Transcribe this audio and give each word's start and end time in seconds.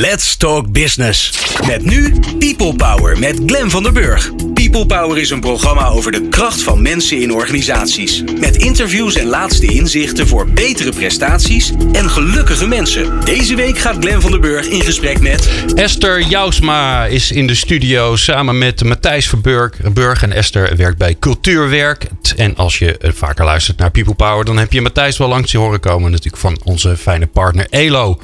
Let's 0.00 0.36
Talk 0.36 0.72
Business. 0.72 1.32
Met 1.66 1.84
nu 1.84 2.14
People 2.38 2.74
Power 2.74 3.18
met 3.18 3.40
Glen 3.46 3.70
van 3.70 3.82
der 3.82 3.92
Burg. 3.92 4.30
People 4.54 4.86
Power 4.86 5.18
is 5.18 5.30
een 5.30 5.40
programma 5.40 5.86
over 5.86 6.12
de 6.12 6.28
kracht 6.28 6.62
van 6.62 6.82
mensen 6.82 7.20
in 7.20 7.32
organisaties. 7.32 8.22
Met 8.38 8.56
interviews 8.56 9.14
en 9.14 9.26
laatste 9.26 9.66
inzichten 9.66 10.26
voor 10.26 10.48
betere 10.48 10.90
prestaties 10.90 11.72
en 11.92 12.10
gelukkige 12.10 12.66
mensen. 12.66 13.24
Deze 13.24 13.54
week 13.54 13.78
gaat 13.78 13.96
Glen 14.00 14.22
van 14.22 14.30
der 14.30 14.40
Burg 14.40 14.66
in 14.66 14.82
gesprek 14.82 15.20
met... 15.20 15.48
Esther 15.74 16.22
Jousma 16.22 17.06
is 17.06 17.30
in 17.32 17.46
de 17.46 17.54
studio 17.54 18.16
samen 18.16 18.58
met 18.58 18.84
Matthijs 18.84 19.28
Verburg. 19.28 19.72
Burg 19.92 20.22
en 20.22 20.32
Esther 20.32 20.76
werkt 20.76 20.98
bij 20.98 21.16
Cultuurwerk. 21.18 22.06
En 22.36 22.56
als 22.56 22.78
je 22.78 23.12
vaker 23.14 23.44
luistert 23.44 23.78
naar 23.78 23.90
People 23.90 24.14
Power, 24.14 24.44
dan 24.44 24.58
heb 24.58 24.72
je 24.72 24.80
Matthijs 24.80 25.18
wel 25.18 25.28
langs 25.28 25.50
zien 25.50 25.60
horen 25.60 25.80
komen. 25.80 26.10
Natuurlijk 26.10 26.42
van 26.42 26.60
onze 26.64 26.96
fijne 26.96 27.26
partner 27.26 27.66
Elo. 27.70 28.18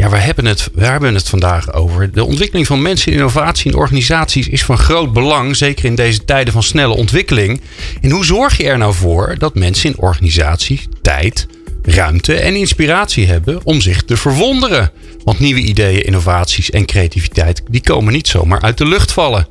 Ja, 0.00 0.08
we 0.08 0.16
hebben, 0.16 0.44
het, 0.44 0.68
we 0.74 0.84
hebben 0.84 1.14
het 1.14 1.28
vandaag 1.28 1.72
over. 1.72 2.12
De 2.12 2.24
ontwikkeling 2.24 2.66
van 2.66 2.82
mensen 2.82 3.12
in 3.12 3.18
innovatie 3.18 3.70
in 3.70 3.78
organisaties 3.78 4.48
is 4.48 4.64
van 4.64 4.78
groot 4.78 5.12
belang. 5.12 5.56
Zeker 5.56 5.84
in 5.84 5.94
deze 5.94 6.24
tijden 6.24 6.52
van 6.52 6.62
snelle 6.62 6.94
ontwikkeling. 6.94 7.60
En 8.00 8.10
hoe 8.10 8.24
zorg 8.24 8.56
je 8.56 8.64
er 8.64 8.78
nou 8.78 8.94
voor 8.94 9.34
dat 9.38 9.54
mensen 9.54 9.90
in 9.90 9.98
organisaties 9.98 10.86
tijd, 11.02 11.46
ruimte 11.82 12.34
en 12.34 12.54
inspiratie 12.54 13.26
hebben 13.26 13.60
om 13.64 13.80
zich 13.80 14.02
te 14.02 14.16
verwonderen? 14.16 14.90
Want 15.24 15.38
nieuwe 15.38 15.60
ideeën, 15.60 16.04
innovaties 16.04 16.70
en 16.70 16.86
creativiteit 16.86 17.62
die 17.70 17.82
komen 17.82 18.12
niet 18.12 18.28
zomaar 18.28 18.60
uit 18.60 18.78
de 18.78 18.86
lucht 18.86 19.12
vallen. 19.12 19.48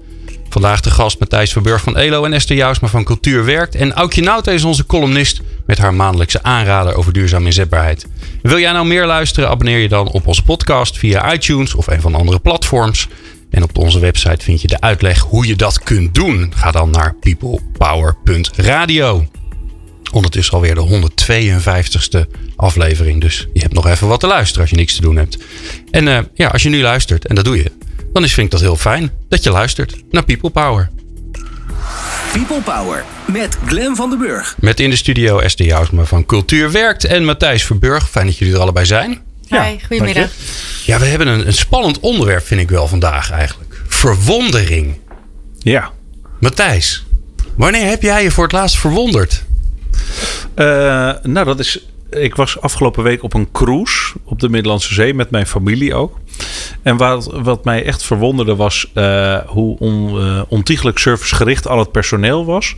Vandaag 0.50 0.82
de 0.82 0.92
gast 0.92 1.20
Matthijs 1.20 1.52
Verburg 1.52 1.82
van 1.82 1.98
ELO 1.98 2.26
en 2.26 2.34
Esther 2.34 2.56
Jousma 2.56 2.88
van 2.88 3.04
Cultuur 3.04 3.46
Werkt. 3.46 3.76
En 3.76 3.94
Aukje 3.94 4.22
Nauta 4.22 4.52
is 4.52 4.64
onze 4.64 4.86
columnist 4.86 5.42
met 5.66 5.78
haar 5.78 5.94
maandelijkse 5.94 6.44
aanrader 6.44 6.94
over 6.94 7.14
duurzame 7.14 7.46
inzetbaarheid. 7.46 8.08
Wil 8.42 8.60
jij 8.60 8.72
nou 8.72 8.86
meer 8.86 9.06
luisteren? 9.06 9.50
Abonneer 9.50 9.78
je 9.78 9.88
dan 9.88 10.12
op 10.12 10.28
onze 10.28 10.44
podcast 10.44 10.98
via 10.98 11.34
iTunes 11.34 11.76
of 11.76 11.88
een 11.88 12.02
van 12.02 12.12
de 12.12 12.18
andere 12.18 12.40
platforms. 12.40 13.08
En 13.50 13.64
op 13.64 13.78
onze 13.78 14.00
website 14.00 14.46
vind 14.46 14.62
je 14.62 14.68
de 14.68 14.82
uitleg 14.82 15.20
hoe 15.20 15.48
je 15.48 15.56
dat 15.56 15.84
kunt 15.84 16.16
doen. 16.16 16.52
Ga 16.56 16.72
dan 16.72 16.90
naar 16.90 17.16
peoplepower.radio. 17.20 19.28
Ondertussen 20.12 20.54
alweer 20.54 20.76
de 20.76 20.88
152ste 20.88 22.20
aflevering. 22.56 23.22
Dus 23.22 23.48
je 23.54 23.62
hebt 23.62 23.74
nog 23.74 23.88
even 23.88 24.08
wat 24.08 24.20
te 24.20 24.28
luisteren 24.28 24.62
als 24.62 24.70
je 24.70 24.76
niks 24.76 24.96
te 24.96 25.02
doen 25.02 25.16
hebt. 25.16 25.38
En 25.92 26.08
uh, 26.08 26.20
ja, 26.34 26.48
als 26.48 26.64
je 26.64 26.70
nu 26.70 26.82
luistert, 26.82 27.28
en 27.28 27.36
dat 27.36 27.46
doe 27.46 27.58
je, 27.58 27.72
dan 28.14 28.24
is, 28.24 28.34
vind 28.34 28.46
ik 28.46 28.52
dat 28.52 28.62
heel 28.62 28.76
fijn 28.76 29.12
dat 29.30 29.44
je 29.44 29.52
luistert 29.52 29.96
naar 30.12 30.24
People 30.24 30.50
Power. 30.50 30.90
People 32.32 32.62
Power 32.62 33.04
met 33.26 33.58
Glen 33.66 33.96
van 33.96 34.10
den 34.10 34.20
Burg. 34.20 34.56
Met 34.60 34.80
in 34.80 34.90
de 34.90 34.96
studio 34.96 35.40
Esther 35.40 35.66
Jousma 35.66 36.04
van 36.04 36.26
Cultuur 36.26 36.72
Werkt 36.72 37.04
en 37.04 37.26
Matthijs 37.26 37.66
Verburg. 37.66 38.10
Fijn 38.10 38.26
dat 38.26 38.38
jullie 38.38 38.54
er 38.54 38.60
allebei 38.60 38.86
zijn. 38.86 39.22
Ja, 39.42 39.74
goedemiddag. 39.88 40.30
Ja, 40.86 41.00
we 41.00 41.06
hebben 41.06 41.28
een, 41.28 41.48
een 41.48 41.54
spannend 41.54 42.00
onderwerp, 42.00 42.46
vind 42.46 42.62
ik 42.62 42.70
wel 42.70 42.88
vandaag 42.88 43.32
eigenlijk. 43.32 43.82
Verwondering. 43.88 45.00
Ja. 45.60 45.92
Matthijs, 46.40 47.06
wanneer 47.56 47.88
heb 47.88 48.02
jij 48.02 48.24
je 48.24 48.32
voor 48.32 48.44
het 48.44 48.54
laatst 48.54 48.78
verwonderd? 48.78 49.44
Uh, 50.56 50.66
nou, 51.24 51.46
dat 51.46 51.60
is. 51.60 51.80
Ik 52.10 52.36
was 52.36 52.62
afgelopen 52.62 53.04
week 53.04 53.24
op 53.24 53.34
een 53.34 53.52
cruise 53.52 54.14
op 54.24 54.40
de 54.40 54.50
Middellandse 54.50 54.94
Zee 54.94 55.14
met 55.14 55.30
mijn 55.30 55.48
familie 55.48 55.94
ook. 55.94 56.20
En 56.82 56.98
wat, 56.98 57.30
wat 57.34 57.66
mij 57.66 57.86
echt 57.86 58.04
verwonderde 58.04 58.56
was 58.56 58.92
uh, 58.94 59.38
hoe 59.46 59.78
on, 59.80 60.16
uh, 60.16 60.42
ontiegelijk 60.48 60.98
servicegericht 60.98 61.68
al 61.68 61.80
het 61.80 61.92
personeel 61.92 62.46
was. 62.46 62.76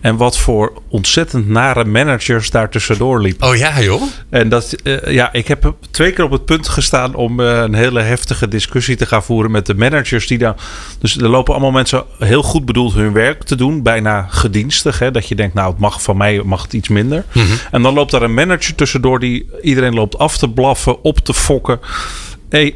En 0.00 0.16
wat 0.16 0.38
voor 0.38 0.72
ontzettend 0.88 1.48
nare 1.48 1.84
managers 1.84 2.50
daar 2.50 2.70
tussendoor 2.70 3.20
liepen. 3.20 3.48
Oh 3.48 3.56
ja, 3.56 3.80
joh. 3.80 4.02
En 4.30 4.48
dat, 4.48 4.74
uh, 4.82 5.06
ja, 5.06 5.32
ik 5.32 5.48
heb 5.48 5.74
twee 5.90 6.12
keer 6.12 6.24
op 6.24 6.30
het 6.30 6.44
punt 6.44 6.68
gestaan 6.68 7.14
om 7.14 7.40
een 7.40 7.74
hele 7.74 8.00
heftige 8.00 8.48
discussie 8.48 8.96
te 8.96 9.06
gaan 9.06 9.22
voeren 9.22 9.50
met 9.50 9.66
de 9.66 9.74
managers 9.74 10.26
die 10.26 10.38
daar. 10.38 10.54
Dus 10.98 11.16
er 11.16 11.28
lopen 11.28 11.52
allemaal 11.52 11.70
mensen 11.70 12.04
heel 12.18 12.42
goed 12.42 12.64
bedoeld 12.64 12.94
hun 12.94 13.12
werk 13.12 13.42
te 13.42 13.56
doen, 13.56 13.82
bijna 13.82 14.26
gedienstig. 14.30 14.98
Hè, 14.98 15.10
dat 15.10 15.28
je 15.28 15.34
denkt, 15.34 15.54
nou, 15.54 15.70
het 15.70 15.78
mag 15.78 16.02
van 16.02 16.16
mij, 16.16 16.42
mag 16.44 16.62
het 16.62 16.72
iets 16.72 16.88
minder. 16.88 17.24
Mm 17.32 17.42
-hmm. 17.42 17.56
En 17.70 17.82
dan 17.82 17.94
loopt 17.94 18.10
daar 18.10 18.22
een 18.22 18.34
manager 18.34 18.74
tussendoor 18.74 19.20
die 19.20 19.50
iedereen 19.62 19.94
loopt 19.94 20.18
af 20.18 20.38
te 20.38 20.48
blaffen, 20.48 21.02
op 21.02 21.18
te 21.18 21.34
fokken 21.34 21.80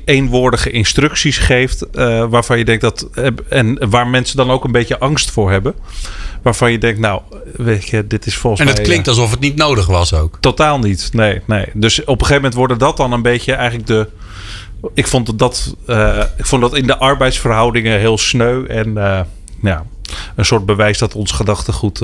eenwoordige 0.04 0.70
instructies 0.70 1.38
geeft. 1.38 1.86
Uh, 1.94 2.24
waarvan 2.24 2.58
je 2.58 2.64
denkt 2.64 2.82
dat. 2.82 3.08
En 3.48 3.90
waar 3.90 4.06
mensen 4.06 4.36
dan 4.36 4.50
ook 4.50 4.64
een 4.64 4.72
beetje 4.72 4.98
angst 4.98 5.30
voor 5.30 5.50
hebben. 5.50 5.74
Waarvan 6.42 6.72
je 6.72 6.78
denkt, 6.78 6.98
nou, 6.98 7.20
weet 7.56 7.88
je, 7.88 8.06
dit 8.06 8.26
is 8.26 8.36
volgens 8.36 8.62
mij. 8.62 8.72
En 8.72 8.78
het 8.78 8.86
klinkt 8.86 9.06
mij, 9.06 9.14
alsof 9.14 9.30
het 9.30 9.40
niet 9.40 9.56
nodig 9.56 9.86
was 9.86 10.14
ook. 10.14 10.36
Totaal 10.40 10.78
niet. 10.78 11.10
Nee, 11.12 11.40
nee. 11.46 11.66
Dus 11.74 12.00
op 12.00 12.06
een 12.06 12.14
gegeven 12.14 12.34
moment 12.34 12.54
worden 12.54 12.78
dat 12.78 12.96
dan 12.96 13.12
een 13.12 13.22
beetje 13.22 13.52
eigenlijk 13.52 13.86
de. 13.86 14.08
Ik 14.94 15.06
vond 15.06 15.38
dat, 15.38 15.74
uh, 15.86 16.22
ik 16.36 16.46
vond 16.46 16.62
dat 16.62 16.76
in 16.76 16.86
de 16.86 16.98
arbeidsverhoudingen 16.98 17.98
heel 17.98 18.18
sneu. 18.18 18.64
En 18.66 18.88
uh, 18.88 19.20
ja, 19.62 19.86
een 20.36 20.44
soort 20.44 20.66
bewijs 20.66 20.98
dat 20.98 21.14
ons 21.14 21.32
gedachtegoed 21.32 22.02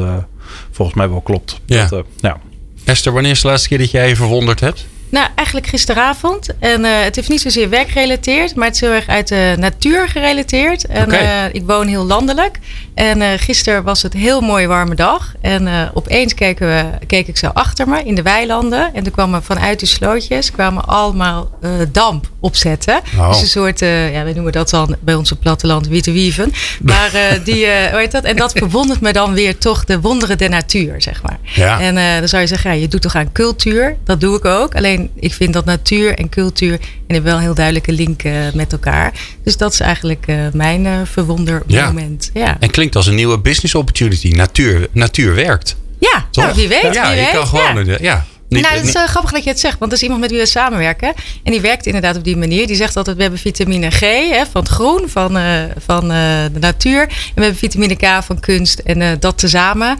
volgens 0.70 0.96
mij 0.96 1.08
wel 1.08 1.20
klopt. 1.20 1.60
Ja. 1.66 1.86
Dat, 1.86 2.06
ja. 2.16 2.40
Esther, 2.84 3.12
wanneer 3.12 3.30
is 3.30 3.40
de 3.40 3.48
laatste 3.48 3.68
keer 3.68 3.78
dat 3.78 3.90
jij 3.90 4.08
je 4.08 4.16
verwonderd 4.16 4.60
hebt? 4.60 4.86
Nou, 5.10 5.28
eigenlijk 5.34 5.66
gisteravond. 5.66 6.48
En 6.58 6.80
uh, 6.80 7.02
het 7.02 7.16
heeft 7.16 7.28
niet 7.28 7.40
zozeer 7.40 7.68
werkgerelateerd, 7.68 8.54
maar 8.54 8.66
het 8.66 8.74
is 8.74 8.80
heel 8.80 8.90
erg 8.90 9.06
uit 9.06 9.28
de 9.28 9.54
natuur 9.58 10.08
gerelateerd. 10.08 10.86
En 10.86 11.04
okay. 11.04 11.46
uh, 11.48 11.54
ik 11.54 11.62
woon 11.66 11.86
heel 11.86 12.04
landelijk. 12.04 12.58
En 12.94 13.20
uh, 13.20 13.28
gisteren 13.36 13.82
was 13.82 14.02
het 14.02 14.14
een 14.14 14.20
heel 14.20 14.40
mooie 14.40 14.66
warme 14.66 14.94
dag. 14.94 15.34
En 15.40 15.90
opeens 15.94 16.34
keken 16.34 16.66
we, 16.66 17.06
keek 17.06 17.28
ik 17.28 17.36
zo 17.36 17.46
achter 17.46 17.88
me 17.88 18.02
in 18.04 18.14
de 18.14 18.22
weilanden. 18.22 18.94
En 18.94 19.02
toen 19.02 19.12
kwamen 19.12 19.42
vanuit 19.42 19.80
de 19.80 19.86
slootjes 19.86 20.50
kwamen 20.50 20.84
allemaal 20.84 21.50
damp 21.92 22.30
opzetten. 22.40 23.00
Oh. 23.18 23.28
Dus 23.28 23.40
een 23.40 23.46
soort, 23.46 23.78
ja, 23.80 24.24
we 24.24 24.32
noemen 24.34 24.52
dat 24.52 24.70
dan 24.70 24.96
bij 25.00 25.14
ons 25.14 25.32
op 25.32 25.40
platteland 25.40 25.88
witte 25.88 26.12
wieven. 26.12 26.52
Maar 26.82 27.10
die, 27.44 27.66
hoe 27.66 27.98
heet 27.98 28.12
dat? 28.12 28.24
En 28.24 28.36
dat 28.36 28.52
verwondert 28.52 29.00
me 29.00 29.12
dan 29.12 29.32
weer 29.32 29.58
toch 29.58 29.84
de 29.84 30.00
wonderen 30.00 30.38
der 30.38 30.50
natuur, 30.50 31.02
zeg 31.02 31.22
maar. 31.22 31.38
Ja. 31.42 31.80
En 31.80 31.94
dan 32.18 32.28
zou 32.28 32.42
je 32.42 32.48
zeggen, 32.48 32.70
ja, 32.70 32.80
je 32.80 32.88
doet 32.88 33.02
toch 33.02 33.14
aan 33.14 33.32
cultuur. 33.32 33.96
Dat 34.04 34.20
doe 34.20 34.36
ik 34.36 34.44
ook. 34.44 34.74
Alleen 34.74 34.97
ik 35.14 35.34
vind 35.34 35.52
dat 35.52 35.64
natuur 35.64 36.14
en 36.14 36.28
cultuur 36.28 36.72
en 36.72 36.80
hebben 37.06 37.24
wel 37.24 37.36
een 37.36 37.42
heel 37.42 37.54
duidelijke 37.54 37.92
link 37.92 38.22
uh, 38.22 38.32
met 38.54 38.72
elkaar. 38.72 39.12
Dus 39.42 39.56
dat 39.56 39.72
is 39.72 39.80
eigenlijk 39.80 40.26
uh, 40.26 40.36
mijn 40.52 40.84
uh, 40.84 41.00
verwondermoment. 41.04 42.30
Ja. 42.34 42.44
ja. 42.44 42.56
En 42.60 42.70
klinkt 42.70 42.96
als 42.96 43.06
een 43.06 43.14
nieuwe 43.14 43.38
business 43.38 43.74
opportunity. 43.74 44.28
Natuur, 44.28 44.88
natuur 44.92 45.34
werkt. 45.34 45.76
Ja, 45.98 46.26
nou, 46.32 46.54
wie 46.54 46.68
weet. 46.68 46.94
Ja, 46.94 47.08
wie 47.08 47.16
je 47.16 47.24
weet. 47.24 47.30
kan 47.30 47.46
gewoon. 47.46 47.84
Ja. 47.84 47.96
ja. 48.00 48.26
Niet, 48.48 48.62
nou, 48.62 48.74
het 48.74 48.88
is 48.88 48.94
uh, 48.94 49.04
grappig 49.04 49.32
dat 49.32 49.44
je 49.44 49.50
het 49.50 49.60
zegt, 49.60 49.78
want 49.78 49.90
dat 49.90 50.00
is 50.00 50.04
iemand 50.04 50.20
met 50.20 50.30
wie 50.30 50.38
we 50.40 50.46
samenwerken. 50.46 51.12
En 51.42 51.52
die 51.52 51.60
werkt 51.60 51.86
inderdaad 51.86 52.16
op 52.16 52.24
die 52.24 52.36
manier. 52.36 52.66
Die 52.66 52.76
zegt 52.76 52.96
altijd: 52.96 53.16
we 53.16 53.22
hebben 53.22 53.40
vitamine 53.40 53.90
G 53.90 54.00
hè, 54.00 54.42
van 54.50 54.62
het 54.62 54.70
groen, 54.70 55.08
van, 55.08 55.36
uh, 55.36 55.62
van 55.76 56.04
uh, 56.04 56.10
de 56.52 56.58
natuur. 56.58 57.00
En 57.00 57.08
we 57.34 57.40
hebben 57.42 57.56
vitamine 57.56 57.96
K 57.96 58.24
van 58.24 58.40
kunst. 58.40 58.78
En 58.78 59.20
dat 59.20 59.38
tezamen 59.38 59.98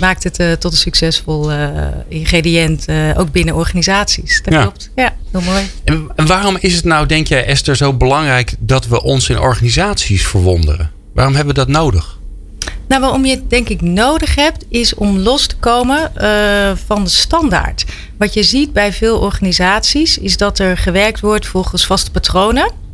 maakt 0.00 0.24
het 0.24 0.60
tot 0.60 0.72
een 0.72 0.78
succesvol 0.78 1.50
ingrediënt, 2.08 2.86
ook 3.16 3.32
binnen 3.32 3.54
organisaties. 3.54 4.42
Dat 4.42 4.54
ja. 4.54 4.62
klopt. 4.62 4.90
Ja, 4.94 5.16
heel 5.32 5.40
mooi. 5.40 5.70
En, 5.84 6.08
en 6.16 6.26
waarom 6.26 6.56
is 6.60 6.74
het 6.74 6.84
nou, 6.84 7.06
denk 7.06 7.26
jij, 7.26 7.46
Esther, 7.46 7.76
zo 7.76 7.92
belangrijk 7.92 8.54
dat 8.58 8.86
we 8.86 9.02
ons 9.02 9.28
in 9.28 9.38
organisaties 9.38 10.26
verwonderen? 10.26 10.90
Waarom 11.14 11.34
hebben 11.34 11.54
we 11.54 11.60
dat 11.60 11.68
nodig? 11.68 12.17
Nou, 12.88 13.00
waarom 13.00 13.24
je 13.24 13.34
het 13.34 13.50
denk 13.50 13.68
ik 13.68 13.80
nodig 13.80 14.34
hebt, 14.34 14.64
is 14.68 14.94
om 14.94 15.18
los 15.18 15.46
te 15.46 15.56
komen 15.56 16.12
uh, 16.16 16.70
van 16.86 17.04
de 17.04 17.10
standaard. 17.10 17.84
Wat 18.18 18.34
je 18.34 18.42
ziet 18.42 18.72
bij 18.72 18.92
veel 18.92 19.18
organisaties, 19.18 20.18
is 20.18 20.36
dat 20.36 20.58
er 20.58 20.76
gewerkt 20.76 21.20
wordt 21.20 21.46
volgens 21.46 21.86
vaste 21.86 22.10
patronen. 22.10 22.87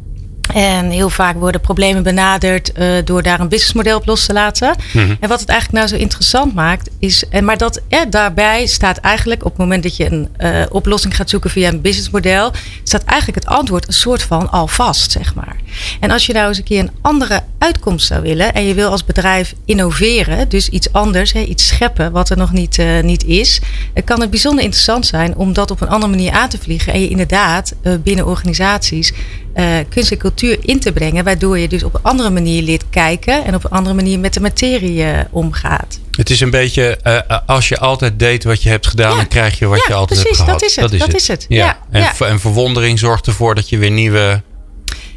En 0.54 0.90
heel 0.90 1.10
vaak 1.10 1.36
worden 1.36 1.60
problemen 1.60 2.02
benaderd 2.02 2.72
uh, 2.78 2.94
door 3.04 3.22
daar 3.22 3.40
een 3.40 3.48
businessmodel 3.48 3.96
op 3.96 4.06
los 4.06 4.26
te 4.26 4.32
laten. 4.32 4.76
Mhm. 4.92 5.14
En 5.20 5.28
wat 5.28 5.40
het 5.40 5.48
eigenlijk 5.48 5.78
nou 5.78 5.88
zo 5.88 6.02
interessant 6.02 6.54
maakt, 6.54 6.90
is. 6.98 7.28
En 7.28 7.44
maar 7.44 7.56
dat 7.56 7.80
eh, 7.88 8.00
daarbij 8.10 8.66
staat 8.66 8.96
eigenlijk 8.96 9.44
op 9.44 9.50
het 9.50 9.58
moment 9.58 9.82
dat 9.82 9.96
je 9.96 10.12
een 10.12 10.28
uh, 10.38 10.62
oplossing 10.70 11.16
gaat 11.16 11.30
zoeken 11.30 11.50
via 11.50 11.68
een 11.68 11.80
businessmodel, 11.80 12.52
staat 12.82 13.04
eigenlijk 13.04 13.44
het 13.44 13.54
antwoord 13.54 13.86
een 13.86 13.92
soort 13.92 14.22
van 14.22 14.50
al 14.50 14.66
vast, 14.66 15.10
zeg 15.10 15.34
maar. 15.34 15.56
En 16.00 16.10
als 16.10 16.26
je 16.26 16.32
nou 16.32 16.48
eens 16.48 16.58
een 16.58 16.64
keer 16.64 16.80
een 16.80 16.90
andere 17.00 17.42
uitkomst 17.58 18.06
zou 18.06 18.22
willen 18.22 18.52
en 18.52 18.66
je 18.66 18.74
wil 18.74 18.90
als 18.90 19.04
bedrijf 19.04 19.54
innoveren, 19.64 20.48
dus 20.48 20.68
iets 20.68 20.92
anders, 20.92 21.32
hè, 21.32 21.40
iets 21.40 21.66
scheppen 21.66 22.12
wat 22.12 22.30
er 22.30 22.36
nog 22.36 22.52
niet, 22.52 22.78
uh, 22.78 23.02
niet 23.02 23.24
is, 23.24 23.60
dan 23.94 24.04
kan 24.04 24.20
het 24.20 24.30
bijzonder 24.30 24.64
interessant 24.64 25.06
zijn 25.06 25.36
om 25.36 25.52
dat 25.52 25.70
op 25.70 25.80
een 25.80 25.88
andere 25.88 26.12
manier 26.12 26.32
aan 26.32 26.48
te 26.48 26.58
vliegen. 26.58 26.92
En 26.92 27.00
je 27.00 27.08
inderdaad 27.08 27.74
binnen 28.02 28.26
organisaties 28.26 29.12
uh, 29.54 29.76
kunst 29.88 30.10
en 30.10 30.18
cultuur 30.18 30.58
in 30.60 30.80
te 30.80 30.92
brengen, 30.92 31.24
waardoor 31.24 31.58
je 31.58 31.68
dus 31.68 31.82
op 31.82 31.94
een 31.94 32.02
andere 32.02 32.30
manier 32.30 32.62
leert 32.62 32.84
kijken 32.90 33.44
en 33.44 33.54
op 33.54 33.64
een 33.64 33.70
andere 33.70 33.94
manier 33.94 34.18
met 34.18 34.34
de 34.34 34.40
materie 34.40 34.98
uh, 34.98 35.18
omgaat. 35.30 35.98
Het 36.10 36.30
is 36.30 36.40
een 36.40 36.50
beetje 36.50 36.98
uh, 37.04 37.38
als 37.46 37.68
je 37.68 37.78
altijd 37.78 38.18
deed 38.18 38.44
wat 38.44 38.62
je 38.62 38.68
hebt 38.68 38.86
gedaan, 38.86 39.10
ja. 39.10 39.16
dan 39.16 39.28
krijg 39.28 39.58
je 39.58 39.66
wat 39.66 39.78
ja, 39.78 39.84
je 39.88 39.94
altijd 39.94 40.20
precies, 40.20 40.38
hebt 40.38 40.50
gehad. 40.50 40.60
Dat 40.60 40.68
is 40.68 40.76
het. 40.76 40.84
Dat 40.84 40.92
is 40.92 41.00
het. 41.00 41.10
Dat 41.10 41.20
is 41.20 41.28
het. 41.28 41.46
Ja. 41.48 41.78
En, 41.90 42.28
en, 42.28 42.40
verwondering 42.40 42.98
zorgt 42.98 43.26
ervoor 43.26 43.54
dat 43.54 43.68
je 43.68 43.78
weer 43.78 43.90
nieuwe 43.90 44.42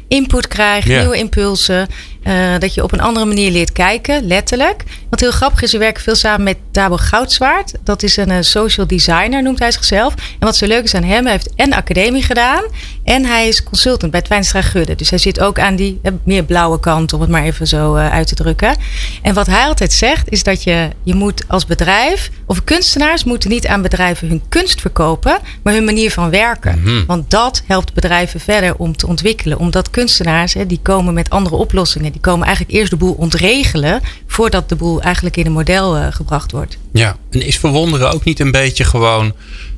input 0.08 0.48
krijgt, 0.48 0.88
nieuwe 0.88 1.16
impulsen. 1.16 1.88
Uh, 2.24 2.58
dat 2.58 2.74
je 2.74 2.82
op 2.82 2.92
een 2.92 3.00
andere 3.00 3.26
manier 3.26 3.50
leert 3.50 3.72
kijken, 3.72 4.26
letterlijk. 4.26 4.84
Wat 5.10 5.20
heel 5.20 5.30
grappig 5.30 5.62
is, 5.62 5.72
we 5.72 5.78
werken 5.78 6.02
veel 6.02 6.14
samen 6.14 6.42
met 6.42 6.56
Dabo 6.72 6.96
Goudzwaard. 6.96 7.72
Dat 7.84 8.02
is 8.02 8.16
een 8.16 8.30
uh, 8.30 8.36
social 8.40 8.86
designer, 8.86 9.42
noemt 9.42 9.58
hij 9.58 9.70
zichzelf. 9.70 10.14
En 10.14 10.46
wat 10.46 10.56
zo 10.56 10.66
leuk 10.66 10.84
is 10.84 10.94
aan 10.94 11.02
hem, 11.02 11.22
hij 11.22 11.32
heeft 11.32 11.54
en 11.54 11.72
academie 11.72 12.22
gedaan. 12.22 12.62
En 13.08 13.24
hij 13.24 13.48
is 13.48 13.62
consultant 13.62 14.12
bij 14.12 14.22
Twijnstra 14.22 14.62
Gudde. 14.62 14.94
Dus 14.94 15.10
hij 15.10 15.18
zit 15.18 15.40
ook 15.40 15.58
aan 15.58 15.76
die 15.76 16.00
uh, 16.02 16.12
meer 16.24 16.44
blauwe 16.44 16.80
kant, 16.80 17.12
om 17.12 17.20
het 17.20 17.30
maar 17.30 17.44
even 17.44 17.66
zo 17.66 17.94
uit 17.94 18.26
te 18.26 18.34
drukken. 18.34 18.76
En 19.22 19.34
wat 19.34 19.46
hij 19.46 19.64
altijd 19.64 19.92
zegt, 19.92 20.30
is 20.30 20.42
dat 20.42 20.62
je, 20.62 20.88
je 21.02 21.14
moet 21.14 21.44
als 21.46 21.66
bedrijf, 21.66 22.30
of 22.46 22.64
kunstenaars 22.64 23.24
moeten 23.24 23.50
niet 23.50 23.66
aan 23.66 23.82
bedrijven 23.82 24.28
hun 24.28 24.42
kunst 24.48 24.80
verkopen, 24.80 25.38
maar 25.62 25.74
hun 25.74 25.84
manier 25.84 26.10
van 26.10 26.30
werken. 26.30 26.80
Mhm. 26.80 27.06
Want 27.06 27.30
dat 27.30 27.62
helpt 27.66 27.92
bedrijven 27.94 28.40
verder 28.40 28.74
om 28.76 28.96
te 28.96 29.06
ontwikkelen. 29.06 29.58
Omdat 29.58 29.90
kunstenaars, 29.90 30.54
hè, 30.54 30.66
die 30.66 30.80
komen 30.82 31.14
met 31.14 31.30
andere 31.30 31.56
oplossingen. 31.56 32.12
Die 32.12 32.20
komen 32.20 32.46
eigenlijk 32.46 32.76
eerst 32.76 32.90
de 32.90 32.96
boel 32.96 33.14
ontregelen 33.14 34.00
voordat 34.26 34.68
de 34.68 34.76
boel 34.76 35.02
eigenlijk 35.02 35.36
in 35.36 35.46
een 35.46 35.52
model 35.52 35.96
uh, 35.96 36.06
gebracht 36.10 36.52
wordt. 36.52 36.78
Ja, 36.92 37.16
en 37.30 37.46
is 37.46 37.58
verwonderen 37.58 38.12
ook 38.12 38.24
niet 38.24 38.40
een 38.40 38.50
beetje 38.50 38.84
gewoon 38.84 39.34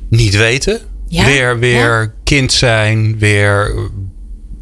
niet 0.09 0.35
weten? 0.35 0.90
Ja, 1.11 1.25
weer 1.25 1.59
weer 1.59 2.01
ja. 2.01 2.11
kind 2.23 2.53
zijn, 2.53 3.19
weer 3.19 3.73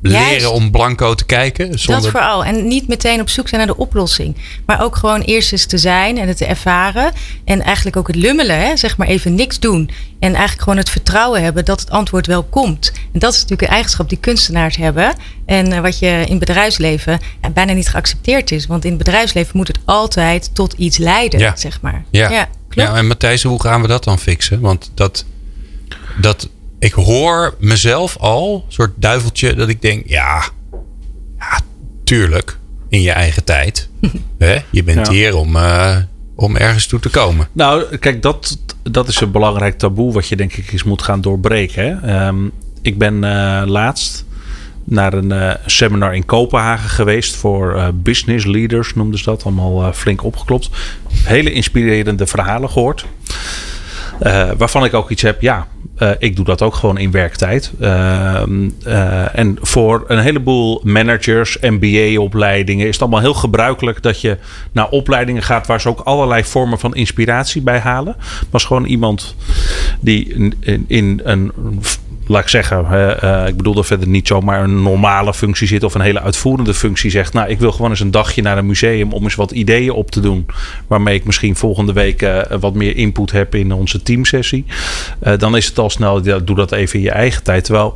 leren 0.01 0.27
Juist. 0.29 0.47
om 0.47 0.71
blanco 0.71 1.15
te 1.15 1.25
kijken. 1.25 1.79
Zonder... 1.79 2.03
Dat 2.03 2.11
vooral. 2.11 2.45
En 2.45 2.67
niet 2.67 2.87
meteen 2.87 3.21
op 3.21 3.29
zoek 3.29 3.47
zijn 3.47 3.65
naar 3.65 3.75
de 3.75 3.81
oplossing. 3.81 4.35
Maar 4.65 4.81
ook 4.81 4.95
gewoon 4.95 5.21
eerst 5.21 5.51
eens 5.51 5.65
te 5.65 5.77
zijn 5.77 6.17
en 6.17 6.27
het 6.27 6.37
te 6.37 6.45
ervaren. 6.45 7.11
En 7.45 7.61
eigenlijk 7.61 7.95
ook 7.97 8.07
het 8.07 8.15
lummelen, 8.15 8.59
hè? 8.59 8.77
zeg 8.77 8.97
maar 8.97 9.07
even 9.07 9.35
niks 9.35 9.59
doen. 9.59 9.89
En 10.19 10.29
eigenlijk 10.29 10.61
gewoon 10.61 10.77
het 10.77 10.89
vertrouwen 10.89 11.43
hebben 11.43 11.65
dat 11.65 11.79
het 11.79 11.89
antwoord 11.89 12.27
wel 12.27 12.43
komt. 12.43 12.91
En 13.13 13.19
dat 13.19 13.33
is 13.33 13.35
natuurlijk 13.35 13.67
een 13.67 13.73
eigenschap 13.73 14.09
die 14.09 14.17
kunstenaars 14.17 14.75
hebben. 14.75 15.13
En 15.45 15.71
uh, 15.71 15.79
wat 15.79 15.99
je 15.99 16.07
in 16.07 16.29
het 16.29 16.39
bedrijfsleven 16.39 17.19
ja, 17.41 17.49
bijna 17.49 17.73
niet 17.73 17.89
geaccepteerd 17.89 18.51
is. 18.51 18.65
Want 18.65 18.83
in 18.83 18.89
het 18.89 19.03
bedrijfsleven 19.03 19.57
moet 19.57 19.67
het 19.67 19.79
altijd 19.85 20.49
tot 20.55 20.73
iets 20.73 20.97
leiden, 20.97 21.39
Ja. 21.39 21.55
zeg 21.55 21.81
maar. 21.81 22.03
Ja. 22.09 22.29
ja 22.29 22.47
klopt. 22.69 22.89
Ja, 22.89 22.95
en 22.95 23.07
Matthijs, 23.07 23.43
hoe 23.43 23.61
gaan 23.61 23.81
we 23.81 23.87
dat 23.87 24.03
dan 24.03 24.19
fixen? 24.19 24.59
Want 24.59 24.91
dat, 24.93 25.25
dat 26.21 26.49
ik 26.79 26.93
hoor 26.93 27.55
mezelf 27.59 28.17
al, 28.17 28.63
een 28.65 28.73
soort 28.73 28.91
duiveltje, 28.95 29.53
dat 29.53 29.69
ik 29.69 29.81
denk, 29.81 30.07
ja, 30.07 30.43
ja 31.39 31.59
tuurlijk, 32.03 32.57
in 32.89 33.01
je 33.01 33.11
eigen 33.11 33.43
tijd. 33.43 33.89
Hè? 34.37 34.57
Je 34.69 34.83
bent 34.83 35.07
Ja. 35.07 35.13
hier 35.13 35.35
om, 35.35 35.55
eh, 35.55 35.97
om 36.35 36.55
ergens 36.55 36.87
toe 36.87 36.99
te 36.99 37.09
komen. 37.09 37.47
Nou, 37.51 37.97
kijk, 37.97 38.21
dat, 38.21 38.57
dat 38.83 39.07
is 39.07 39.21
een 39.21 39.31
belangrijk 39.31 39.77
taboe 39.77 40.13
wat 40.13 40.27
je 40.27 40.35
denk 40.35 40.53
ik 40.53 40.71
eens 40.71 40.83
moet 40.83 41.01
gaan 41.01 41.21
doorbreken. 41.21 41.83
Hè? 41.83 42.15
Ehm, 42.15 42.37
ik 42.81 42.97
ben 42.97 43.23
eh, 43.23 43.63
laatst 43.65 44.25
naar 44.83 45.13
een 45.13 45.31
eh, 45.31 45.55
seminar 45.65 46.15
in 46.15 46.25
Kopenhagen 46.25 46.89
geweest 46.89 47.35
voor 47.35 47.91
business 47.93 48.45
leaders, 48.45 48.95
noemden 48.95 49.19
ze 49.19 49.25
dat. 49.25 49.43
Allemaal 49.43 49.93
flink 49.93 50.23
opgeklopt. 50.23 50.69
Hele 51.23 51.51
inspirerende 51.51 52.27
verhalen 52.27 52.69
gehoord. 52.69 53.05
Eh, 54.19 54.49
waarvan 54.57 54.85
ik 54.85 54.93
ook 54.93 55.09
iets 55.09 55.21
heb, 55.21 55.41
ja, 55.41 55.67
eh, 55.99 56.11
ik 56.19 56.35
doe 56.35 56.45
dat 56.45 56.61
ook 56.61 56.75
gewoon 56.75 56.97
in 56.97 57.11
werktijd. 57.11 57.71
Ehm, 57.79 58.69
eh, 58.83 59.39
en 59.39 59.57
voor 59.61 60.03
een 60.07 60.19
heleboel 60.19 60.81
managers, 60.83 61.57
MBA-opleidingen, 61.61 62.87
is 62.87 62.93
het 62.93 63.01
allemaal 63.01 63.19
heel 63.19 63.33
gebruikelijk 63.33 64.01
dat 64.01 64.21
je 64.21 64.37
naar 64.71 64.89
opleidingen 64.89 65.43
gaat 65.43 65.67
waar 65.67 65.81
ze 65.81 65.89
ook 65.89 65.99
allerlei 65.99 66.43
vormen 66.43 66.79
van 66.79 66.95
inspiratie 66.95 67.61
bij 67.61 67.79
halen. 67.79 68.15
Was 68.49 68.65
gewoon 68.65 68.85
iemand 68.85 69.35
die 69.99 70.33
in, 70.59 70.85
in 70.87 71.21
een 71.23 71.51
laat 72.29 72.41
ik 72.41 72.49
zeggen, 72.49 72.85
uh, 72.91 73.47
ik 73.47 73.57
bedoel 73.57 73.73
dat 73.73 73.85
verder 73.85 74.07
niet 74.07 74.27
zomaar 74.27 74.63
een 74.63 74.81
normale 74.81 75.33
functie 75.33 75.67
zit 75.67 75.83
of 75.83 75.93
een 75.93 76.01
hele 76.01 76.21
uitvoerende 76.21 76.73
functie 76.73 77.11
zegt. 77.11 77.33
Nou, 77.33 77.49
ik 77.49 77.59
wil 77.59 77.71
gewoon 77.71 77.89
eens 77.89 77.99
een 77.99 78.11
dagje 78.11 78.41
naar 78.41 78.57
een 78.57 78.65
museum 78.65 79.13
om 79.13 79.23
eens 79.23 79.35
wat 79.35 79.51
ideeën 79.51 79.91
op 79.91 80.11
te 80.11 80.19
doen. 80.19 80.45
Waarmee 80.87 81.15
ik 81.15 81.25
misschien 81.25 81.55
volgende 81.55 81.93
week 81.93 82.21
uh, 82.21 82.41
wat 82.59 82.73
meer 82.73 82.95
input 82.95 83.31
heb 83.31 83.55
in 83.55 83.71
onze 83.71 84.01
teamsessie. 84.01 84.65
Uh, 85.23 85.37
dan 85.37 85.55
is 85.55 85.65
het 85.65 85.79
al 85.79 85.89
snel, 85.89 86.25
ja, 86.25 86.39
doe 86.39 86.55
dat 86.55 86.71
even 86.71 86.99
in 86.99 87.05
je 87.05 87.11
eigen 87.11 87.43
tijd. 87.43 87.63
Terwijl 87.63 87.93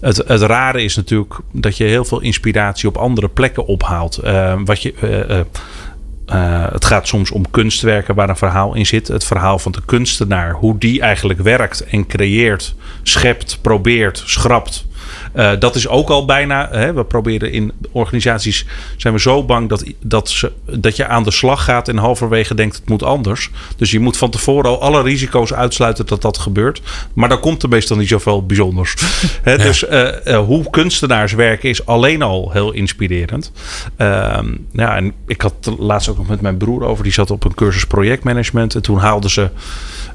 het, 0.00 0.16
het 0.26 0.40
rare 0.40 0.82
is 0.82 0.96
natuurlijk 0.96 1.34
dat 1.52 1.76
je 1.76 1.84
heel 1.84 2.04
veel 2.04 2.20
inspiratie 2.20 2.88
op 2.88 2.96
andere 2.96 3.28
plekken 3.28 3.66
ophaalt. 3.66 4.20
Wat 4.64 4.82
je. 4.82 5.44
Uh, 6.32 6.66
het 6.72 6.84
gaat 6.84 7.08
soms 7.08 7.30
om 7.30 7.50
kunstwerken 7.50 8.14
waar 8.14 8.28
een 8.28 8.36
verhaal 8.36 8.74
in 8.74 8.86
zit. 8.86 9.08
Het 9.08 9.24
verhaal 9.24 9.58
van 9.58 9.72
de 9.72 9.80
kunstenaar, 9.84 10.52
hoe 10.52 10.78
die 10.78 11.00
eigenlijk 11.00 11.40
werkt 11.40 11.84
en 11.84 12.06
creëert, 12.06 12.74
schept, 13.02 13.58
probeert, 13.60 14.22
schrapt. 14.26 14.86
Uh, 15.36 15.50
dat 15.58 15.74
is 15.74 15.88
ook 15.88 16.08
al 16.08 16.24
bijna. 16.24 16.68
Hè, 16.70 16.92
we 16.92 17.04
proberen 17.04 17.52
in 17.52 17.72
organisaties. 17.92 18.66
zijn 18.96 19.14
we 19.14 19.20
zo 19.20 19.44
bang 19.44 19.68
dat, 19.68 19.84
dat, 20.00 20.28
ze, 20.28 20.52
dat 20.64 20.96
je 20.96 21.06
aan 21.06 21.22
de 21.22 21.30
slag 21.30 21.64
gaat. 21.64 21.88
en 21.88 21.96
halverwege 21.96 22.54
denkt 22.54 22.76
het 22.76 22.88
moet 22.88 23.02
anders. 23.02 23.50
Dus 23.76 23.90
je 23.90 24.00
moet 24.00 24.16
van 24.16 24.30
tevoren 24.30 24.70
al 24.70 24.80
alle 24.80 25.02
risico's 25.02 25.52
uitsluiten 25.52 26.06
dat 26.06 26.22
dat 26.22 26.38
gebeurt. 26.38 26.82
Maar 27.12 27.28
dan 27.28 27.40
komt 27.40 27.62
er 27.62 27.68
meestal 27.68 27.96
niet 27.96 28.08
zoveel 28.08 28.46
bijzonders. 28.46 28.94
Ja. 29.44 29.56
Dus 29.56 29.84
uh, 29.84 30.08
uh, 30.24 30.38
hoe 30.38 30.70
kunstenaars 30.70 31.32
werken 31.32 31.68
is 31.68 31.86
alleen 31.86 32.22
al 32.22 32.50
heel 32.52 32.72
inspirerend. 32.72 33.52
Ehm, 33.96 34.54
ja, 34.72 34.96
en 34.96 35.12
ik 35.26 35.40
had 35.40 35.72
laatst 35.78 36.08
ook 36.08 36.16
nog 36.16 36.26
met 36.26 36.40
mijn 36.40 36.56
broer 36.56 36.84
over. 36.84 37.04
Die 37.04 37.12
zat 37.12 37.30
op 37.30 37.44
een 37.44 37.54
cursus 37.54 37.86
projectmanagement. 37.86 38.74
En 38.74 38.82
toen 38.82 38.98
haalden 38.98 39.30
ze 39.30 39.50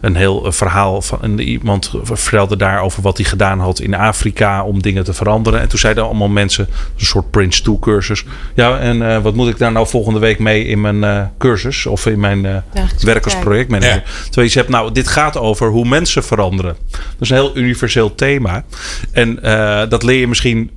een 0.02 0.16
heel 0.16 0.52
verhaal 0.52 1.02
van 1.02 1.22
en 1.22 1.40
iemand 1.40 1.92
vertelde 2.04 2.56
daar 2.56 2.82
over 2.82 3.02
wat 3.02 3.18
hij 3.18 3.26
gedaan 3.26 3.60
had 3.60 3.80
in 3.80 3.94
Afrika 3.94 4.64
om 4.64 4.82
dingen 4.82 5.04
te 5.04 5.11
veranderen. 5.14 5.62
En 5.62 5.68
toen 5.68 5.80
zeiden 5.80 6.04
allemaal 6.04 6.30
mensen, 6.30 6.68
een 6.98 7.06
soort 7.06 7.32
Prince 7.32 7.64
2 7.64 7.80
cursus. 7.80 8.26
Ja, 8.56 8.80
en 8.80 9.02
uh, 9.02 9.22
wat 9.22 9.36
moet 9.36 9.50
ik 9.50 9.58
daar 9.58 9.72
nou 9.72 9.88
volgende 9.88 10.20
week 10.20 10.40
mee 10.40 10.66
in 10.66 10.82
mijn 10.82 10.96
uh, 10.96 11.24
cursus 11.38 11.86
of 11.86 12.06
in 12.06 12.20
mijn 12.20 12.44
uh, 12.44 12.58
werk 13.00 13.24
als 13.24 13.40
projectmanager? 13.40 13.96
Ja. 13.96 14.04
Terwijl 14.24 14.48
je 14.48 14.54
zegt, 14.54 14.70
nou, 14.70 14.92
dit 14.92 15.08
gaat 15.08 15.38
over 15.38 15.70
hoe 15.70 15.88
mensen 15.88 16.24
veranderen. 16.24 16.76
Dat 16.92 17.02
is 17.20 17.30
een 17.30 17.36
heel 17.36 17.58
universeel 17.58 18.16
thema. 18.16 18.64
En 19.12 19.44
eh, 19.44 19.90
dat 19.90 20.04
leer 20.04 20.20
je 20.20 20.28
misschien 20.28 20.72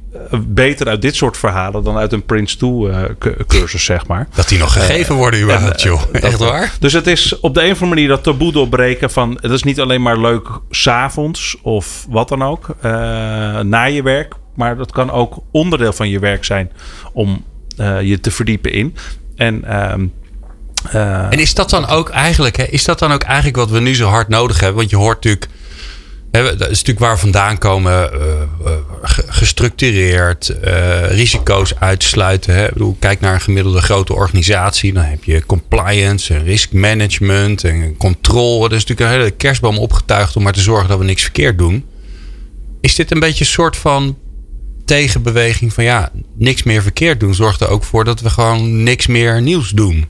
beter 0.46 0.88
uit 0.88 1.02
dit 1.02 1.16
soort 1.16 1.36
verhalen 1.36 1.84
dan 1.84 1.96
uit 1.96 2.12
een 2.12 2.24
Prince 2.24 2.56
2 2.56 2.70
uh, 2.70 3.02
cursus, 3.46 3.84
zeg 3.84 4.06
maar. 4.06 4.28
Dat 4.34 4.48
die 4.48 4.58
nog 4.58 4.72
gegeven 4.72 5.14
worden 5.14 5.40
überhaupt, 5.40 5.82
joh. 5.82 6.02
Echt 6.12 6.38
waar? 6.38 6.72
Dus 6.80 6.92
het 6.92 7.06
is 7.06 7.40
op 7.40 7.54
de 7.54 7.60
een 7.60 7.70
of 7.70 7.82
andere 7.82 7.94
manier 7.94 8.08
dat 8.08 8.22
taboe 8.22 8.52
doorbreken 8.52 9.10
van... 9.10 9.38
het 9.40 9.50
is 9.50 9.62
niet 9.62 9.80
alleen 9.80 10.02
maar 10.02 10.20
leuk 10.20 10.48
s'avonds 10.70 11.56
of 11.62 12.06
wat 12.08 12.28
dan 12.28 12.42
ook, 12.42 12.66
uh, 12.76 12.92
na 13.60 13.84
je 13.84 14.02
werk. 14.02 14.34
Maar 14.54 14.76
dat 14.76 14.92
kan 14.92 15.10
ook 15.10 15.38
onderdeel 15.50 15.92
van 15.92 16.08
je 16.08 16.18
werk 16.18 16.44
zijn 16.44 16.70
om 17.12 17.44
je 18.02 18.18
te 18.20 18.30
verdiepen 18.30 18.72
in. 18.72 18.96
En... 19.36 19.64
Uh, 20.94 21.26
en 21.30 21.38
is 21.38 21.54
dat 21.54 21.70
dan 21.70 21.86
ook 21.86 22.08
eigenlijk, 22.08 22.56
hè, 22.56 22.64
is 22.64 22.84
dat 22.84 22.98
dan 22.98 23.12
ook 23.12 23.22
eigenlijk 23.22 23.56
wat 23.56 23.70
we 23.70 23.80
nu 23.80 23.94
zo 23.94 24.08
hard 24.08 24.28
nodig 24.28 24.60
hebben? 24.60 24.78
Want 24.78 24.90
je 24.90 24.96
hoort 24.96 25.14
natuurlijk 25.14 25.48
dat 26.42 26.60
is 26.60 26.78
natuurlijk 26.78 26.98
waar 26.98 27.18
vandaan 27.18 27.58
komen. 27.58 28.10
Uh, 28.14 28.20
uh, 28.64 28.72
gestructureerd, 29.26 30.54
uh, 30.64 31.10
risico's 31.10 31.74
uitsluiten. 31.78 32.54
Hè. 32.54 32.64
Ik 32.64 32.72
bedoel, 32.72 32.96
kijk 32.98 33.20
naar 33.20 33.34
een 33.34 33.40
gemiddelde 33.40 33.80
grote 33.80 34.14
organisatie. 34.14 34.92
Dan 34.92 35.04
heb 35.04 35.24
je 35.24 35.46
compliance 35.46 36.34
en 36.34 36.44
risk 36.44 36.72
management 36.72 37.64
en 37.64 37.96
controle. 37.96 38.68
Er 38.68 38.74
is 38.74 38.84
natuurlijk 38.84 39.10
een 39.10 39.20
hele 39.20 39.30
kerstboom 39.30 39.78
opgetuigd 39.78 40.36
om 40.36 40.42
maar 40.42 40.52
te 40.52 40.60
zorgen 40.60 40.88
dat 40.88 40.98
we 40.98 41.04
niks 41.04 41.22
verkeerd 41.22 41.58
doen. 41.58 41.84
Is 42.80 42.94
dit 42.94 43.10
een 43.10 43.20
beetje 43.20 43.44
een 43.44 43.50
soort 43.50 43.76
van 43.76 44.18
tegenbeweging 44.84 45.72
van 45.72 45.84
ja, 45.84 46.10
niks 46.36 46.62
meer 46.62 46.82
verkeerd 46.82 47.20
doen? 47.20 47.34
Zorgt 47.34 47.60
er 47.60 47.68
ook 47.68 47.84
voor 47.84 48.04
dat 48.04 48.20
we 48.20 48.30
gewoon 48.30 48.82
niks 48.82 49.06
meer 49.06 49.42
nieuws 49.42 49.70
doen. 49.70 50.06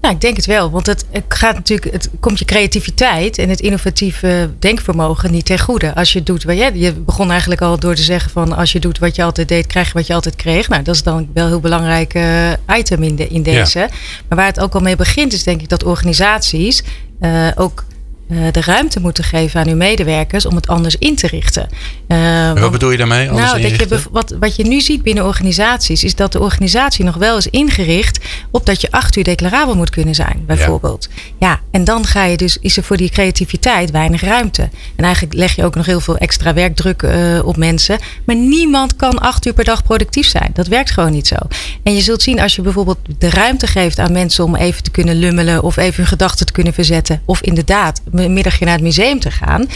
Nou, 0.00 0.14
ik 0.14 0.20
denk 0.20 0.36
het 0.36 0.46
wel. 0.46 0.70
Want 0.70 0.86
het, 0.86 1.04
gaat 1.28 1.54
natuurlijk, 1.54 1.92
het 1.92 2.10
komt 2.20 2.38
je 2.38 2.44
creativiteit 2.44 3.38
en 3.38 3.48
het 3.48 3.60
innovatieve 3.60 4.50
denkvermogen 4.58 5.30
niet 5.30 5.44
ten 5.44 5.58
goede. 5.58 5.94
Als 5.94 6.12
je 6.12 6.22
doet 6.22 6.44
wat 6.44 6.56
jij. 6.56 6.70
Je 6.74 6.92
begon 6.92 7.30
eigenlijk 7.30 7.60
al 7.60 7.78
door 7.78 7.94
te 7.94 8.02
zeggen 8.02 8.30
van 8.30 8.56
als 8.56 8.72
je 8.72 8.80
doet 8.80 8.98
wat 8.98 9.16
je 9.16 9.22
altijd 9.22 9.48
deed, 9.48 9.66
krijg 9.66 9.86
je 9.86 9.92
wat 9.92 10.06
je 10.06 10.14
altijd 10.14 10.36
kreeg. 10.36 10.68
Nou, 10.68 10.82
dat 10.82 10.94
is 10.94 11.02
dan 11.02 11.28
wel 11.34 11.44
een 11.44 11.50
heel 11.50 11.60
belangrijk 11.60 12.14
uh, 12.14 12.52
item 12.78 13.02
in, 13.02 13.16
de, 13.16 13.28
in 13.28 13.42
deze. 13.42 13.78
Ja. 13.78 13.88
Maar 14.28 14.38
waar 14.38 14.46
het 14.46 14.60
ook 14.60 14.74
al 14.74 14.80
mee 14.80 14.96
begint, 14.96 15.32
is 15.32 15.42
denk 15.42 15.60
ik 15.60 15.68
dat 15.68 15.84
organisaties 15.84 16.82
uh, 17.20 17.48
ook 17.54 17.84
uh, 18.28 18.38
de 18.52 18.60
ruimte 18.60 19.00
moeten 19.00 19.24
geven 19.24 19.60
aan 19.60 19.68
uw 19.68 19.76
medewerkers 19.76 20.46
om 20.46 20.54
het 20.54 20.68
anders 20.68 20.96
in 20.96 21.16
te 21.16 21.26
richten. 21.26 21.68
Uh, 22.08 22.48
wat 22.48 22.58
want, 22.58 22.72
bedoel 22.72 22.90
je 22.90 22.96
daarmee? 22.96 23.30
Anders 23.30 23.50
nou, 23.50 23.62
dat 23.62 23.78
je, 23.78 24.00
wat, 24.10 24.34
wat 24.40 24.56
je 24.56 24.64
nu 24.64 24.80
ziet 24.80 25.02
binnen 25.02 25.24
organisaties, 25.24 26.04
is 26.04 26.14
dat 26.14 26.32
de 26.32 26.40
organisatie 26.40 27.04
nog 27.04 27.14
wel 27.14 27.36
is 27.36 27.46
ingericht 27.46 28.24
op 28.50 28.66
dat 28.66 28.80
je 28.80 28.90
acht 28.90 29.16
uur 29.16 29.24
declarabel 29.24 29.76
moet 29.76 29.90
kunnen 29.90 30.14
zijn, 30.14 30.42
bijvoorbeeld. 30.46 31.08
Ja, 31.38 31.48
ja 31.48 31.60
en 31.70 31.84
dan 31.84 32.06
ga 32.06 32.24
je 32.24 32.36
dus, 32.36 32.58
is 32.60 32.76
er 32.76 32.82
voor 32.82 32.96
die 32.96 33.10
creativiteit 33.10 33.90
weinig 33.90 34.20
ruimte. 34.20 34.68
En 34.96 35.04
eigenlijk 35.04 35.34
leg 35.34 35.56
je 35.56 35.64
ook 35.64 35.74
nog 35.74 35.86
heel 35.86 36.00
veel 36.00 36.16
extra 36.16 36.54
werkdruk 36.54 37.02
uh, 37.02 37.46
op 37.46 37.56
mensen. 37.56 37.98
Maar 38.24 38.36
niemand 38.36 38.96
kan 38.96 39.18
acht 39.18 39.46
uur 39.46 39.52
per 39.52 39.64
dag 39.64 39.82
productief 39.82 40.28
zijn. 40.28 40.50
Dat 40.52 40.66
werkt 40.66 40.90
gewoon 40.90 41.12
niet 41.12 41.26
zo. 41.26 41.36
En 41.82 41.94
je 41.94 42.00
zult 42.00 42.22
zien 42.22 42.40
als 42.40 42.56
je 42.56 42.62
bijvoorbeeld 42.62 42.98
de 43.18 43.30
ruimte 43.30 43.66
geeft 43.66 43.98
aan 43.98 44.12
mensen 44.12 44.44
om 44.44 44.56
even 44.56 44.82
te 44.82 44.90
kunnen 44.90 45.16
lummelen 45.16 45.62
of 45.62 45.76
even 45.76 45.96
hun 45.96 46.06
gedachten 46.06 46.46
te 46.46 46.52
kunnen 46.52 46.72
verzetten. 46.72 47.22
Of 47.24 47.40
inderdaad 47.40 48.00
een 48.12 48.32
middagje 48.32 48.64
naar 48.64 48.74
het 48.74 48.82
museum 48.82 49.20
te 49.20 49.30
gaan. 49.30 49.66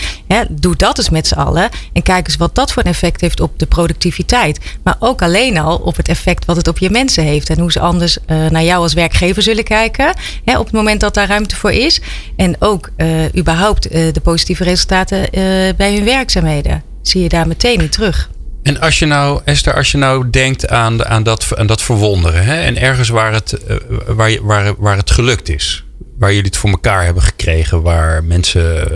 Doe 0.51 0.77
dat 0.77 0.99
eens 0.99 1.11
met 1.11 1.27
z'n 1.27 1.35
allen. 1.35 1.69
En 1.93 2.03
kijk 2.03 2.20
eens 2.27 2.37
wat 2.37 2.55
dat 2.55 2.73
voor 2.73 2.83
een 2.83 2.91
effect 2.91 3.21
heeft 3.21 3.41
op 3.41 3.59
de 3.59 3.67
productiviteit. 3.67 4.59
Maar 4.83 4.97
ook 4.99 5.23
alleen 5.23 5.59
al 5.59 5.77
op 5.77 5.97
het 5.97 6.09
effect 6.09 6.45
wat 6.45 6.57
het 6.57 6.69
op 6.69 6.79
je 6.79 6.91
mensen 6.91 7.25
heeft. 7.25 7.51
En 7.51 7.59
hoe 7.59 7.73
ze 7.73 7.81
anders 7.81 8.19
uh, 8.27 8.47
naar 8.49 8.65
jou 8.65 8.83
als 8.83 8.93
werkgever 8.93 9.43
zullen 9.43 9.65
kijken. 9.65 10.15
Hè, 10.45 10.59
op 10.59 10.65
het 10.65 10.75
moment 10.75 11.01
dat 11.01 11.15
daar 11.15 11.29
ruimte 11.29 11.57
voor 11.57 11.73
is. 11.73 12.01
En 12.37 12.57
ook 12.59 12.91
uh, 12.97 13.25
überhaupt 13.37 13.87
uh, 13.87 14.13
de 14.13 14.21
positieve 14.21 14.65
resultaten 14.65 15.29
bij 15.77 15.95
hun 15.95 16.05
werkzaamheden. 16.05 16.83
Zie 17.03 17.23
je 17.23 17.29
daar 17.29 17.47
meteen 17.47 17.81
in 17.81 17.89
terug. 17.89 18.31
En 18.63 18.81
als 18.81 18.99
je 18.99 19.07
nou, 19.07 19.41
Esther, 19.45 19.75
als 19.75 19.91
je 19.91 19.99
nou 19.99 20.31
denkt 20.31 20.69
aan, 20.69 21.05
aan, 21.05 21.23
dat, 21.23 21.47
aan 21.57 21.67
dat 21.67 21.83
verwonderen. 21.83 22.45
Hè, 22.45 22.61
en 22.61 22.77
ergens 22.77 23.09
waar 23.09 23.33
het, 23.33 23.59
waar, 24.07 24.37
waar, 24.43 24.75
waar 24.79 24.97
het 24.97 25.11
gelukt 25.11 25.49
is 25.49 25.85
waar 26.21 26.31
jullie 26.31 26.47
het 26.47 26.57
voor 26.57 26.71
elkaar 26.71 27.05
hebben 27.05 27.23
gekregen, 27.23 27.83
waar 27.83 28.25
mensen 28.25 28.89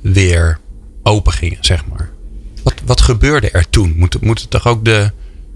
weer 0.00 0.58
open 1.02 1.32
gingen, 1.32 1.58
zeg 1.60 1.86
maar. 1.86 2.01
Wat, 2.62 2.74
wat 2.84 3.00
gebeurde 3.00 3.50
er 3.50 3.70
toen? 3.70 3.94
Moet, 3.96 4.20
moet 4.20 4.40
het 4.40 4.50
toch 4.50 4.66
ook 4.66 4.84
de, 4.84 5.10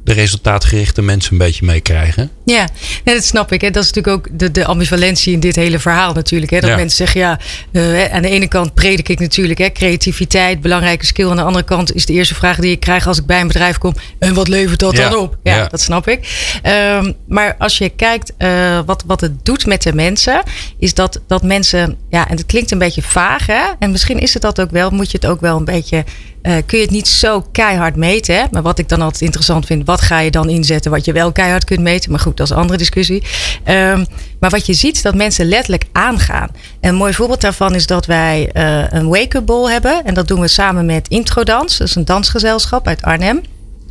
de 0.04 0.12
resultaatgerichte 0.12 1.02
mensen 1.02 1.32
een 1.32 1.38
beetje 1.38 1.64
meekrijgen. 1.64 2.30
Ja, 2.44 2.68
dat 3.04 3.24
snap 3.24 3.52
ik. 3.52 3.60
Hè. 3.60 3.70
Dat 3.70 3.84
is 3.84 3.92
natuurlijk 3.92 4.16
ook 4.16 4.38
de, 4.38 4.50
de 4.50 4.64
ambivalentie 4.64 5.32
in 5.32 5.40
dit 5.40 5.56
hele 5.56 5.78
verhaal 5.78 6.12
natuurlijk. 6.12 6.50
Hè. 6.50 6.60
Dat 6.60 6.76
mensen 6.76 6.96
zeggen, 6.96 7.20
ja, 7.20 7.38
uh, 7.72 8.12
aan 8.12 8.22
de 8.22 8.28
ene 8.28 8.48
kant 8.48 8.74
predik 8.74 9.08
ik 9.08 9.18
natuurlijk 9.18 9.58
hè, 9.58 9.70
creativiteit, 9.70 10.60
belangrijke 10.60 11.06
skill. 11.06 11.28
Aan 11.28 11.36
de 11.36 11.42
andere 11.42 11.64
kant 11.64 11.94
is 11.94 12.06
de 12.06 12.12
eerste 12.12 12.34
vraag 12.34 12.56
die 12.56 12.70
ik 12.70 12.80
krijg 12.80 13.06
als 13.06 13.18
ik 13.18 13.26
bij 13.26 13.40
een 13.40 13.46
bedrijf 13.46 13.78
kom. 13.78 13.94
En 14.18 14.34
wat 14.34 14.48
levert 14.48 14.78
dat 14.78 14.96
dan 14.96 15.16
op? 15.16 15.36
Ja, 15.42 15.66
dat 15.66 15.80
snap 15.80 16.08
ik. 16.08 16.50
Um, 16.62 17.14
maar 17.28 17.54
als 17.58 17.78
je 17.78 17.88
kijkt 17.88 18.32
uh, 18.38 18.80
wat, 18.86 19.04
wat 19.06 19.20
het 19.20 19.44
doet 19.44 19.66
met 19.66 19.82
de 19.82 19.94
mensen, 19.94 20.42
is 20.78 20.94
dat, 20.94 21.20
dat 21.26 21.42
mensen, 21.42 21.96
ja, 22.10 22.28
en 22.28 22.36
het 22.36 22.46
klinkt 22.46 22.70
een 22.70 22.78
beetje 22.78 23.02
vaag 23.02 23.46
hè. 23.46 23.62
En 23.78 23.90
misschien 23.90 24.18
is 24.18 24.32
het 24.32 24.42
dat 24.42 24.60
ook 24.60 24.70
wel, 24.70 24.90
moet 24.90 25.10
je 25.10 25.18
het 25.20 25.26
ook 25.26 25.40
wel 25.40 25.56
een 25.56 25.64
beetje 25.64 26.04
uh, 26.46 26.56
kun 26.66 26.78
je 26.78 26.84
het 26.84 26.92
niet 26.92 27.08
zo 27.08 27.44
keihard 27.52 27.96
meten. 27.96 28.36
Hè? 28.36 28.44
Maar 28.50 28.62
wat 28.62 28.78
ik 28.78 28.88
dan 28.88 29.00
altijd 29.00 29.22
interessant 29.22 29.66
vind, 29.66 29.86
wat 29.86 30.00
ga 30.00 30.18
je 30.20 30.30
dan 30.30 30.48
inzetten 30.48 30.90
wat 30.90 31.04
je 31.04 31.12
wel 31.12 31.32
keihard 31.32 31.64
kunt 31.64 31.80
meten? 31.80 32.10
Maar 32.10 32.20
goed, 32.20 32.36
dat 32.36 32.46
is 32.46 32.52
een 32.52 32.60
andere 32.60 32.78
discussie. 32.78 33.22
Um, 33.68 34.06
maar 34.40 34.50
wat 34.50 34.66
je 34.66 34.74
ziet, 34.74 34.96
is 34.96 35.02
dat 35.02 35.14
mensen 35.14 35.46
letterlijk 35.46 35.84
aangaan. 35.92 36.48
En 36.80 36.88
een 36.88 36.94
mooi 36.94 37.14
voorbeeld 37.14 37.40
daarvan 37.40 37.74
is 37.74 37.86
dat 37.86 38.06
wij 38.06 38.50
uh, 38.54 38.84
een 38.88 39.08
wake-up 39.08 39.46
ball 39.46 39.70
hebben. 39.70 40.04
En 40.04 40.14
dat 40.14 40.28
doen 40.28 40.40
we 40.40 40.48
samen 40.48 40.86
met 40.86 41.08
Introdans. 41.08 41.78
Dat 41.78 41.88
is 41.88 41.94
een 41.94 42.04
dansgezelschap 42.04 42.86
uit 42.86 43.02
Arnhem. 43.02 43.40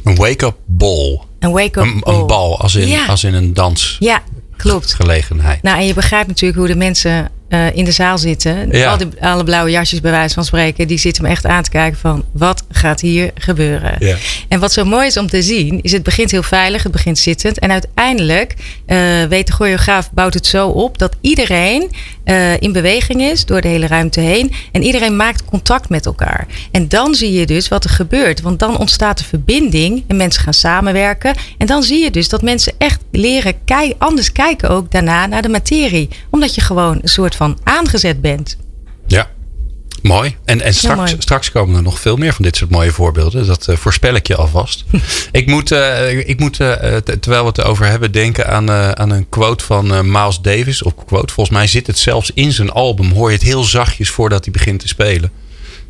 Een 0.03 0.15
wake-up 0.15 0.55
ball. 0.65 1.19
Een 1.39 1.51
wake-up 1.51 1.83
een, 1.83 2.01
een, 2.03 2.27
bal, 2.27 2.59
als 2.59 2.75
in, 2.75 2.88
ja. 2.88 3.05
als 3.05 3.24
in 3.24 3.33
een 3.33 3.53
dans. 3.53 3.95
Ja, 4.00 4.21
klopt. 4.57 4.93
Gelegenheid. 4.93 5.62
Nou, 5.62 5.77
en 5.77 5.85
je 5.85 5.93
begrijpt 5.93 6.27
natuurlijk 6.27 6.59
hoe 6.59 6.67
de 6.67 6.75
mensen 6.75 7.29
uh, 7.55 7.75
in 7.75 7.85
de 7.85 7.91
zaal 7.91 8.17
zitten. 8.17 8.71
Ja. 8.71 8.91
Al 8.91 8.97
die, 8.97 9.07
alle 9.19 9.43
blauwe 9.43 9.71
jasjes 9.71 10.01
bij 10.01 10.12
wijze 10.12 10.33
van 10.33 10.45
spreken. 10.45 10.88
Die 10.88 10.97
zitten 10.97 11.24
me 11.24 11.29
echt 11.29 11.45
aan 11.45 11.63
te 11.63 11.69
kijken 11.69 12.00
van 12.00 12.25
wat 12.31 12.63
gaat 12.69 13.01
hier 13.01 13.31
gebeuren. 13.35 13.95
Ja. 14.00 14.15
En 14.47 14.59
wat 14.59 14.74
zo 14.74 14.85
mooi 14.85 15.07
is 15.07 15.17
om 15.17 15.27
te 15.27 15.41
zien. 15.41 15.81
Is 15.81 15.91
het 15.91 16.03
begint 16.03 16.31
heel 16.31 16.43
veilig. 16.43 16.83
Het 16.83 16.91
begint 16.91 17.17
zittend. 17.17 17.59
En 17.59 17.71
uiteindelijk 17.71 18.55
uh, 18.88 19.24
weet 19.24 19.47
de 19.47 19.53
choreograaf 19.53 20.12
bouwt 20.12 20.33
het 20.33 20.45
zo 20.45 20.67
op. 20.67 20.97
Dat 20.97 21.15
iedereen 21.21 21.91
uh, 22.25 22.62
in 22.62 22.71
beweging 22.71 23.21
is 23.21 23.45
door 23.45 23.62
de 23.62 23.67
hele 23.67 23.88
ruimte 23.88 24.19
heen. 24.19 24.53
En 24.71 24.83
iedereen 24.83 25.15
maakt 25.15 25.45
contact 25.45 25.89
met 25.89 26.05
elkaar. 26.05 26.47
En 26.71 26.88
dan 26.88 27.15
zie 27.15 27.31
je 27.31 27.45
dus 27.45 27.67
wat 27.67 27.83
er 27.83 27.89
gebeurt. 27.89 28.41
Want 28.41 28.59
dan 28.59 28.77
ontstaat 28.77 29.17
de 29.17 29.24
verbinding. 29.24 30.03
En 30.07 30.15
mensen 30.15 30.41
gaan 30.41 30.53
samenwerken. 30.53 31.35
En 31.57 31.67
dan 31.67 31.83
zie 31.83 32.03
je 32.03 32.12
dus 32.12 32.29
dat 32.29 32.41
mensen 32.41 32.74
echt 32.77 33.01
leren 33.12 33.53
kei 33.65 33.93
anders 33.97 34.31
kijken 34.31 34.69
ook 34.69 34.91
daarna 34.91 35.25
naar 35.25 35.41
de 35.41 35.50
materie. 35.50 36.09
Omdat 36.35 36.55
je 36.55 36.61
gewoon 36.61 36.99
een 37.01 37.07
soort 37.07 37.35
van 37.35 37.57
aangezet 37.63 38.21
bent. 38.21 38.57
Ja, 39.07 39.29
mooi. 40.01 40.35
En, 40.45 40.61
en 40.61 40.73
straks, 40.73 41.15
straks 41.19 41.51
komen 41.51 41.75
er 41.75 41.81
nog 41.81 41.99
veel 41.99 42.15
meer 42.15 42.33
van 42.33 42.43
dit 42.43 42.55
soort 42.55 42.71
mooie 42.71 42.91
voorbeelden. 42.91 43.47
Dat 43.47 43.67
uh, 43.67 43.75
voorspel 43.75 44.15
ik 44.15 44.27
je 44.27 44.35
alvast. 44.35 44.85
ik 45.31 45.47
moet, 45.47 45.71
uh, 45.71 46.27
ik 46.27 46.39
moet 46.39 46.59
uh, 46.59 46.73
terwijl 46.95 47.41
we 47.41 47.47
het 47.47 47.57
erover 47.57 47.85
hebben, 47.85 48.11
denken 48.11 48.47
aan, 48.47 48.71
aan 48.71 49.09
een 49.09 49.29
quote 49.29 49.63
van 49.63 50.11
Miles 50.11 50.39
Davis. 50.41 50.83
Of 50.83 50.95
quote, 51.05 51.33
volgens 51.33 51.57
mij 51.57 51.67
zit 51.67 51.87
het 51.87 51.97
zelfs 51.97 52.31
in 52.33 52.51
zijn 52.51 52.71
album. 52.71 53.11
Hoor 53.11 53.29
je 53.29 53.35
het 53.35 53.45
heel 53.45 53.63
zachtjes 53.63 54.09
voordat 54.09 54.43
hij 54.43 54.53
begint 54.53 54.79
te 54.79 54.87
spelen. 54.87 55.31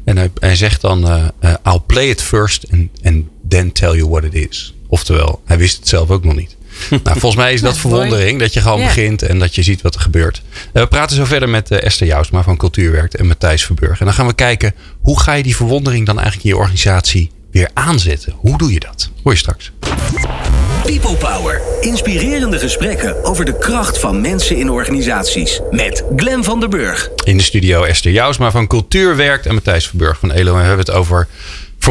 En 0.03 0.17
hij, 0.17 0.31
hij 0.39 0.55
zegt 0.55 0.81
dan: 0.81 1.31
I'll 1.63 1.81
play 1.85 2.09
it 2.09 2.21
first 2.21 2.65
and, 2.71 2.89
and 3.03 3.23
then 3.47 3.71
tell 3.71 3.95
you 3.95 4.09
what 4.09 4.23
it 4.23 4.33
is. 4.33 4.73
Oftewel, 4.87 5.41
hij 5.45 5.57
wist 5.57 5.77
het 5.77 5.87
zelf 5.87 6.09
ook 6.09 6.23
nog 6.23 6.35
niet. 6.35 6.55
nou, 6.89 7.19
volgens 7.19 7.35
mij 7.35 7.53
is 7.53 7.61
dat 7.61 7.77
verwondering. 7.77 8.39
Dat 8.39 8.53
je 8.53 8.61
gewoon 8.61 8.83
begint 8.83 9.21
en 9.21 9.39
dat 9.39 9.55
je 9.55 9.63
ziet 9.63 9.81
wat 9.81 9.95
er 9.95 10.01
gebeurt. 10.01 10.41
Uh, 10.73 10.81
we 10.81 10.87
praten 10.87 11.15
zo 11.15 11.25
verder 11.25 11.49
met 11.49 11.71
uh, 11.71 11.83
Esther 11.83 12.07
Jousma 12.07 12.43
van 12.43 12.57
Cultuurwerkt 12.57 13.15
en 13.15 13.27
Matthijs 13.27 13.65
Verburg. 13.65 13.99
En 13.99 14.05
dan 14.05 14.13
gaan 14.13 14.27
we 14.27 14.33
kijken 14.33 14.73
hoe 15.01 15.19
ga 15.19 15.33
je 15.33 15.43
die 15.43 15.55
verwondering 15.55 16.05
dan 16.05 16.15
eigenlijk 16.15 16.45
in 16.45 16.51
je 16.53 16.57
organisatie 16.57 17.31
weer 17.51 17.69
aanzetten. 17.73 18.33
Hoe 18.37 18.57
doe 18.57 18.73
je 18.73 18.79
dat? 18.79 19.09
Hoor 19.23 19.31
je 19.31 19.37
straks. 19.37 19.71
People 20.85 21.15
Power. 21.15 21.61
Inspirerende 21.81 22.59
gesprekken 22.59 23.23
over 23.23 23.45
de 23.45 23.57
kracht 23.57 23.99
van 23.99 24.21
mensen 24.21 24.57
in 24.57 24.69
organisaties. 24.69 25.61
Met 25.71 26.03
Glen 26.15 26.43
van 26.43 26.59
der 26.59 26.69
Burg. 26.69 27.09
In 27.23 27.37
de 27.37 27.43
studio 27.43 27.83
Esther 27.83 28.11
Jousma 28.11 28.51
van 28.51 28.67
Cultuurwerkt 28.67 29.45
en 29.45 29.53
Matthijs 29.53 29.87
Verburg 29.87 30.19
van 30.19 30.31
ELO. 30.31 30.51
En 30.51 30.59
we 30.59 30.67
hebben 30.67 30.85
het 30.85 30.95
over 30.95 31.27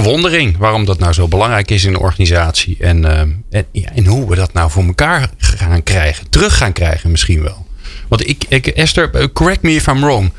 verwondering. 0.02 0.56
Waarom 0.56 0.84
dat 0.84 0.98
nou 0.98 1.12
zo 1.12 1.28
belangrijk 1.28 1.70
is 1.70 1.84
in 1.84 1.94
een 1.94 2.00
organisatie. 2.00 2.76
En, 2.80 3.02
uh, 3.04 3.20
en, 3.20 3.66
ja, 3.72 3.88
en, 3.94 4.06
hoe 4.06 4.28
we 4.28 4.36
dat 4.36 4.52
nou 4.52 4.70
voor 4.70 4.84
elkaar 4.84 5.30
gaan 5.38 5.82
krijgen. 5.82 6.28
Terug 6.30 6.56
gaan 6.56 6.72
krijgen 6.72 7.10
misschien 7.10 7.42
wel. 7.42 7.66
Want 8.08 8.28
ik, 8.28 8.44
ik 8.48 8.66
Esther, 8.66 9.14
eh, 9.14 9.26
correct 9.32 9.62
me 9.62 9.74
if 9.74 9.86
I'm 9.86 10.00
wrong. 10.00 10.32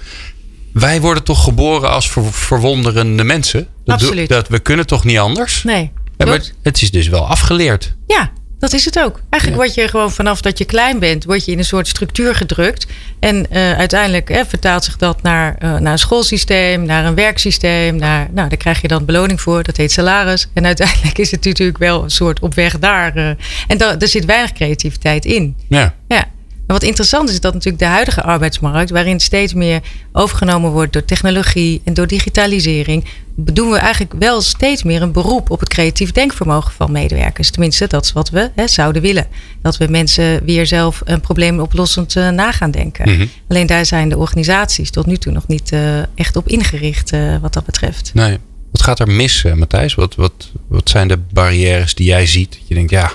Wij 0.74 1.02
worden 1.02 1.24
toch 1.24 1.44
geboren 1.44 1.90
als 1.90 2.10
ver, 2.10 2.34
verwonderende 2.34 3.24
mensen? 3.24 3.68
Dat 3.86 3.96
Absoluut. 3.96 4.30
Dat, 4.30 4.48
we 4.48 4.60
kunnen 4.60 4.86
toch 4.86 5.04
niet 5.04 5.18
anders? 5.18 5.64
Nee. 5.64 5.92
Ja, 6.18 6.26
maar 6.26 6.44
het 6.62 6.82
is 6.82 6.92
dus 6.92 7.08
wel 7.08 7.28
afgeleerd. 7.28 7.96
Ja, 8.08 8.32
dat 8.66 8.74
is 8.74 8.86
het 8.86 9.00
ook. 9.00 9.20
Eigenlijk 9.30 9.64
word 9.64 9.76
je 9.76 9.88
gewoon 9.88 10.12
vanaf 10.12 10.42
dat 10.42 10.58
je 10.58 10.66
klein 10.66 11.00
bent, 11.00 11.24
word 11.24 11.46
je 11.46 11.52
in 11.52 11.58
een 11.58 11.66
soort 11.66 11.88
structuur 11.88 12.36
gedrukt. 12.36 12.86
En 13.20 13.46
uh, 13.52 13.78
uiteindelijk 13.78 14.44
vertaalt 14.48 14.84
zich 14.84 14.98
dat 14.98 15.22
naar, 15.22 15.56
uh, 15.64 15.78
naar 15.78 15.92
een 15.92 16.00
schoolsysteem, 16.00 16.86
naar 16.86 17.06
een 17.06 17.16
werksysteem. 17.16 17.96
Naar, 17.96 18.28
nou, 18.32 18.50
daar 18.50 18.58
krijg 18.58 18.82
je 18.82 18.88
dan 18.88 19.06
beloning 19.06 19.42
voor, 19.42 19.64
dat 19.64 19.78
heet 19.78 19.92
salaris. 19.92 20.48
En 20.54 20.66
uiteindelijk 20.66 21.18
is 21.18 21.32
het 21.32 21.46
natuurlijk 21.46 21.78
wel 21.78 22.04
een 22.04 22.10
soort 22.10 22.40
op 22.40 22.54
weg 22.54 22.80
daar. 22.80 23.18
Uh, 23.18 23.30
en 23.68 23.78
da 23.78 24.00
er 24.00 24.08
zit 24.08 24.26
weinig 24.26 24.52
creativiteit 24.52 25.26
in. 25.26 25.56
Ja. 25.70 25.94
ja. 26.08 26.26
Maar 26.68 26.78
wat 26.78 26.84
interessant 26.84 27.30
is, 27.30 27.40
dat 27.40 27.54
natuurlijk 27.54 27.84
de 27.84 27.90
huidige 27.90 28.24
arbeidsmarkt, 28.24 28.90
waarin 28.90 29.20
steeds 29.20 29.54
meer 29.54 29.82
overgenomen 30.12 30.72
wordt 30.72 30.94
door 30.94 31.06
technologie 31.06 31.82
en 31.84 31.94
door 31.94 32.08
digitalisering, 32.08 33.06
doen 33.36 33.70
we 33.70 33.78
eigenlijk 33.78 34.14
wel 34.20 34.42
steeds 34.42 34.84
meer 34.84 35.02
een 35.02 35.12
beroep 35.12 35.50
op 35.50 35.60
het 35.60 35.70
creatief 35.70 36.12
denkvermogen 36.12 36.74
van 36.74 36.92
medewerkers. 36.92 37.52
Tenminste, 37.52 37.88
dat 37.88 38.04
is 38.04 38.12
wat 38.12 38.30
we 38.30 38.52
hè, 38.56 38.68
zouden 38.68 39.02
willen. 39.02 39.28
Dat 39.62 39.78
we 39.78 39.88
mensen 39.88 40.46
weer 40.46 40.66
zelf 40.66 41.02
een 41.06 41.22
probleem 41.22 41.60
oplossend 41.60 42.16
uh, 42.16 42.30
na 42.30 42.52
gaan 42.52 42.72
denken. 42.72 43.10
Mm 43.10 43.18
-hmm. 43.18 43.30
Alleen 43.48 43.68
daar 43.68 43.86
zijn 43.86 44.10
de 44.10 44.18
organisaties 44.18 44.92
tot 44.92 45.06
nu 45.06 45.18
toe 45.18 45.32
nog 45.32 45.48
niet 45.48 45.72
uh, 45.72 46.00
echt 46.16 46.36
op 46.36 46.48
ingericht 46.48 47.14
uh, 47.14 47.38
wat 47.42 47.54
dat 47.54 47.66
betreft. 47.66 48.12
Nee. 48.14 48.38
Wat 48.72 48.84
gaat 48.84 49.00
er 49.00 49.08
mis, 49.08 49.44
Matthijs? 49.56 49.96
Wat, 49.96 50.16
wat, 50.16 50.52
wat 50.68 50.90
zijn 50.90 51.08
de 51.08 51.18
barrières 51.34 51.96
die 51.96 52.06
jij 52.06 52.26
ziet? 52.26 52.60
Je 52.66 52.74
denkt, 52.74 52.92
ja, 52.92 53.12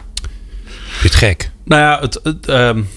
dit 1.03 1.15
gek. 1.15 1.51
Nou 1.71 1.83
ja, 1.83 2.01
het, 2.01 2.49
um, 2.49 2.57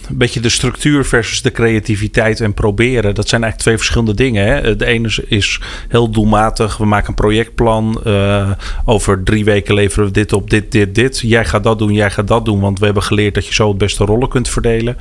een 0.10 0.18
beetje 0.18 0.40
de 0.40 0.50
structuur 0.50 1.06
versus 1.06 1.42
de 1.42 1.52
creativiteit 1.52 2.42
en 2.42 2.54
proberen. 2.54 3.16
Dat 3.16 3.30
zijn 3.30 3.44
eigenlijk 3.44 3.62
twee 3.62 3.78
verschillende 3.78 4.14
dingen. 4.14 4.46
Hè? 4.46 4.76
De 4.76 4.86
ene 4.86 5.24
is, 5.28 5.60
heel 5.88 6.10
doelmatig. 6.10 6.78
We 6.78 6.86
maken 6.86 7.10
een 7.10 7.16
projectplan. 7.16 8.02
Uh, 8.06 8.52
over 8.86 9.24
drie 9.24 9.46
weken 9.46 9.74
leveren 9.74 10.06
we 10.06 10.12
dit 10.12 10.34
op, 10.34 10.50
dit, 10.50 10.72
dit, 10.72 10.96
dit. 10.96 11.20
Jij 11.20 11.46
gaat 11.46 11.64
dat 11.64 11.80
doen, 11.80 11.94
jij 11.94 12.12
gaat 12.12 12.28
dat 12.28 12.46
doen. 12.46 12.60
Want 12.60 12.80
we 12.80 12.86
hebben 12.86 13.04
geleerd 13.04 13.34
dat 13.34 13.48
je 13.48 13.54
zo 13.54 13.68
het 13.68 13.78
beste 13.78 14.06
rollen 14.06 14.30
kunt 14.30 14.50
verdelen. 14.50 14.98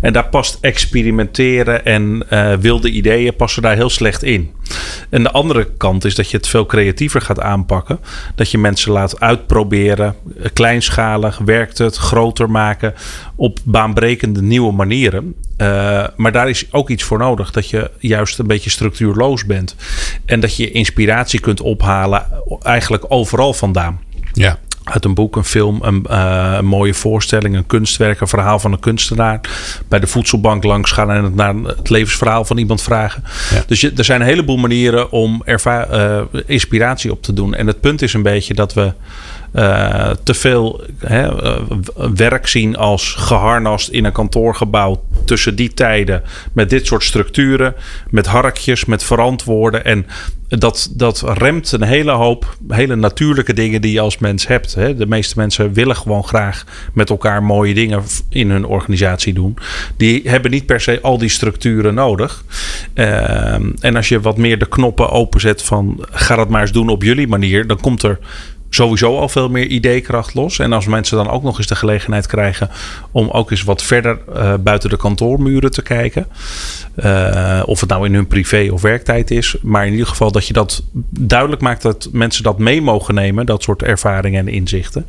En 0.00 0.12
daar 0.12 0.28
past 0.28 0.58
experimenteren 0.60 1.84
en 1.84 2.22
uh, 2.32 2.52
wilde 2.52 2.90
ideeën 2.90 3.36
passen 3.36 3.62
daar 3.62 3.76
heel 3.76 3.90
slecht 3.90 4.22
in. 4.22 4.50
En 5.08 5.22
de 5.22 5.30
andere 5.30 5.68
kant 5.76 6.04
is 6.04 6.14
dat 6.14 6.30
je 6.30 6.36
het 6.36 6.48
veel 6.48 6.66
creatiever 6.66 7.20
gaat 7.20 7.40
aanpakken. 7.40 8.00
Dat 8.34 8.50
je 8.50 8.58
mensen 8.58 8.92
laat 8.92 9.20
uitproberen. 9.20 10.14
Kleinschalig, 10.52 11.38
werkt 11.38 11.78
het, 11.78 11.96
groter 11.96 12.50
maken 12.50 12.94
op 13.34 13.58
baanbrekende 13.64 14.42
nieuwe 14.42 14.72
manieren. 14.72 15.34
Uh, 15.58 16.06
maar 16.16 16.32
daar 16.32 16.48
is 16.48 16.66
ook 16.70 16.90
iets 16.90 17.02
voor 17.02 17.18
nodig. 17.18 17.50
Dat 17.50 17.70
je 17.70 17.90
juist 17.98 18.38
een 18.38 18.46
beetje 18.46 18.70
structuurloos 18.70 19.46
bent. 19.46 19.76
En 20.24 20.40
dat 20.40 20.56
je 20.56 20.70
inspiratie 20.70 21.40
kunt 21.40 21.60
ophalen 21.60 22.26
eigenlijk 22.62 23.04
overal 23.08 23.54
vandaan. 23.54 24.00
Ja. 24.32 24.58
Uit 24.84 25.04
een 25.04 25.14
boek, 25.14 25.36
een 25.36 25.44
film, 25.44 25.78
een, 25.82 26.06
uh, 26.10 26.54
een, 26.56 26.64
mooie 26.64 26.94
voorstelling, 26.94 27.56
een 27.56 27.66
kunstwerk, 27.66 28.20
een 28.20 28.28
verhaal 28.28 28.58
van 28.58 28.72
een 28.72 28.80
kunstenaar. 28.80 29.40
Bij 29.88 30.00
de 30.00 30.06
voedselbank 30.06 30.64
langs 30.64 30.90
gaan 30.90 31.10
en 31.10 31.24
het 31.24 31.34
naar 31.34 31.54
het 31.54 31.90
levensverhaal 31.90 32.44
van 32.44 32.58
iemand 32.58 32.82
vragen. 32.82 33.24
Ja. 33.50 33.62
Dus 33.66 33.80
je, 33.80 33.92
er 33.96 34.04
zijn 34.04 34.20
een 34.20 34.26
heleboel 34.26 34.56
manieren 34.56 35.10
om 35.10 35.42
uh, 35.46 36.20
inspiratie 36.46 37.10
op 37.10 37.22
te 37.22 37.32
doen. 37.32 37.54
En 37.54 37.66
het 37.66 37.80
punt 37.80 38.02
is 38.02 38.12
een 38.12 38.22
beetje 38.22 38.54
dat 38.54 38.74
we 38.74 38.92
eh, 39.52 40.10
te 40.22 40.34
veel 40.34 40.84
hè, 40.98 41.42
eh, 41.42 41.60
werk 42.14 42.46
zien 42.46 42.76
als 42.76 43.14
geharnast 43.18 43.88
in 43.88 44.04
een 44.04 44.12
kantoorgebouw 44.12 45.04
tussen 45.24 45.54
die 45.54 45.74
tijden 45.74 46.22
met 46.52 46.70
dit 46.70 46.86
soort 46.86 47.02
structuren, 47.02 47.74
met 48.10 48.26
harkjes, 48.26 48.84
met 48.84 49.02
verantwoorden. 49.02 49.84
En 49.84 50.06
dat, 50.58 50.90
dat 50.92 51.22
remt 51.26 51.72
een 51.72 51.82
hele 51.82 52.10
hoop 52.10 52.56
hele 52.68 52.96
natuurlijke 52.96 53.52
dingen 53.52 53.80
die 53.80 53.92
je 53.92 54.00
als 54.00 54.18
mens 54.18 54.46
hebt. 54.46 54.74
Hè. 54.74 54.94
De 54.94 55.06
meeste 55.06 55.34
mensen 55.36 55.72
willen 55.72 55.96
gewoon 55.96 56.24
graag 56.24 56.64
met 56.94 57.10
elkaar 57.10 57.42
mooie 57.42 57.74
dingen 57.74 58.02
in 58.28 58.50
hun 58.50 58.64
organisatie 58.64 59.34
doen. 59.34 59.56
Die 59.96 60.22
hebben 60.24 60.50
niet 60.50 60.66
per 60.66 60.80
se 60.80 61.00
al 61.00 61.18
die 61.18 61.28
structuren 61.28 61.94
nodig. 61.94 62.44
Ehm, 62.94 63.70
en 63.80 63.96
als 63.96 64.08
je 64.08 64.20
wat 64.20 64.36
meer 64.36 64.58
de 64.58 64.68
knoppen 64.68 65.10
openzet 65.10 65.62
van 65.62 66.04
ga 66.10 66.36
dat 66.36 66.48
maar 66.48 66.60
eens 66.60 66.72
doen 66.72 66.88
op 66.88 67.02
jullie 67.02 67.28
manier, 67.28 67.66
dan 67.66 67.80
komt 67.80 68.02
er 68.02 68.18
sowieso 68.70 69.18
al 69.18 69.28
veel 69.28 69.48
meer 69.48 69.66
ideekracht 69.66 70.34
los. 70.34 70.58
En 70.58 70.72
als 70.72 70.86
mensen 70.86 71.16
dan 71.16 71.30
ook 71.30 71.42
nog 71.42 71.58
eens 71.58 71.66
de 71.66 71.74
gelegenheid 71.74 72.26
krijgen 72.26 72.70
om 73.10 73.28
ook 73.30 73.50
eens 73.50 73.62
wat 73.62 73.82
verder 73.82 74.18
uh, 74.36 74.54
buiten 74.60 74.90
de 74.90 74.96
kantoormuren 74.96 75.70
te 75.70 75.82
kijken. 75.82 76.26
Uh, 77.04 77.62
of 77.64 77.80
het 77.80 77.88
nou 77.88 78.06
in 78.06 78.14
hun 78.14 78.26
privé 78.26 78.68
of 78.72 78.82
werktijd 78.82 79.30
is. 79.30 79.56
Maar 79.62 79.86
in 79.86 79.92
ieder 79.92 80.06
geval 80.06 80.32
dat 80.32 80.46
je 80.46 80.52
dat 80.52 80.82
duidelijk 81.10 81.62
maakt 81.62 81.82
dat 81.82 82.08
mensen 82.12 82.42
dat 82.42 82.58
mee 82.58 82.82
mogen 82.82 83.14
nemen. 83.14 83.46
Dat 83.46 83.62
soort 83.62 83.82
ervaringen 83.82 84.46
en 84.46 84.52
inzichten. 84.52 85.06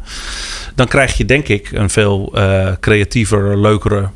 Dan 0.75 0.87
krijg 0.87 1.17
je 1.17 1.25
denk 1.25 1.47
ik 1.47 1.71
een 1.71 1.89
veel 1.89 2.31
uh, 2.35 2.71
creatiever, 2.79 3.57
leukere 3.57 4.09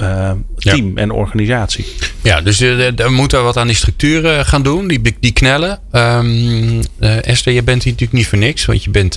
uh, 0.00 0.30
team 0.56 0.88
ja. 0.94 1.02
en 1.02 1.10
organisatie. 1.10 1.86
Ja, 2.22 2.40
dus 2.40 2.60
uh, 2.60 3.00
er 3.00 3.12
moeten 3.12 3.42
wat 3.42 3.56
aan 3.56 3.66
die 3.66 3.76
structuren 3.76 4.46
gaan 4.46 4.62
doen, 4.62 4.88
die, 4.88 5.16
die 5.20 5.32
knellen. 5.32 5.78
Um, 5.92 6.80
uh, 7.00 7.26
Esther, 7.26 7.52
je 7.52 7.62
bent 7.62 7.82
hier 7.82 7.92
natuurlijk 7.92 8.18
niet 8.18 8.28
voor 8.28 8.38
niks, 8.38 8.64
want 8.64 8.84
je 8.84 8.90
bent 8.90 9.16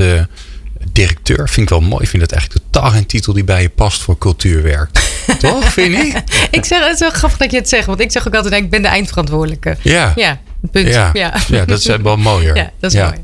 directeur. 0.91 1.49
Vind 1.49 1.69
ik 1.69 1.69
wel 1.69 1.87
mooi. 1.87 2.03
Ik 2.03 2.09
vind 2.09 2.21
het 2.21 2.31
eigenlijk 2.31 2.65
totaal 2.71 2.89
geen 2.89 3.05
titel 3.05 3.33
die 3.33 3.43
bij 3.43 3.61
je 3.61 3.69
past 3.69 4.01
voor 4.01 4.17
cultuurwerk. 4.17 4.89
Toch, 5.39 5.73
vind 5.73 5.95
je? 5.95 6.21
ik 6.51 6.65
zeg, 6.65 6.83
het 6.83 6.93
is 6.93 6.99
wel 6.99 7.09
grappig 7.09 7.37
dat 7.37 7.51
je 7.51 7.57
het 7.57 7.69
zegt, 7.69 7.85
want 7.85 7.99
ik 7.99 8.11
zeg 8.11 8.27
ook 8.27 8.35
altijd, 8.35 8.63
ik 8.63 8.69
ben 8.69 8.81
de 8.81 8.87
eindverantwoordelijke. 8.87 9.77
Ja. 9.81 10.13
Ja, 10.15 10.39
punt. 10.71 10.87
Ja, 10.87 11.09
ja. 11.13 11.33
ja 11.47 11.65
dat 11.65 11.79
is 11.79 11.85
wel 11.85 12.17
mooier. 12.17 12.55
Ja, 12.63 12.71
dat 12.79 12.93
is 12.93 12.99
mooi. 12.99 13.15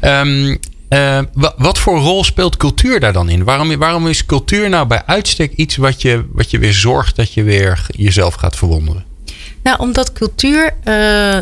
Ja. 0.00 0.20
Um, 0.20 0.58
uh, 0.88 1.18
wat 1.56 1.78
voor 1.78 1.98
rol 1.98 2.24
speelt 2.24 2.56
cultuur 2.56 3.00
daar 3.00 3.12
dan 3.12 3.28
in? 3.28 3.44
Waarom, 3.44 3.76
waarom 3.78 4.06
is 4.06 4.26
cultuur 4.26 4.68
nou 4.68 4.86
bij 4.86 5.02
uitstek 5.06 5.52
iets 5.52 5.76
wat 5.76 6.02
je, 6.02 6.24
wat 6.32 6.50
je 6.50 6.58
weer 6.58 6.72
zorgt 6.72 7.16
dat 7.16 7.32
je 7.32 7.42
weer 7.42 7.86
jezelf 7.86 8.34
gaat 8.34 8.56
verwonderen? 8.56 9.07
Nou, 9.68 9.80
omdat 9.80 10.12
cultuur 10.12 10.74
uh, 10.84 10.94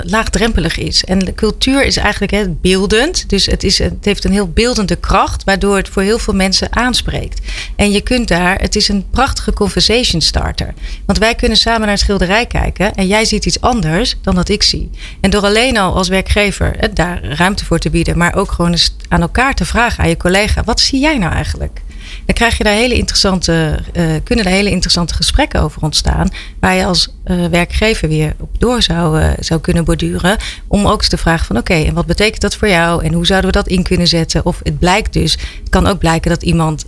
laagdrempelig 0.03 0.77
is. 0.79 1.05
En 1.05 1.35
cultuur 1.35 1.85
is 1.85 1.97
eigenlijk 1.97 2.33
hè, 2.33 2.49
beeldend. 2.49 3.29
Dus 3.29 3.47
het, 3.47 3.65
is, 3.65 3.79
het 3.79 4.05
heeft 4.05 4.25
een 4.25 4.33
heel 4.33 4.49
beeldende 4.49 4.97
kracht, 4.97 5.45
waardoor 5.45 5.77
het 5.77 5.89
voor 5.89 6.03
heel 6.03 6.19
veel 6.19 6.35
mensen 6.35 6.77
aanspreekt. 6.77 7.41
En 7.77 7.93
je 7.93 8.01
kunt 8.01 8.29
daar, 8.29 8.59
het 8.59 8.77
is 8.77 8.89
een 8.89 9.07
prachtige 9.11 9.53
conversation 9.53 10.21
starter. 10.21 10.75
Want 11.05 11.19
wij 11.19 11.35
kunnen 11.35 11.57
samen 11.57 11.87
naar 11.87 11.99
schilderij 11.99 12.47
kijken 12.47 12.95
en 12.95 13.07
jij 13.07 13.25
ziet 13.25 13.47
iets 13.47 13.61
anders 13.61 14.17
dan 14.23 14.35
dat 14.35 14.49
ik 14.49 14.63
zie. 14.63 14.91
En 15.21 15.31
door 15.31 15.43
alleen 15.43 15.77
al 15.77 15.95
als 15.95 16.09
werkgever 16.09 16.75
hè, 16.77 16.93
daar 16.93 17.25
ruimte 17.25 17.65
voor 17.65 17.79
te 17.79 17.91
bieden, 17.91 18.19
maar 18.19 18.35
ook 18.35 18.53
gewoon 18.53 18.71
eens 18.71 18.97
aan 19.09 19.21
elkaar 19.21 19.55
te 19.55 19.65
vragen 19.65 20.03
aan 20.03 20.09
je 20.09 20.17
collega: 20.17 20.65
wat 20.65 20.81
zie 20.81 21.01
jij 21.01 21.19
nou 21.19 21.33
eigenlijk? 21.33 21.81
Dan 22.25 22.35
krijg 22.35 22.59
je 22.59 22.65
daar 22.65 22.75
hele 22.75 22.95
interessante, 22.95 23.79
uh, 23.93 24.07
kunnen 24.25 24.45
er 24.45 24.51
hele 24.51 24.71
interessante 24.71 25.15
gesprekken 25.15 25.61
over 25.61 25.83
ontstaan. 25.83 26.29
Waar 26.61 26.75
je 26.75 26.85
als 26.85 27.09
uh, 27.27 27.47
werkgever 27.47 28.09
weer 28.09 28.35
op 28.41 28.51
door 28.59 28.83
zou, 28.83 29.21
uh, 29.21 29.31
zou 29.39 29.61
kunnen 29.61 29.85
borduren. 29.85 30.37
Om 30.67 30.87
ook 30.87 31.03
te 31.03 31.17
vragen 31.17 31.47
van 31.47 31.57
oké, 31.57 31.73
okay, 31.73 31.87
en 31.87 31.95
wat 31.95 32.07
betekent 32.07 32.41
dat 32.41 32.57
voor 32.57 32.69
jou? 32.69 33.05
En 33.05 33.13
hoe 33.13 33.27
zouden 33.27 33.51
we 33.51 33.57
dat 33.57 33.69
in 33.69 33.83
kunnen 33.83 34.09
zetten? 34.09 34.45
Of 34.45 34.61
het 34.63 34.79
blijkt 34.79 35.13
dus, 35.13 35.33
het 35.33 35.69
kan 35.69 35.87
ook 35.87 35.99
blijken 35.99 36.31
dat 36.31 36.43
iemand 36.43 36.85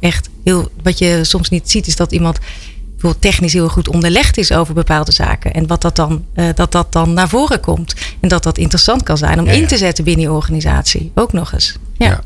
echt 0.00 0.28
heel, 0.44 0.70
wat 0.82 0.98
je 0.98 1.20
soms 1.22 1.48
niet 1.48 1.70
ziet, 1.70 1.86
is 1.86 1.96
dat 1.96 2.12
iemand 2.12 2.38
bijvoorbeeld 2.90 3.22
technisch 3.22 3.52
heel 3.52 3.68
goed 3.68 3.88
onderlegd 3.88 4.38
is 4.38 4.52
over 4.52 4.74
bepaalde 4.74 5.12
zaken. 5.12 5.52
En 5.52 5.66
wat 5.66 5.82
dat 5.82 5.96
dan, 5.96 6.24
dat 6.54 6.72
dat 6.72 6.92
dan 6.92 7.12
naar 7.12 7.28
voren 7.28 7.60
komt. 7.60 7.94
En 8.20 8.28
dat 8.28 8.42
dat 8.42 8.58
interessant 8.58 9.02
kan 9.02 9.18
zijn 9.18 9.38
om 9.38 9.44
ja, 9.44 9.52
ja. 9.52 9.58
in 9.58 9.66
te 9.66 9.76
zetten 9.76 10.04
binnen 10.04 10.24
je 10.24 10.32
organisatie. 10.32 11.12
Ook 11.14 11.32
nog 11.32 11.52
eens. 11.52 11.76
ja. 11.96 12.06
ja. 12.06 12.20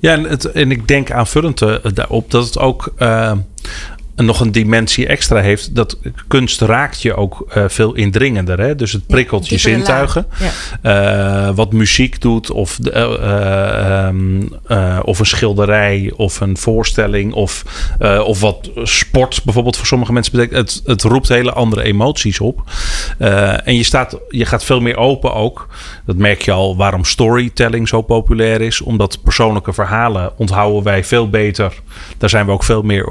Ja, 0.00 0.12
en, 0.12 0.38
en 0.54 0.70
ik 0.70 0.88
denk 0.88 1.10
aanvullend 1.10 1.60
uh, 1.60 1.76
daarop 1.94 2.30
dat 2.30 2.44
het 2.44 2.58
ook 2.58 2.92
uh, 2.98 3.32
nog 4.24 4.40
een 4.40 4.52
dimensie 4.52 5.06
extra 5.06 5.40
heeft. 5.40 5.74
Dat 5.74 5.98
kunst 6.28 6.60
raakt 6.60 7.02
je 7.02 7.14
ook 7.14 7.46
uh, 7.56 7.64
veel 7.68 7.94
indringender. 7.94 8.60
Hè? 8.60 8.74
Dus 8.74 8.92
het 8.92 9.06
prikkelt 9.06 9.48
ja, 9.48 9.54
je 9.54 9.60
zintuigen. 9.60 10.26
Ja. 10.82 11.48
Uh, 11.48 11.54
wat 11.54 11.72
muziek 11.72 12.20
doet, 12.20 12.50
of, 12.50 12.78
uh, 12.94 14.06
um, 14.06 14.48
of 15.02 15.18
een 15.18 15.26
schilderij, 15.26 16.12
of 16.16 16.40
een 16.40 16.56
voorstelling, 16.56 17.32
of, 17.32 17.64
of 18.24 18.40
wat 18.40 18.70
sport 18.82 19.44
bijvoorbeeld 19.44 19.76
voor 19.76 19.86
sommige 19.86 20.12
mensen 20.12 20.32
betekent. 20.32 20.58
Het, 20.58 20.82
het 20.84 21.02
roept 21.02 21.28
hele 21.28 21.52
andere 21.52 21.82
emoties 21.82 22.40
op. 22.40 22.62
en 23.64 23.74
je, 23.76 23.82
staat, 23.82 24.18
je 24.28 24.44
gaat 24.44 24.64
veel 24.64 24.80
meer 24.80 24.96
open 24.96 25.34
ook. 25.34 25.68
Dat 26.06 26.16
merk 26.16 26.42
je 26.42 26.52
al 26.52 26.76
waarom 26.76 27.04
storytelling 27.04 27.88
zo 27.88 28.02
populair 28.02 28.60
is. 28.60 28.80
Omdat 28.80 29.22
persoonlijke 29.22 29.72
verhalen 29.72 30.32
onthouden 30.36 30.82
wij 30.82 31.04
veel 31.04 31.30
beter. 31.30 31.72
Daar 32.18 32.30
zijn 32.30 32.46
we 32.46 32.52
ook 32.52 32.64
veel 32.64 32.82
meer 32.82 33.06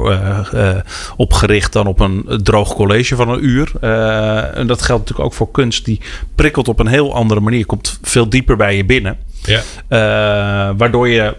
opgericht 1.16 1.74
dan 1.74 1.88
op 1.88 2.00
een 2.00 2.40
droog 2.44 2.74
college 2.74 3.16
van 3.16 3.30
een 3.30 3.46
uur. 3.46 3.72
Uh, 3.82 4.58
en 4.58 4.68
dat 4.68 4.82
geldt 4.82 5.02
natuurlijk 5.02 5.30
ook 5.30 5.36
voor 5.36 5.52
kunst. 5.52 5.86
Die 5.86 6.02
prikkelt 6.36 6.68
op 6.68 6.80
een 6.80 6.88
heel 6.88 7.14
andere 7.14 7.40
manier. 7.40 7.66
Komt 7.66 8.00
veel 8.02 8.30
dieper 8.30 8.58
bij 8.58 8.78
je 8.78 8.86
binnen. 8.86 9.18
Ja. 9.44 9.62
Uh, 9.90 10.76
waardoor 10.78 11.08
je 11.10 11.36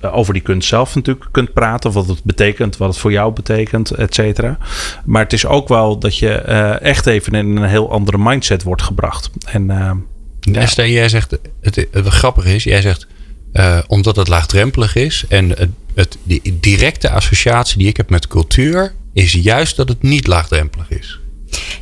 over 0.00 0.32
die 0.32 0.42
kunst 0.42 0.68
zelf 0.68 0.94
natuurlijk 0.94 1.26
kunt 1.30 1.52
praten. 1.52 1.92
Wat 1.92 2.08
het 2.08 2.24
betekent, 2.24 2.76
wat 2.76 2.88
het 2.88 2.98
voor 2.98 3.12
jou 3.12 3.32
betekent, 3.32 3.90
et 3.90 4.14
cetera. 4.14 4.58
Maar 5.04 5.22
het 5.22 5.32
is 5.32 5.46
ook 5.46 5.68
wel 5.68 5.98
dat 5.98 6.18
je 6.18 6.42
uh, 6.48 6.80
echt 6.80 7.06
even 7.06 7.32
in 7.32 7.56
een 7.56 7.68
heel 7.68 7.90
andere 7.90 8.18
mindset 8.18 8.62
wordt 8.62 8.82
gebracht. 8.82 9.30
En, 9.46 9.66
ja. 10.40 10.60
Esther, 10.60 10.88
jij 10.88 11.08
zegt, 11.08 11.30
het, 11.30 11.40
het, 11.60 11.86
het 11.90 12.06
grappige 12.06 12.54
is, 12.54 12.64
jij 12.64 12.80
zegt... 12.80 13.06
Uh, 13.52 13.78
omdat 13.86 14.16
het 14.16 14.28
laagdrempelig 14.28 14.96
is 14.96 15.24
en 15.28 15.74
het, 15.94 16.18
die 16.22 16.58
directe 16.60 17.10
associatie 17.10 17.78
die 17.78 17.88
ik 17.88 17.96
heb 17.96 18.10
met 18.10 18.26
cultuur 18.26 18.94
is 19.12 19.32
juist 19.32 19.76
dat 19.76 19.88
het 19.88 20.02
niet 20.02 20.26
laagdrempelig 20.26 20.90
is. 20.90 21.20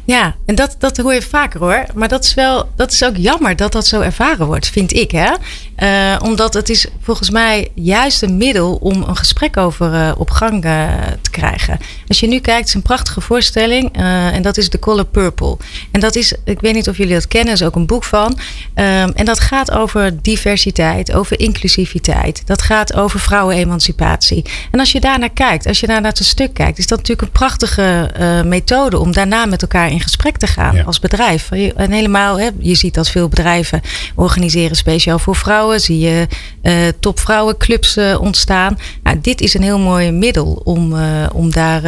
Ja, 0.05 0.35
en 0.46 0.55
dat, 0.55 0.77
dat 0.79 0.96
hoor 0.96 1.14
je 1.14 1.22
vaker 1.22 1.61
hoor. 1.61 1.85
Maar 1.94 2.09
dat 2.09 2.25
is 2.25 2.35
wel, 2.35 2.68
dat 2.77 2.92
is 2.92 3.05
ook 3.05 3.16
jammer 3.16 3.57
dat 3.57 3.72
dat 3.72 3.87
zo 3.87 4.01
ervaren 4.01 4.46
wordt, 4.46 4.68
vind 4.68 4.92
ik. 4.92 5.11
Hè? 5.11 5.31
Uh, 5.77 6.16
omdat 6.22 6.55
het 6.55 6.68
is 6.68 6.87
volgens 7.01 7.31
mij 7.31 7.68
juist 7.75 8.22
een 8.22 8.37
middel 8.37 8.75
om 8.75 9.03
een 9.03 9.16
gesprek 9.16 9.57
over 9.57 9.92
uh, 9.94 10.12
op 10.16 10.31
gang 10.31 10.64
uh, 10.64 10.90
te 11.20 11.31
krijgen. 11.31 11.79
Als 12.09 12.20
je 12.20 12.27
nu 12.27 12.38
kijkt, 12.38 12.68
is 12.68 12.75
een 12.75 12.83
prachtige 12.83 13.20
voorstelling. 13.20 13.92
en 13.92 14.42
dat 14.42 14.57
is 14.57 14.68
The 14.68 14.79
Color 14.79 15.05
Purple. 15.05 15.57
En 15.90 16.01
dat 16.01 16.16
is, 16.16 16.35
ik 16.44 16.61
weet 16.61 16.75
niet 16.75 16.88
of 16.88 16.96
jullie 16.96 17.14
dat 17.14 17.29
kennen, 17.29 17.55
is 17.55 17.62
ook 17.62 17.75
een 17.75 17.87
boek 17.87 18.05
van. 18.05 18.31
Um, 18.31 19.12
en 19.12 19.25
dat 19.25 19.40
gaat 19.40 19.70
over 19.70 20.22
diversiteit, 20.22 21.12
over 21.12 21.40
inclusiviteit. 21.40 22.42
Dat 22.46 22.62
gaat 22.62 22.94
over 22.94 23.20
vrouwenemancipatie. 23.20 24.44
En 24.70 24.79
als 24.79 24.92
je 24.92 25.01
daarnaar 25.01 25.33
kijkt, 25.33 25.66
als 25.66 25.81
je 25.81 25.87
daar 25.87 26.01
naar 26.01 26.11
het 26.11 26.25
stuk 26.25 26.55
kijkt, 26.55 26.79
is 26.79 26.87
dat 26.87 26.98
natuurlijk 26.98 27.29
een 27.29 27.38
prachtige 27.38 28.11
methode 28.44 28.98
om 28.98 29.12
daarna 29.12 29.46
met 29.46 29.62
elkaar 29.62 29.90
in 29.90 30.01
gesprek 30.01 30.37
te 30.37 30.46
gaan 30.46 30.75
ja. 30.75 30.83
als 30.83 30.98
bedrijf. 30.98 31.51
En 31.51 31.90
helemaal, 31.90 32.38
hè, 32.38 32.48
je 32.59 32.75
ziet 32.75 32.94
dat 32.94 33.11
veel 33.11 33.29
bedrijven 33.29 33.81
organiseren 34.14 34.77
speciaal 34.77 35.18
voor 35.18 35.37
vrouwen. 35.37 35.81
Zie 35.81 35.98
je 35.98 36.27
uh, 36.62 36.75
topvrouwenclubs 37.01 37.96
uh, 37.96 38.20
ontstaan. 38.20 38.79
Nou, 39.03 39.18
dit 39.20 39.40
is 39.40 39.55
een 39.55 39.62
heel 39.62 39.79
mooi 39.79 40.11
middel 40.11 40.61
om, 40.64 40.92
uh, 40.92 41.27
om 41.33 41.51
daar 41.51 41.83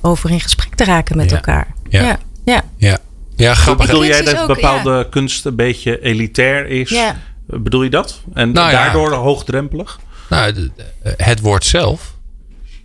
over 0.00 0.30
in 0.30 0.40
gesprek 0.40 0.74
te 0.74 0.84
raken 0.84 1.16
met 1.16 1.30
ja. 1.30 1.36
elkaar. 1.36 1.66
Ja. 1.88 2.02
Ja. 2.02 2.18
ja. 2.44 2.62
ja. 2.76 2.98
ja 3.36 3.54
grappig. 3.54 3.86
Bedoel 3.86 4.04
jij 4.04 4.22
dat 4.22 4.38
ook, 4.38 4.46
bepaalde 4.46 5.06
kunst 5.10 5.44
een 5.44 5.56
beetje 5.56 6.02
elitair 6.02 6.66
is? 6.66 6.90
Ja. 6.90 7.16
Bedoel 7.46 7.82
je 7.82 7.90
dat? 7.90 8.20
En 8.34 8.52
nou, 8.52 8.70
daardoor 8.70 9.12
hoogdrempelig? 9.12 9.98
Nou, 10.28 10.70
het 11.16 11.40
woord 11.40 11.64
zelf 11.64 12.15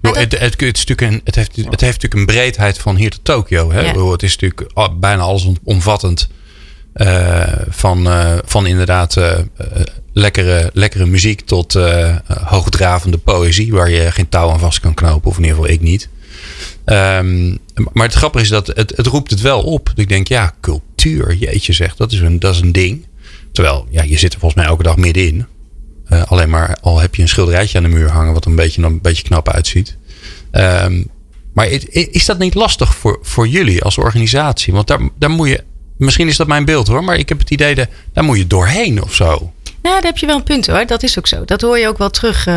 het, 0.02 0.16
het, 0.16 0.40
het, 0.40 0.62
het, 0.62 1.02
een, 1.02 1.22
heeft, 1.24 1.56
het 1.56 1.82
heeft 1.82 2.02
natuurlijk 2.02 2.14
een 2.14 2.26
breedheid 2.26 2.78
van 2.78 2.96
hier 2.96 3.12
tot 3.12 3.24
Tokio. 3.24 3.72
Hè? 3.72 4.12
Het 4.12 4.24
is 4.24 4.38
natuurlijk 4.38 5.00
bijna 5.00 5.22
alles 5.22 5.48
omvattend. 5.64 6.30
Uh, 6.96 7.44
van, 7.70 8.08
uh, 8.08 8.38
van 8.46 8.68
inderdaad 8.68 9.16
uh, 9.16 9.32
lekkere, 10.14 10.70
lekkere 10.74 11.06
muziek 11.06 11.42
tot 11.42 11.78
hoogdravende 12.28 13.18
poëzie. 13.18 13.72
Waar 13.72 13.90
je 13.90 14.12
geen 14.12 14.30
touw 14.30 14.50
aan 14.50 14.60
vast 14.60 14.80
kan 14.80 14.94
knopen. 14.94 15.30
Of 15.30 15.38
in 15.38 15.44
ieder 15.44 15.58
geval 15.58 15.74
ik 15.74 15.82
niet. 15.82 16.10
Um, 16.86 17.58
maar 17.94 18.06
het 18.06 18.14
grappige 18.14 18.44
is 18.44 18.50
dat 18.50 18.68
het, 18.68 18.94
het 18.96 19.08
roept 19.08 19.32
het 19.32 19.42
wel 19.42 19.62
op. 19.62 19.92
Ik 19.96 20.10
denk, 20.10 20.28
ja, 20.28 20.54
cultuur, 20.62 21.36
jeetje 21.36 21.74
zegt, 21.74 21.98
dat 21.98 22.12
is 22.12 22.20
een, 22.20 22.40
dat 22.40 22.56
is 22.56 22.62
een 22.62 22.72
ding. 22.72 23.06
Terwijl, 23.52 23.88
ja, 23.90 24.04
je 24.04 24.18
zit 24.18 24.34
er 24.34 24.40
volgens 24.40 24.62
mij 24.62 24.70
elke 24.72 24.84
dag 24.84 24.98
middenin. 24.98 25.46
Uh, 26.14 26.24
alleen 26.24 26.50
maar 26.50 26.78
al 26.82 27.00
heb 27.00 27.16
je 27.16 27.22
een 27.22 27.28
schilderijtje 27.28 27.78
aan 27.78 27.84
de 27.84 27.90
muur 27.90 28.10
hangen, 28.10 28.34
wat 28.34 28.46
een 28.46 28.56
beetje, 28.56 28.84
een 28.84 29.02
beetje 29.02 29.24
knap 29.24 29.50
uitziet. 29.50 29.98
Um, 30.52 31.10
maar 31.54 31.68
is 31.92 32.26
dat 32.26 32.40
niet 32.40 32.54
lastig 32.54 32.96
voor, 32.96 33.20
voor 33.22 33.48
jullie 33.48 33.84
als 33.84 33.98
organisatie? 33.98 34.74
Want 34.74 34.88
daar, 34.88 35.00
daar 35.20 35.30
moet 35.30 35.48
je, 35.48 35.64
misschien 35.98 36.28
is 36.28 36.38
dat 36.38 36.48
mijn 36.48 36.66
beeld 36.66 36.88
hoor, 36.88 37.04
maar 37.04 37.18
ik 37.18 37.30
heb 37.30 37.40
het 37.40 37.50
idee 37.50 37.76
dat 37.76 37.88
daar 38.14 38.24
moet 38.24 38.38
je 38.38 38.48
doorheen 38.48 39.04
of 39.04 39.16
zo. 39.16 39.54
Nou, 39.82 39.96
daar 39.96 40.04
heb 40.04 40.18
je 40.18 40.26
wel 40.26 40.36
een 40.36 40.44
punt 40.44 40.68
hoor. 40.68 40.86
Dat 40.86 41.04
is 41.04 41.18
ook 41.18 41.28
zo. 41.28 41.46
Dat 41.46 41.62
hoor 41.62 41.80
je 41.80 41.88
ook 41.88 41.98
wel 41.98 42.10
terug 42.10 42.48
uh, 42.48 42.54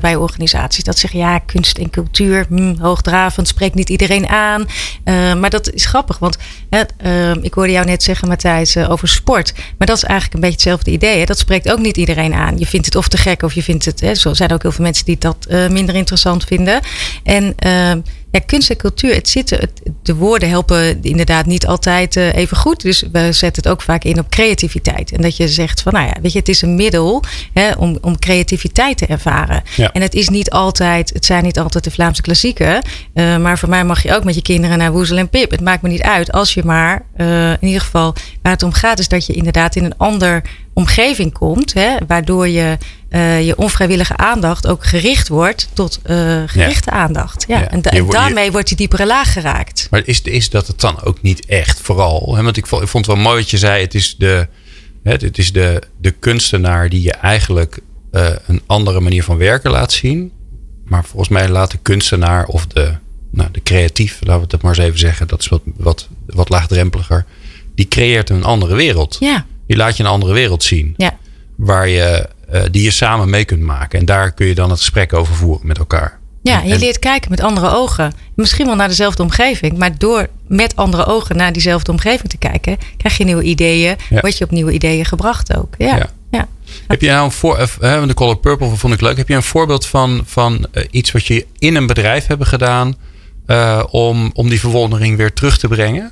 bij 0.00 0.16
organisaties. 0.16 0.84
Dat 0.84 0.98
zeggen 0.98 1.18
ja, 1.18 1.38
kunst 1.38 1.78
en 1.78 1.90
cultuur, 1.90 2.46
hm, 2.48 2.74
hoogdravend, 2.78 3.48
spreekt 3.48 3.74
niet 3.74 3.88
iedereen 3.88 4.28
aan. 4.28 4.60
Uh, 4.60 5.34
maar 5.34 5.50
dat 5.50 5.72
is 5.72 5.86
grappig, 5.86 6.18
want 6.18 6.36
ik 7.42 7.54
hoorde 7.54 7.72
jou 7.72 7.86
net 7.86 8.02
zeggen, 8.02 8.28
Matthijs, 8.28 8.76
over 8.76 9.08
sport. 9.08 9.52
Maar 9.78 9.86
dat 9.86 9.96
is 9.96 10.02
eigenlijk 10.02 10.34
een 10.34 10.40
beetje 10.40 10.54
hetzelfde 10.54 10.90
idee. 10.90 11.18
Hè? 11.18 11.24
Dat 11.24 11.38
spreekt 11.38 11.72
ook 11.72 11.78
niet 11.78 11.96
iedereen 11.96 12.34
aan. 12.34 12.58
Je 12.58 12.66
vindt 12.66 12.86
het 12.86 12.96
of 12.96 13.08
te 13.08 13.16
gek 13.16 13.42
of 13.42 13.52
je 13.52 13.62
vindt 13.62 13.84
het. 13.84 14.00
Hè, 14.00 14.14
zijn 14.14 14.48
er 14.48 14.54
ook 14.54 14.62
heel 14.62 14.72
veel 14.72 14.84
mensen 14.84 15.04
die 15.04 15.18
dat 15.18 15.46
minder 15.70 15.94
interessant 15.94 16.44
vinden. 16.44 16.80
En 17.22 17.54
ja, 18.32 18.40
kunst 18.46 18.70
en 18.70 18.76
cultuur, 18.76 19.14
het 19.14 19.28
zitten, 19.28 19.70
de 20.02 20.14
woorden 20.14 20.48
helpen 20.48 21.02
inderdaad 21.02 21.46
niet 21.46 21.66
altijd 21.66 22.16
uh, 22.16 22.34
even 22.34 22.56
goed. 22.56 22.82
Dus 22.82 23.04
we 23.12 23.32
zetten 23.32 23.62
het 23.62 23.72
ook 23.72 23.82
vaak 23.82 24.04
in 24.04 24.18
op 24.18 24.30
creativiteit. 24.30 25.12
En 25.12 25.22
dat 25.22 25.36
je 25.36 25.48
zegt 25.48 25.82
van, 25.82 25.92
nou 25.92 26.06
ja, 26.06 26.16
weet 26.22 26.32
je, 26.32 26.38
het 26.38 26.48
is 26.48 26.62
een 26.62 26.74
middel 26.74 27.22
hè, 27.52 27.72
om, 27.72 27.98
om 28.00 28.18
creativiteit 28.18 28.98
te 28.98 29.06
ervaren. 29.06 29.62
En 29.92 30.02
het 30.02 30.14
is 30.14 30.28
niet 30.28 30.50
altijd, 30.50 31.10
het 31.12 31.24
zijn 31.24 31.44
niet 31.44 31.58
altijd 31.58 31.84
de 31.84 31.90
Vlaamse 31.90 32.22
klassieken. 32.22 32.82
Uh, 33.14 33.36
maar 33.36 33.58
voor 33.58 33.68
mij 33.68 33.84
mag 33.84 34.02
je 34.02 34.14
ook 34.14 34.24
met 34.24 34.34
je 34.34 34.42
kinderen 34.42 34.78
naar 34.78 34.92
Woezel 34.92 35.16
en 35.16 35.28
Pip. 35.28 35.50
Het 35.50 35.60
maakt 35.60 35.82
me 35.82 35.88
niet 35.88 36.02
uit 36.02 36.32
als 36.32 36.54
je 36.54 36.64
maar, 36.64 37.04
uh, 37.16 37.50
in 37.50 37.66
ieder 37.66 37.80
geval, 37.80 38.14
waar 38.42 38.52
het 38.52 38.62
om 38.62 38.72
gaat, 38.72 38.98
is 38.98 39.08
dat 39.08 39.26
je 39.26 39.32
inderdaad 39.32 39.76
in 39.76 39.84
een 39.84 39.96
ander 39.96 40.42
omgeving 40.72 41.32
komt, 41.32 41.72
hè, 41.72 41.96
waardoor 42.06 42.48
je 42.48 42.78
uh, 43.10 43.46
je 43.46 43.56
onvrijwillige 43.56 44.16
aandacht 44.16 44.66
ook 44.66 44.84
gericht 44.84 45.28
wordt 45.28 45.68
tot 45.72 46.00
uh, 46.06 46.42
gerichte 46.46 46.90
aandacht. 46.90 47.44
Ja. 47.48 47.68
En, 47.68 47.82
daarmee 48.08 48.52
wordt 48.52 48.68
die 48.68 48.76
diepere 48.76 49.06
laag 49.06 49.32
geraakt. 49.32 49.86
Maar 49.90 50.02
is, 50.04 50.22
is 50.22 50.50
dat 50.50 50.66
het 50.66 50.80
dan 50.80 51.02
ook 51.02 51.22
niet 51.22 51.46
echt 51.46 51.80
vooral? 51.80 52.34
Hè? 52.36 52.42
Want 52.42 52.56
ik 52.56 52.66
vond, 52.66 52.82
ik 52.82 52.88
vond 52.88 53.06
het 53.06 53.14
wel 53.14 53.24
mooi 53.24 53.38
wat 53.38 53.50
je 53.50 53.58
zei. 53.58 53.82
Het 53.82 53.94
is 53.94 54.16
de, 54.16 54.48
hè, 55.02 55.12
het 55.12 55.38
is 55.38 55.52
de, 55.52 55.82
de 56.00 56.10
kunstenaar 56.10 56.88
die 56.88 57.02
je 57.02 57.12
eigenlijk 57.12 57.80
uh, 58.12 58.28
een 58.46 58.62
andere 58.66 59.00
manier 59.00 59.24
van 59.24 59.36
werken 59.36 59.70
laat 59.70 59.92
zien. 59.92 60.32
Maar 60.84 61.04
volgens 61.04 61.28
mij 61.28 61.48
laat 61.48 61.70
de 61.70 61.78
kunstenaar 61.82 62.46
of 62.46 62.66
de, 62.66 62.94
nou, 63.30 63.50
de 63.52 63.62
creatief, 63.62 64.18
laten 64.20 64.42
we 64.42 64.48
het 64.50 64.62
maar 64.62 64.76
eens 64.76 64.86
even 64.86 64.98
zeggen, 64.98 65.28
dat 65.28 65.40
is 65.40 65.48
wat, 65.48 65.62
wat, 65.76 66.08
wat 66.26 66.48
laagdrempeliger. 66.48 67.24
Die 67.74 67.88
creëert 67.88 68.30
een 68.30 68.44
andere 68.44 68.74
wereld. 68.74 69.16
Ja. 69.20 69.46
Die 69.72 69.80
laat 69.80 69.96
je 69.96 70.02
een 70.02 70.08
andere 70.08 70.32
wereld 70.32 70.62
zien. 70.64 70.94
Ja. 70.96 71.16
Waar 71.56 71.88
je 71.88 72.28
uh, 72.52 72.62
die 72.70 72.82
je 72.82 72.90
samen 72.90 73.30
mee 73.30 73.44
kunt 73.44 73.60
maken. 73.60 73.98
En 73.98 74.04
daar 74.04 74.32
kun 74.32 74.46
je 74.46 74.54
dan 74.54 74.70
het 74.70 74.78
gesprek 74.78 75.12
over 75.12 75.34
voeren 75.34 75.66
met 75.66 75.78
elkaar. 75.78 76.18
Ja, 76.42 76.60
je 76.60 76.78
leert 76.78 76.98
kijken 76.98 77.30
met 77.30 77.40
andere 77.40 77.70
ogen. 77.70 78.12
Misschien 78.34 78.66
wel 78.66 78.74
naar 78.74 78.88
dezelfde 78.88 79.22
omgeving, 79.22 79.78
maar 79.78 79.98
door 79.98 80.28
met 80.46 80.76
andere 80.76 81.06
ogen 81.06 81.36
naar 81.36 81.52
diezelfde 81.52 81.90
omgeving 81.90 82.28
te 82.28 82.36
kijken, 82.36 82.78
krijg 82.96 83.16
je 83.16 83.24
nieuwe 83.24 83.42
ideeën, 83.42 83.96
ja. 84.10 84.20
word 84.20 84.38
je 84.38 84.44
op 84.44 84.50
nieuwe 84.50 84.72
ideeën 84.72 85.04
gebracht 85.04 85.56
ook. 85.56 85.74
Ja. 85.78 85.96
ja. 85.96 86.10
ja. 86.30 86.48
Heb 86.86 87.00
je 87.00 87.08
nou 87.08 87.24
een 87.24 87.32
voor, 87.32 87.68
uh, 87.82 88.06
de 88.06 88.14
Color 88.14 88.36
Purple 88.36 88.76
vond 88.76 88.94
ik 88.94 89.00
leuk. 89.00 89.16
Heb 89.16 89.28
je 89.28 89.34
een 89.34 89.42
voorbeeld 89.42 89.86
van, 89.86 90.22
van 90.24 90.66
uh, 90.72 90.84
iets 90.90 91.12
wat 91.12 91.26
je 91.26 91.46
in 91.58 91.76
een 91.76 91.86
bedrijf 91.86 92.26
hebben 92.26 92.46
gedaan 92.46 92.94
om, 93.90 94.30
om 94.34 94.48
die 94.48 94.60
verwondering 94.60 95.16
weer 95.16 95.32
terug 95.32 95.58
te 95.58 95.68
brengen? 95.68 96.10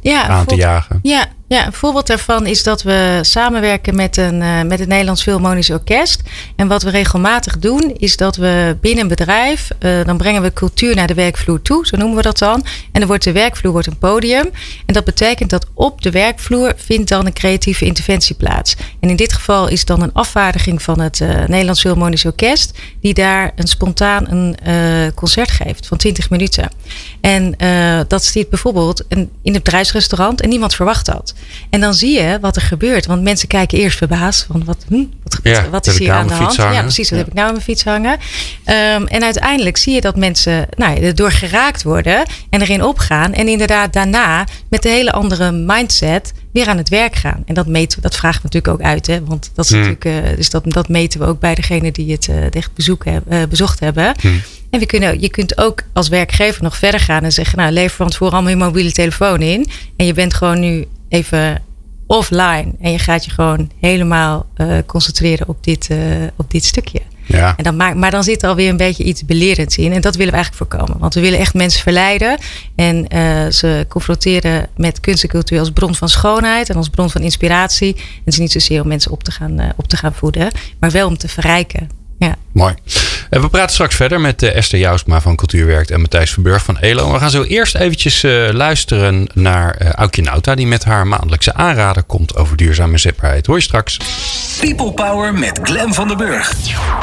Ja, 0.00 0.26
aan 0.26 0.46
te 0.46 0.54
jagen. 0.54 0.98
Ja, 1.02 1.28
ja, 1.56 1.66
een 1.66 1.72
voorbeeld 1.72 2.06
daarvan 2.06 2.46
is 2.46 2.62
dat 2.62 2.82
we 2.82 3.18
samenwerken 3.22 3.94
met, 3.94 4.16
een, 4.16 4.40
uh, 4.40 4.62
met 4.62 4.78
het 4.78 4.88
Nederlands 4.88 5.22
Philharmonisch 5.22 5.70
Orkest. 5.70 6.22
En 6.56 6.68
wat 6.68 6.82
we 6.82 6.90
regelmatig 6.90 7.58
doen, 7.58 7.94
is 7.96 8.16
dat 8.16 8.36
we 8.36 8.76
binnen 8.80 9.02
een 9.02 9.08
bedrijf, 9.08 9.68
uh, 9.80 10.04
dan 10.04 10.16
brengen 10.16 10.42
we 10.42 10.52
cultuur 10.52 10.94
naar 10.94 11.06
de 11.06 11.14
werkvloer 11.14 11.62
toe, 11.62 11.86
zo 11.86 11.96
noemen 11.96 12.16
we 12.16 12.22
dat 12.22 12.38
dan. 12.38 12.64
En 12.92 13.00
dan 13.00 13.06
wordt 13.06 13.24
de 13.24 13.32
werkvloer 13.32 13.72
wordt 13.72 13.86
een 13.86 13.98
podium. 13.98 14.50
En 14.86 14.94
dat 14.94 15.04
betekent 15.04 15.50
dat 15.50 15.66
op 15.74 16.02
de 16.02 16.10
werkvloer 16.10 16.72
vindt 16.76 17.08
dan 17.08 17.26
een 17.26 17.32
creatieve 17.32 17.84
interventie 17.84 18.34
plaats. 18.34 18.76
En 19.00 19.08
in 19.08 19.16
dit 19.16 19.32
geval 19.32 19.68
is 19.68 19.84
dan 19.84 20.02
een 20.02 20.12
afvaardiging 20.12 20.82
van 20.82 21.00
het 21.00 21.20
uh, 21.20 21.28
Nederlands 21.28 21.80
Philharmonisch 21.80 22.24
Orkest, 22.24 22.78
die 23.00 23.14
daar 23.14 23.52
een 23.56 23.68
spontaan 23.68 24.30
een 24.30 24.56
concert 25.14 25.50
geeft 25.50 25.86
van 25.86 25.96
20 25.96 26.30
minuten. 26.30 26.70
En 27.20 27.54
dat 28.08 28.24
stiert 28.24 28.48
bijvoorbeeld 28.48 29.04
in 29.42 29.54
het 29.54 29.62
bedrijfsrestaurant 29.62 30.40
en 30.40 30.48
niemand 30.48 30.74
verwacht 30.74 31.06
dat. 31.06 31.34
En 31.70 31.80
dan 31.80 31.94
zie 31.94 32.20
je 32.20 32.38
wat 32.40 32.56
er 32.56 32.62
gebeurt. 32.62 33.06
Want 33.06 33.22
mensen 33.22 33.48
kijken 33.48 33.78
eerst 33.78 33.98
verbaasd. 33.98 34.46
Van 34.50 34.64
wat, 34.64 34.84
hm, 34.88 35.04
wat, 35.22 35.40
ja, 35.42 35.68
wat 35.70 35.86
is 35.86 35.98
hier 35.98 36.08
nou 36.08 36.20
aan 36.20 36.28
de 36.28 36.34
hand? 36.34 36.56
Hangen. 36.56 36.74
Ja, 36.74 36.80
precies. 36.80 37.10
Wat 37.10 37.18
heb 37.18 37.28
ik 37.28 37.34
nou 37.34 37.46
aan 37.46 37.52
mijn 37.52 37.64
fiets 37.64 37.84
hangen? 37.84 38.12
Um, 38.12 39.06
en 39.06 39.22
uiteindelijk 39.22 39.76
zie 39.76 39.94
je 39.94 40.00
dat 40.00 40.16
mensen 40.16 40.66
nou, 40.76 41.00
erdoor 41.00 41.30
geraakt 41.30 41.82
worden. 41.82 42.22
En 42.50 42.60
erin 42.60 42.84
opgaan. 42.84 43.32
En 43.32 43.48
inderdaad 43.48 43.92
daarna 43.92 44.44
met 44.68 44.84
een 44.84 44.90
hele 44.90 45.12
andere 45.12 45.52
mindset 45.52 46.32
weer 46.52 46.68
aan 46.68 46.76
het 46.76 46.88
werk 46.88 47.14
gaan. 47.14 47.42
En 47.46 47.54
dat 47.54 47.66
meten 47.66 48.02
dat 48.02 48.16
vraagt 48.16 48.42
natuurlijk 48.42 48.74
ook 48.74 48.86
uit. 48.86 49.06
Hè? 49.06 49.24
Want 49.24 49.50
dat 49.54 49.64
is 49.64 49.70
hmm. 49.70 49.80
natuurlijk, 49.80 50.28
uh, 50.30 50.36
dus 50.36 50.50
dat, 50.50 50.64
dat 50.64 50.88
meten 50.88 51.20
we 51.20 51.26
ook 51.26 51.40
bij 51.40 51.54
degene 51.54 51.92
die 51.92 52.12
het 52.12 52.28
uh, 52.28 52.54
echt 52.54 52.74
bezoek 52.74 53.04
heb, 53.04 53.32
uh, 53.32 53.42
bezocht 53.48 53.80
hebben. 53.80 54.14
Hmm. 54.20 54.42
En 54.70 54.80
we 54.80 54.86
kunnen, 54.86 55.20
je 55.20 55.30
kunt 55.30 55.58
ook 55.58 55.82
als 55.92 56.08
werkgever 56.08 56.62
nog 56.62 56.76
verder 56.76 57.00
gaan 57.00 57.24
en 57.24 57.32
zeggen, 57.32 57.58
nou 57.58 57.72
lever 57.72 57.96
van 57.96 58.10
tevoren 58.10 58.32
allemaal 58.32 58.50
je 58.50 58.56
mobiele 58.56 58.92
telefoon 58.92 59.40
in. 59.40 59.66
En 59.96 60.06
je 60.06 60.12
bent 60.12 60.34
gewoon 60.34 60.60
nu 60.60 60.86
even 61.10 61.62
offline. 62.06 62.72
En 62.80 62.92
je 62.92 62.98
gaat 62.98 63.24
je 63.24 63.30
gewoon 63.30 63.70
helemaal 63.80 64.46
uh, 64.56 64.78
concentreren 64.86 65.48
op 65.48 65.64
dit, 65.64 65.88
uh, 65.90 65.98
op 66.36 66.50
dit 66.50 66.64
stukje. 66.64 67.00
Ja. 67.26 67.54
En 67.56 67.64
dan 67.64 67.76
maak, 67.76 67.94
maar 67.94 68.10
dan 68.10 68.24
zit 68.24 68.42
er 68.42 68.48
alweer 68.48 68.68
een 68.68 68.76
beetje 68.76 69.04
iets 69.04 69.24
belerends 69.24 69.78
in. 69.78 69.92
En 69.92 70.00
dat 70.00 70.16
willen 70.16 70.32
we 70.32 70.38
eigenlijk 70.38 70.70
voorkomen. 70.70 71.00
Want 71.00 71.14
we 71.14 71.20
willen 71.20 71.38
echt 71.38 71.54
mensen 71.54 71.82
verleiden. 71.82 72.38
En 72.74 73.06
uh, 73.14 73.46
ze 73.50 73.86
confronteren 73.88 74.68
met 74.76 75.00
kunst 75.00 75.22
en 75.22 75.28
cultuur 75.28 75.58
als 75.58 75.70
bron 75.70 75.94
van 75.94 76.08
schoonheid. 76.08 76.70
En 76.70 76.76
als 76.76 76.88
bron 76.88 77.10
van 77.10 77.22
inspiratie. 77.22 77.94
En 77.94 78.02
het 78.24 78.32
is 78.32 78.38
niet 78.38 78.52
zozeer 78.52 78.82
om 78.82 78.88
mensen 78.88 79.10
op 79.10 79.24
te 79.24 79.30
gaan, 79.30 79.72
op 79.76 79.88
te 79.88 79.96
gaan 79.96 80.14
voeden. 80.14 80.50
Maar 80.80 80.90
wel 80.90 81.06
om 81.06 81.16
te 81.16 81.28
verrijken. 81.28 81.99
Ja. 82.20 82.36
Mooi. 82.52 82.74
We 83.30 83.48
praten 83.48 83.72
straks 83.72 83.94
verder 83.94 84.20
met 84.20 84.42
uh, 84.42 84.56
Esther 84.56 84.78
Jousma 84.78 85.20
van 85.20 85.36
Cultuurwerkt 85.36 85.90
en 85.90 86.00
Matthijs 86.00 86.30
Verburg 86.30 86.64
van 86.64 86.78
ELO. 86.78 87.12
We 87.12 87.18
gaan 87.18 87.30
zo 87.30 87.42
eerst 87.42 87.74
eventjes 87.74 88.24
uh, 88.24 88.48
luisteren 88.52 89.28
naar 89.34 89.82
uh, 89.82 89.90
Aukje 89.90 90.22
Nauta, 90.22 90.54
die 90.54 90.66
met 90.66 90.84
haar 90.84 91.06
maandelijkse 91.06 91.54
aanrader 91.54 92.02
komt 92.02 92.36
over 92.36 92.56
duurzame 92.56 92.98
zetbaarheid. 92.98 93.46
Hoor 93.46 93.56
je 93.56 93.62
straks. 93.62 93.96
People 94.60 94.92
Power 94.92 95.34
met 95.34 95.60
Glen 95.62 95.94
van 95.94 96.08
den 96.08 96.16
Burg. 96.16 96.54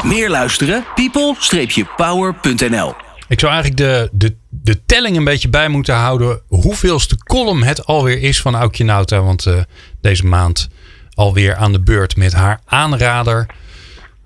Meer 0.04 0.30
luisteren? 0.30 0.84
people-power.nl 0.94 2.94
Ik 3.28 3.40
zou 3.40 3.52
eigenlijk 3.52 3.76
de, 3.76 4.08
de, 4.12 4.34
de 4.48 4.84
telling 4.86 5.16
een 5.16 5.24
beetje 5.24 5.48
bij 5.48 5.68
moeten 5.68 5.94
houden 5.94 6.40
hoeveelste 6.48 7.16
column 7.16 7.62
het 7.62 7.86
alweer 7.86 8.22
is 8.22 8.40
van 8.40 8.54
Aukje 8.54 8.84
Nauta. 8.84 9.22
Want 9.22 9.46
deze 10.00 10.26
maand 10.26 10.68
alweer 11.14 11.56
aan 11.56 11.72
de 11.72 11.80
beurt 11.80 12.16
met 12.16 12.32
haar 12.32 12.60
aanrader 12.64 13.46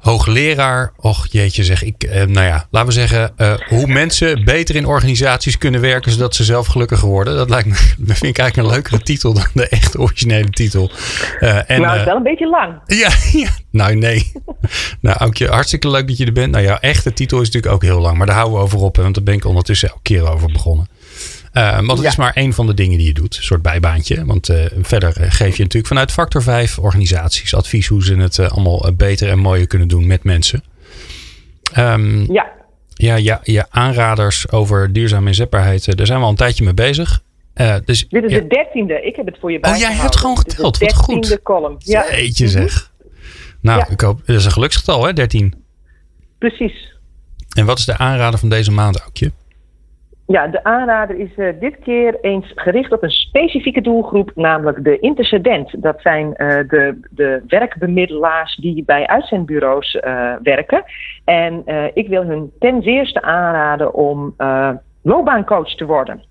hoogleraar. 0.02 0.92
Och 0.96 1.26
jeetje 1.30 1.64
zeg 1.64 1.82
ik. 1.82 2.04
Eh, 2.04 2.24
nou 2.26 2.46
ja, 2.46 2.66
laten 2.70 2.88
we 2.88 2.94
zeggen. 2.94 3.32
Uh, 3.38 3.54
hoe 3.68 3.86
mensen 3.86 4.44
beter 4.44 4.76
in 4.76 4.86
organisaties 4.86 5.58
kunnen 5.58 5.80
werken. 5.80 6.12
zodat 6.12 6.34
ze 6.34 6.44
zelf 6.44 6.66
gelukkiger 6.66 7.08
worden. 7.08 7.36
Dat 7.36 7.50
lijkt 7.50 7.68
me. 7.68 7.74
Vind 8.14 8.22
ik 8.22 8.38
eigenlijk 8.38 8.56
een 8.56 8.66
leukere 8.66 9.02
titel 9.02 9.32
dan 9.32 9.46
de 9.54 9.68
echte 9.68 9.98
originele 9.98 10.50
titel. 10.50 10.90
Uh, 11.40 11.70
en, 11.70 11.80
nou, 11.80 11.92
het 11.92 12.00
is 12.00 12.04
wel 12.04 12.16
een 12.16 12.22
beetje 12.22 12.48
lang. 12.48 12.80
Ja, 12.86 13.10
ja. 13.44 13.50
nou 13.70 13.94
nee. 13.94 14.32
nou, 15.00 15.16
Aukje, 15.16 15.48
hartstikke 15.48 15.90
leuk 15.90 16.08
dat 16.08 16.16
je 16.16 16.26
er 16.26 16.32
bent. 16.32 16.52
Nou, 16.52 16.64
jouw 16.64 16.78
echte 16.78 17.12
titel 17.12 17.40
is 17.40 17.46
natuurlijk 17.46 17.74
ook 17.74 17.82
heel 17.82 18.00
lang. 18.00 18.16
Maar 18.16 18.26
daar 18.26 18.36
houden 18.36 18.58
we 18.58 18.64
over 18.64 18.78
op. 18.78 18.96
Want 18.96 19.14
daar 19.14 19.24
ben 19.24 19.34
ik 19.34 19.44
ondertussen 19.44 19.88
elke 19.88 20.02
keer 20.02 20.32
over 20.32 20.52
begonnen. 20.52 20.88
Uh, 21.52 21.74
want 21.74 21.90
het 21.90 22.00
ja. 22.00 22.08
is 22.08 22.16
maar 22.16 22.32
één 22.32 22.52
van 22.52 22.66
de 22.66 22.74
dingen 22.74 22.98
die 22.98 23.06
je 23.06 23.12
doet. 23.12 23.36
Een 23.36 23.42
soort 23.42 23.62
bijbaantje. 23.62 24.24
Want 24.24 24.50
uh, 24.50 24.64
verder 24.82 25.12
geef 25.12 25.56
je 25.56 25.62
natuurlijk 25.62 25.86
vanuit 25.86 26.12
Factor 26.12 26.42
5 26.42 26.78
organisaties 26.78 27.54
advies 27.54 27.86
hoe 27.86 28.04
ze 28.04 28.16
het 28.16 28.38
uh, 28.38 28.48
allemaal 28.48 28.94
beter 28.96 29.28
en 29.28 29.38
mooier 29.38 29.66
kunnen 29.66 29.88
doen 29.88 30.06
met 30.06 30.24
mensen. 30.24 30.62
Um, 31.78 32.32
ja. 32.32 32.50
Ja, 32.94 33.16
ja, 33.16 33.40
je 33.42 33.64
aanraders 33.70 34.50
over 34.50 34.92
duurzame 34.92 35.26
inzetbaarheid, 35.26 35.96
daar 35.96 36.06
zijn 36.06 36.18
we 36.18 36.24
al 36.24 36.30
een 36.30 36.36
tijdje 36.36 36.64
mee 36.64 36.74
bezig. 36.74 37.22
dus, 37.84 38.08
Dit 38.08 38.24
is 38.24 38.32
ja. 38.32 38.38
de 38.38 38.46
dertiende. 38.46 39.02
Ik 39.02 39.16
heb 39.16 39.26
het 39.26 39.36
voor 39.40 39.52
je 39.52 39.60
bij. 39.60 39.72
Oh, 39.72 39.78
jij 39.78 39.92
hebt 39.92 40.16
gewoon 40.16 40.38
geteld. 40.38 40.78
Wat 40.78 40.94
goed. 40.94 41.28
De 41.28 41.42
column. 41.42 41.76
Ja. 41.78 42.04
Jeetje 42.10 42.48
zeg. 42.48 42.92
Nou, 43.60 43.78
ja. 43.78 43.88
ik 43.88 44.00
hoop, 44.00 44.22
dat 44.26 44.36
is 44.36 44.44
een 44.44 44.52
geluksgetal 44.52 45.04
hè, 45.04 45.12
13. 45.12 45.54
Precies. 46.38 46.92
En 47.56 47.66
wat 47.66 47.78
is 47.78 47.84
de 47.84 47.98
aanrader 47.98 48.38
van 48.38 48.48
deze 48.48 48.70
maand, 48.70 49.00
Aukje? 49.00 49.32
Ja, 50.32 50.46
de 50.46 50.64
aanrader 50.64 51.16
is 51.16 51.36
uh, 51.36 51.48
dit 51.60 51.78
keer 51.78 52.18
eens 52.20 52.52
gericht 52.54 52.92
op 52.92 53.02
een 53.02 53.10
specifieke 53.10 53.80
doelgroep, 53.80 54.30
namelijk 54.34 54.84
de 54.84 54.98
intercedent. 54.98 55.82
Dat 55.82 56.00
zijn 56.00 56.26
uh, 56.26 56.48
de, 56.68 57.00
de 57.10 57.42
werkbemiddelaars 57.46 58.56
die 58.56 58.84
bij 58.84 59.06
uitzendbureaus 59.06 59.94
uh, 59.94 60.34
werken. 60.42 60.84
En 61.24 61.62
ik 61.94 62.08
wil 62.08 62.24
hun 62.24 62.52
ten 62.58 62.82
zeerste 62.82 63.22
aanraden 63.22 63.94
om 63.94 64.34
loopbaancoach 65.02 65.74
te 65.74 65.86
worden. 65.86 66.22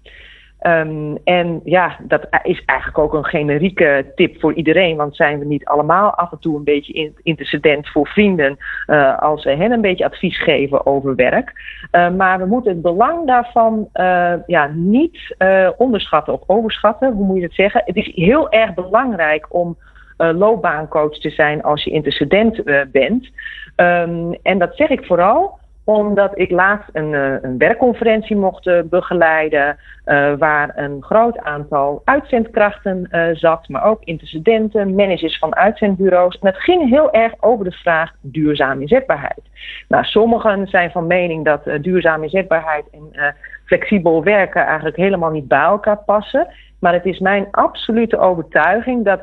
Um, 0.68 1.18
en 1.24 1.62
ja, 1.64 1.98
dat 2.02 2.28
is 2.44 2.64
eigenlijk 2.66 2.98
ook 2.98 3.14
een 3.14 3.26
generieke 3.26 4.12
tip 4.16 4.40
voor 4.40 4.54
iedereen. 4.54 4.98
Want 4.98 5.16
zijn 5.16 5.40
we 5.40 5.46
niet 5.46 5.66
allemaal 5.66 6.14
af 6.14 6.32
en 6.32 6.40
toe 6.40 6.58
een 6.58 6.64
beetje 6.64 7.14
intercedent 7.24 7.90
voor 7.90 8.08
vrienden 8.08 8.58
uh, 8.88 9.20
als 9.20 9.42
ze 9.42 9.50
hen 9.50 9.72
een 9.72 9.82
beetje 9.82 10.06
advies 10.06 10.44
geven 10.44 10.86
over 10.86 11.16
werk. 11.16 11.52
Uh, 11.92 12.10
maar 12.10 12.40
we 12.40 12.46
moeten 12.46 12.72
het 12.72 12.82
belang 12.82 13.28
daarvan 13.28 13.90
uh, 13.94 14.34
ja, 14.46 14.68
niet 14.74 15.36
onderschatten 15.78 16.34
of 16.34 16.42
overschatten. 16.48 17.14
Hoe 17.14 17.26
moet 17.26 17.38
je 17.38 17.44
het 17.44 17.54
zeggen? 17.54 17.82
Het 17.86 17.96
is 17.96 18.12
heel 18.16 18.50
erg 18.52 18.74
belangrijk 18.74 19.46
om 19.50 19.78
loopbaancoach 20.18 21.20
te 21.20 21.30
zijn 21.30 21.64
als 21.64 21.84
je 21.84 21.92
intercedent 21.92 22.64
bent. 22.92 23.30
Ehm, 23.76 24.34
en 24.42 24.60
dat 24.60 24.76
zeg 24.76 24.90
ik 24.90 25.06
vooral 25.06 25.60
omdat 25.96 26.40
ik 26.40 26.52
laatst 26.52 26.90
een, 26.94 27.12
uh, 27.12 27.34
een 27.42 27.58
werkconferentie 27.58 28.36
mocht 28.36 28.68
uh, 28.68 28.82
begeleiden. 28.84 29.78
Uh, 30.06 30.34
waar 30.38 30.72
een 30.76 31.04
groot 31.04 31.38
aantal 31.38 32.02
uitzendkrachten 32.06 33.08
zat, 33.34 33.68
maar 33.68 33.84
ook 33.84 34.04
intercedenten, 34.04 34.96
managers 34.96 35.38
van 35.38 35.56
uitzendbureaus. 35.56 36.40
En 36.40 36.48
het 36.48 36.58
ging 36.58 36.90
heel 36.90 37.12
erg 37.12 37.34
over 37.40 37.66
de 37.66 37.72
vraag 37.72 38.12
duurzame 38.22 38.82
inzetbaarheid. 38.82 39.42
Nou, 39.88 40.04
sommigen 40.04 40.68
zijn 40.68 40.92
van 40.92 41.08
mening 41.08 41.46
dat 41.46 41.64
duurzame 41.82 42.24
inzetbaarheid 42.24 42.86
en 42.92 43.36
flexibel 43.66 44.24
werken 44.24 44.66
eigenlijk 44.66 44.96
helemaal 44.96 45.32
niet 45.32 45.48
bij 45.48 45.60
elkaar 45.60 46.04
passen. 46.06 46.48
Maar 46.80 46.94
het 46.94 47.06
is 47.06 47.20
mijn 47.20 47.48
absolute 47.52 48.18
overtuiging 48.18 49.06
dat 49.06 49.22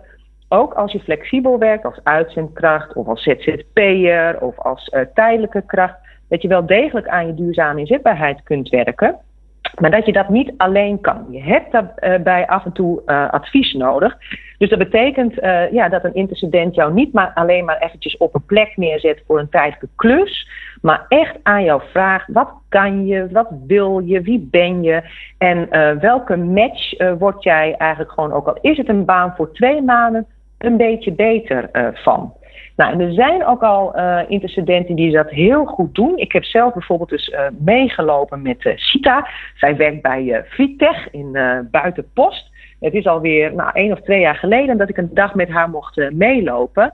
ook 0.49 0.75
als 0.75 0.93
je 0.93 1.01
flexibel 1.01 1.59
werkt 1.59 1.85
als 1.85 2.01
uitzendkracht 2.03 2.93
of 2.93 3.07
als 3.07 3.23
ZZP'er 3.23 4.41
of 4.41 4.59
als 4.59 4.95
tijdelijke 5.15 5.63
kracht 5.67 6.08
dat 6.29 6.43
je 6.43 6.49
wel 6.49 6.67
degelijk 6.67 7.09
aan 7.09 7.27
je 7.27 7.35
duurzame 7.35 7.81
inzetbaarheid 7.81 8.43
kunt 8.43 8.69
werken. 8.69 9.17
Maar 9.79 9.91
dat 9.91 10.07
je 10.07 10.13
dat 10.13 10.29
niet 10.29 10.53
alleen 10.57 11.01
kan. 11.01 11.27
Je 11.31 11.43
hebt 11.43 11.73
daarbij 11.73 12.43
uh, 12.43 12.49
af 12.49 12.65
en 12.65 12.73
toe 12.73 13.03
uh, 13.07 13.31
advies 13.31 13.73
nodig. 13.73 14.17
Dus 14.59 14.69
dat 14.69 14.79
betekent 14.79 15.43
uh, 15.43 15.73
ja, 15.73 15.89
dat 15.89 16.05
een 16.05 16.15
intercedent 16.15 16.75
jou 16.75 16.93
niet 16.93 17.13
maar 17.13 17.31
alleen 17.35 17.65
maar 17.65 17.79
eventjes 17.79 18.17
op 18.17 18.35
een 18.35 18.45
plek 18.47 18.77
neerzet 18.77 19.23
voor 19.27 19.39
een 19.39 19.49
tijdelijke 19.49 19.89
klus. 19.97 20.49
Maar 20.83 21.07
echt 21.09 21.37
aan 21.43 21.65
jou 21.65 21.83
vraagt: 21.91 22.33
wat 22.33 22.53
kan 22.69 23.07
je, 23.07 23.29
wat 23.31 23.49
wil 23.67 23.99
je, 23.99 24.21
wie 24.21 24.49
ben 24.51 24.83
je 24.83 25.03
en 25.39 25.69
welke 26.01 26.37
match 26.37 27.17
word 27.19 27.43
jij 27.43 27.75
eigenlijk 27.77 28.13
gewoon, 28.13 28.33
ook 28.33 28.47
al 28.47 28.59
is 28.61 28.77
het 28.77 28.89
een 28.89 29.05
baan 29.05 29.35
voor 29.37 29.53
twee 29.53 29.83
maanden, 29.83 30.27
een 30.59 30.77
beetje 30.77 31.13
beter 31.13 31.71
van. 31.95 32.33
Nou, 32.79 33.01
er 33.01 33.13
zijn 33.13 33.47
ook 33.47 33.63
al 33.63 33.97
uh, 33.97 34.21
intercedenten 34.29 34.95
die 34.95 35.13
dat 35.13 35.31
heel 35.31 35.65
goed 35.65 35.95
doen. 35.95 36.17
Ik 36.17 36.33
heb 36.33 36.45
zelf 36.45 36.73
bijvoorbeeld 36.73 37.11
dus 37.11 37.29
uh, 37.29 37.47
meegelopen 37.59 38.43
met 38.43 38.65
uh, 38.65 38.73
Sita. 38.77 39.29
Zij 39.55 39.77
werkt 39.77 40.03
bij 40.03 40.45
Vitech 40.49 41.11
in 41.11 41.39
Buitenpost. 41.71 42.51
Het 42.81 42.95
is 42.95 43.07
alweer 43.07 43.55
nou, 43.55 43.71
één 43.73 43.93
of 43.93 44.01
twee 44.01 44.21
jaar 44.21 44.35
geleden 44.35 44.79
dat 44.79 44.89
ik 44.89 44.97
een 44.97 45.15
dag 45.15 45.35
met 45.35 45.49
haar 45.49 45.71
mocht 45.71 46.11
meelopen. 46.13 46.93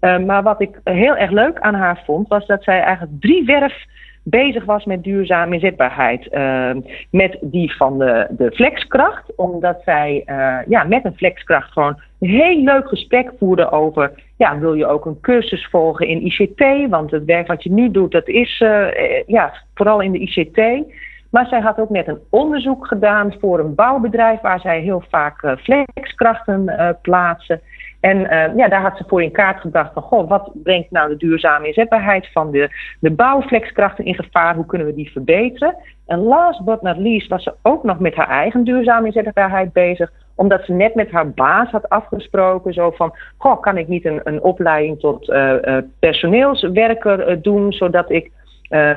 Maar 0.00 0.42
wat 0.42 0.60
ik 0.60 0.80
heel 0.84 1.16
erg 1.16 1.30
leuk 1.30 1.60
aan 1.60 1.74
haar 1.74 2.02
vond, 2.04 2.28
was 2.28 2.46
dat 2.46 2.62
zij 2.62 2.80
eigenlijk 2.80 3.20
drie 3.20 3.44
werf 3.44 3.84
bezig 4.28 4.64
was 4.64 4.84
met 4.84 5.04
duurzame 5.04 5.54
inzetbaarheid. 5.54 6.28
Uh, 6.30 6.70
met 7.10 7.38
die 7.40 7.76
van 7.76 7.98
de, 7.98 8.26
de 8.30 8.50
flexkracht, 8.50 9.34
omdat 9.36 9.80
zij 9.84 10.22
uh, 10.26 10.58
ja, 10.68 10.84
met 10.84 11.04
een 11.04 11.16
flexkracht 11.16 11.72
gewoon 11.72 12.00
een 12.20 12.28
heel 12.28 12.62
leuk 12.62 12.88
gesprek 12.88 13.32
voerde 13.38 13.70
over... 13.70 14.12
ja, 14.36 14.58
wil 14.58 14.74
je 14.74 14.86
ook 14.86 15.06
een 15.06 15.20
cursus 15.20 15.66
volgen 15.70 16.06
in 16.06 16.26
ICT? 16.26 16.90
Want 16.90 17.10
het 17.10 17.24
werk 17.24 17.46
wat 17.46 17.62
je 17.62 17.72
nu 17.72 17.90
doet, 17.90 18.12
dat 18.12 18.28
is 18.28 18.60
uh, 18.60 18.86
ja, 19.26 19.52
vooral 19.74 20.00
in 20.00 20.12
de 20.12 20.18
ICT... 20.18 20.94
Maar 21.30 21.46
zij 21.46 21.60
had 21.60 21.78
ook 21.78 21.90
net 21.90 22.08
een 22.08 22.20
onderzoek 22.30 22.86
gedaan 22.86 23.34
voor 23.40 23.58
een 23.58 23.74
bouwbedrijf 23.74 24.40
waar 24.40 24.60
zij 24.60 24.80
heel 24.80 25.04
vaak 25.08 25.56
flexkrachten 25.58 26.96
plaatsen. 27.02 27.60
En 28.00 28.20
uh, 28.20 28.56
ja, 28.56 28.68
daar 28.68 28.80
had 28.80 28.96
ze 28.96 29.04
voor 29.06 29.22
in 29.22 29.30
kaart 29.30 29.60
gebracht 29.60 29.92
van, 29.92 30.02
goh, 30.02 30.28
wat 30.28 30.50
brengt 30.54 30.90
nou 30.90 31.08
de 31.08 31.16
duurzame 31.16 31.66
inzetbaarheid 31.66 32.28
van 32.32 32.50
de, 32.50 32.70
de 33.00 33.10
bouwflexkrachten 33.10 34.04
in 34.04 34.14
gevaar? 34.14 34.54
Hoe 34.54 34.66
kunnen 34.66 34.86
we 34.86 34.94
die 34.94 35.10
verbeteren? 35.10 35.76
En 36.06 36.18
last 36.18 36.64
but 36.64 36.82
not 36.82 36.96
least 36.96 37.28
was 37.28 37.42
ze 37.42 37.54
ook 37.62 37.82
nog 37.84 37.98
met 37.98 38.14
haar 38.14 38.28
eigen 38.28 38.64
duurzame 38.64 39.06
inzetbaarheid 39.06 39.72
bezig 39.72 40.10
omdat 40.38 40.64
ze 40.64 40.72
net 40.72 40.94
met 40.94 41.10
haar 41.10 41.30
baas 41.30 41.70
had 41.70 41.88
afgesproken, 41.88 42.72
zo 42.72 42.90
van, 42.90 43.14
goh, 43.36 43.60
kan 43.60 43.78
ik 43.78 43.88
niet 43.88 44.04
een, 44.04 44.20
een 44.24 44.42
opleiding 44.42 45.00
tot 45.00 45.28
uh, 45.28 45.52
uh, 45.62 45.78
personeelswerker 45.98 47.42
doen, 47.42 47.72
zodat 47.72 48.10
ik 48.10 48.30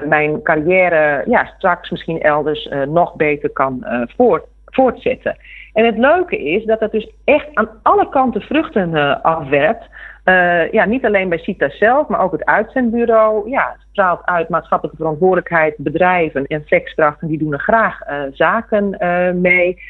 mijn 0.06 0.42
carrière 0.42 1.24
ja, 1.26 1.46
straks 1.46 1.90
misschien 1.90 2.22
elders 2.22 2.70
nog 2.88 3.16
beter 3.16 3.50
kan 3.50 3.86
voort, 4.18 4.46
voortzetten. 4.66 5.38
En 5.80 5.86
het 5.86 5.98
leuke 5.98 6.44
is 6.44 6.66
dat 6.66 6.80
het 6.80 6.92
dus 6.92 7.10
echt 7.24 7.48
aan 7.54 7.70
alle 7.82 8.10
kanten 8.10 8.42
vruchten 8.42 8.90
uh, 8.90 9.16
afwerpt. 9.22 9.84
Uh, 10.26 10.72
ja, 10.72 10.86
niet 10.86 11.06
alleen 11.06 11.30
bij 11.30 11.38
CITA 11.38 11.70
zelf, 11.70 12.08
maar 12.08 12.20
ook 12.20 12.32
het 12.32 12.46
uitzendbureau. 12.46 13.50
Ja, 13.50 13.70
het 13.72 13.88
straalt 13.92 14.26
uit 14.26 14.50
maatschappelijke 14.50 15.02
verantwoordelijkheid. 15.02 15.76
Bedrijven 15.78 16.46
en 16.46 16.64
flexkrachten 16.66 17.28
die 17.28 17.38
doen 17.38 17.54
er 17.54 17.60
graag 17.60 18.00
uh, 18.10 18.22
zaken 18.34 18.98
mee. 19.42 19.82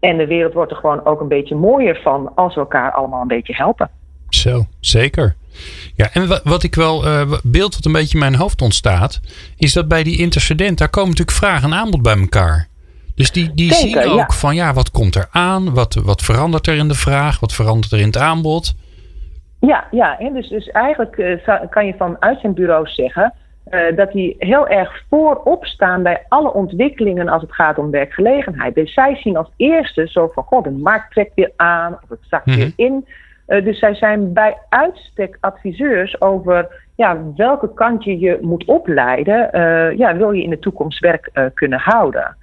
En 0.00 0.16
de 0.16 0.26
wereld 0.26 0.52
wordt 0.52 0.70
er 0.70 0.76
gewoon 0.76 1.04
ook 1.04 1.20
een 1.20 1.28
beetje 1.28 1.54
mooier 1.54 2.00
van 2.02 2.34
als 2.34 2.54
we 2.54 2.60
elkaar 2.60 2.92
allemaal 2.92 3.20
een 3.22 3.28
beetje 3.28 3.54
helpen. 3.54 3.90
Zo, 4.28 4.64
zeker. 4.80 5.34
Ja, 5.94 6.08
en 6.12 6.40
wat 6.44 6.62
ik 6.62 6.74
wel, 6.74 7.04
beeld 7.42 7.74
wat 7.74 7.84
een 7.84 7.92
beetje 7.92 8.14
in 8.14 8.24
mijn 8.24 8.34
hoofd 8.34 8.62
ontstaat, 8.62 9.20
is 9.56 9.72
dat 9.72 9.88
bij 9.88 10.02
die 10.02 10.18
intercedent, 10.18 10.78
daar 10.78 10.90
komen 10.90 11.10
natuurlijk 11.10 11.36
vraag 11.36 11.62
en 11.62 11.74
aanbod 11.74 12.02
bij 12.02 12.16
elkaar. 12.16 12.68
Dus 13.16 13.32
die, 13.32 13.54
die 13.54 13.72
zien 13.72 13.98
ook 13.98 14.32
van 14.32 14.54
ja, 14.54 14.72
wat 14.72 14.90
komt 14.90 15.14
er 15.14 15.28
aan? 15.30 15.74
Wat, 15.74 15.94
wat 15.94 16.22
verandert 16.22 16.66
er 16.66 16.76
in 16.76 16.88
de 16.88 16.94
vraag? 16.94 17.40
Wat 17.40 17.52
verandert 17.52 17.92
er 17.92 17.98
in 17.98 18.06
het 18.06 18.18
aanbod? 18.18 18.74
Ja, 19.60 19.86
ja 19.90 20.18
en 20.18 20.32
dus, 20.32 20.48
dus 20.48 20.68
eigenlijk 20.68 21.16
uh, 21.16 21.60
kan 21.70 21.86
je 21.86 21.94
van 21.98 22.16
uitzendbureaus 22.20 22.94
zeggen 22.94 23.34
uh, 23.70 23.96
dat 23.96 24.12
die 24.12 24.36
heel 24.38 24.68
erg 24.68 25.02
voorop 25.10 25.64
staan 25.66 26.02
bij 26.02 26.24
alle 26.28 26.52
ontwikkelingen 26.52 27.28
als 27.28 27.42
het 27.42 27.52
gaat 27.52 27.78
om 27.78 27.90
werkgelegenheid. 27.90 28.74
Dus 28.74 28.92
zij 28.92 29.16
zien 29.16 29.36
als 29.36 29.50
eerste 29.56 30.06
zo 30.08 30.30
van, 30.34 30.42
god, 30.42 30.64
de 30.64 30.70
markt 30.70 31.12
trekt 31.12 31.34
weer 31.34 31.52
aan 31.56 31.98
of 32.02 32.08
het 32.08 32.18
zakt 32.30 32.44
weer 32.44 32.56
mhm. 32.56 32.70
in. 32.76 33.06
Uh, 33.46 33.64
dus 33.64 33.78
zij 33.78 33.94
zijn 33.94 34.32
bij 34.32 34.56
uitstek 34.68 35.36
adviseurs 35.40 36.20
over 36.20 36.84
ja, 36.96 37.22
welke 37.36 37.74
kant 37.74 38.04
je 38.04 38.18
je 38.18 38.38
moet 38.40 38.64
opleiden. 38.64 39.48
ja, 39.96 40.16
wil 40.16 40.30
je 40.30 40.42
in 40.42 40.50
de 40.50 40.58
toekomst 40.58 40.98
werk 40.98 41.50
kunnen 41.54 41.78
houden. 41.78 42.36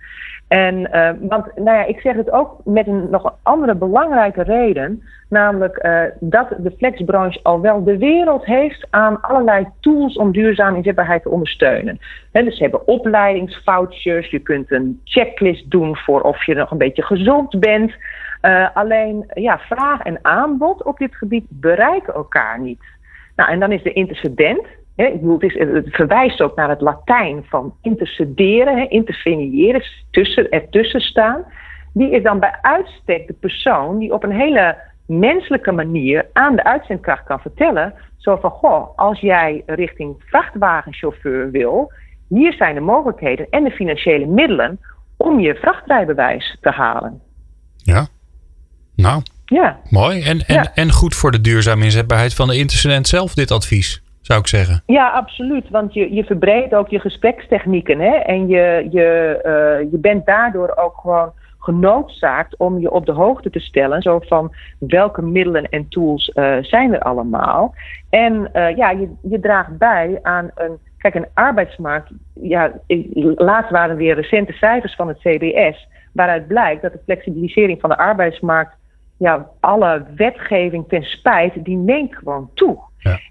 En, 0.54 0.76
uh, 0.80 1.10
want 1.30 1.46
nou 1.56 1.78
ja, 1.78 1.86
ik 1.86 2.00
zeg 2.00 2.16
het 2.16 2.32
ook 2.32 2.62
met 2.66 2.88
een 2.88 3.10
nog 3.10 3.36
andere 3.44 3.76
belangrijke 3.76 4.44
reden, 4.44 5.04
namelijk 5.30 5.84
uh, 5.84 6.02
dat 6.20 6.48
de 6.58 6.72
flexbranche 6.78 7.40
al 7.44 7.62
wel 7.62 7.84
de 7.84 7.98
wereld 7.98 8.46
heeft 8.46 8.88
aan 8.90 9.22
allerlei 9.22 9.68
tools 9.80 10.18
om 10.18 10.32
duurzame 10.32 10.78
inzetbaarheid 10.78 11.22
te 11.22 11.30
ondersteunen. 11.30 12.00
Dus 12.32 12.58
ze 12.58 12.64
hebben 12.64 12.88
opleidingsvouchers, 12.88 14.30
je 14.30 14.40
kunt 14.40 14.72
een 14.72 15.02
checklist 15.04 15.72
doen 15.72 15.96
voor 15.98 16.22
of 16.22 16.46
je 16.46 16.56
nog 16.56 16.72
een 16.72 16.78
beetje 16.78 17.04
gezond 17.04 17.60
bent. 17.60 17.94
Uh, 18.42 18.68
alleen 18.74 19.32
ja, 19.34 19.60
vraag 19.60 20.02
en 20.02 20.20
aanbod 20.22 20.84
op 20.84 20.98
dit 20.98 21.16
gebied 21.16 21.46
bereiken 21.50 22.14
elkaar 22.14 22.60
niet. 22.60 22.84
Nou, 23.36 23.52
en 23.52 23.60
dan 23.60 23.72
is 23.72 23.84
de 23.84 23.94
intercedent, 23.94 24.66
ik 24.96 25.14
bedoel, 25.14 25.40
het, 25.40 25.44
is, 25.44 25.60
het, 25.60 25.88
verwijst 25.90 26.42
ook 26.42 26.56
naar 26.56 26.70
het 26.70 26.82
Latijn 26.82 27.44
van 27.50 27.74
intercederen, 27.82 28.78
he, 28.78 28.86
interveniëren, 28.88 29.84
tussen, 30.12 30.50
ertussen 30.50 31.02
staan. 31.02 31.46
Die 31.94 32.12
is 32.12 32.24
dan 32.24 32.40
bij 32.40 32.58
uitstek 32.62 33.28
de 33.28 33.34
persoon 33.34 34.00
die 34.00 34.14
op 34.14 34.24
een 34.24 34.40
hele 34.40 34.78
menselijke 35.06 35.72
manier 35.72 36.26
aan 36.34 36.56
de 36.56 36.64
uitzendkracht 36.64 37.24
kan 37.24 37.40
vertellen. 37.40 37.94
Zo 38.18 38.36
van, 38.36 38.50
goh, 38.50 38.98
als 38.98 39.20
jij 39.20 39.64
richting 39.66 40.16
vrachtwagenchauffeur 40.26 41.52
wil, 41.52 41.92
hier 42.28 42.54
zijn 42.54 42.76
de 42.76 42.82
mogelijkheden 42.82 43.48
en 43.50 43.64
de 43.64 43.72
financiële 43.72 44.26
middelen 44.26 44.80
om 45.18 45.40
je 45.40 45.56
vrachtrijbewijs 45.56 46.58
te 46.62 46.70
halen. 46.70 47.22
Ja, 47.78 48.08
nou, 48.96 49.22
ja. 49.46 49.80
mooi. 49.90 50.22
En, 50.22 50.40
en, 50.40 50.72
en 50.74 50.92
goed 50.92 51.16
voor 51.16 51.32
de 51.32 51.42
duurzame 51.42 51.84
inzetbaarheid 51.84 52.34
van 52.34 52.48
de 52.48 52.58
intercedent 52.58 53.08
zelf, 53.08 53.34
dit 53.34 53.52
advies 53.52 54.04
zou 54.26 54.40
ik 54.40 54.48
zeggen. 54.48 54.84
Ja, 54.86 55.10
absoluut. 55.10 55.70
Want 55.70 55.94
je, 55.94 56.14
je 56.14 56.24
verbreedt 56.24 56.76
ook 56.76 56.90
je 56.90 57.00
gesprekstechnieken. 57.00 58.00
Hè? 58.00 58.16
En 58.16 58.48
je, 58.48 58.88
je, 58.92 59.40
uh, 59.46 59.92
je 59.92 59.98
bent 59.98 60.26
daardoor 60.26 60.74
ook 60.76 60.98
gewoon 60.98 61.34
genoodzaakt 61.60 62.58
om 62.58 62.80
je 62.80 62.92
op 62.92 63.06
de 63.06 63.12
hoogte 63.12 63.50
te 63.50 63.60
stellen. 63.60 64.02
Zo 64.02 64.20
van 64.20 64.54
welke 64.80 65.22
middelen 65.22 65.70
en 65.70 65.88
tools 65.90 66.32
uh, 66.34 66.58
zijn 66.62 66.94
er 66.94 67.02
allemaal. 67.02 67.76
En 68.10 68.50
uh, 68.54 68.76
ja, 68.76 68.90
je, 68.90 69.10
je 69.22 69.40
draagt 69.40 69.78
bij 69.78 70.20
aan 70.22 70.52
een. 70.56 70.78
Kijk, 70.98 71.16
een 71.16 71.28
arbeidsmarkt. 71.34 72.12
Ja, 72.34 72.72
laatst 73.36 73.72
waren 73.72 73.96
weer 73.96 74.16
recente 74.16 74.54
cijfers 74.54 74.96
van 74.96 75.08
het 75.08 75.18
CBS. 75.18 75.88
Waaruit 76.14 76.48
blijkt 76.48 76.82
dat 76.82 76.92
de 76.92 77.00
flexibilisering 77.04 77.80
van 77.80 77.90
de 77.90 77.98
arbeidsmarkt. 77.98 78.76
Ja, 79.18 79.48
alle 79.60 80.06
wetgeving 80.16 80.88
ten 80.88 81.04
spijt, 81.04 81.66
die 81.66 81.78
neemt 81.78 82.16
gewoon 82.16 82.50
toe. 82.54 82.80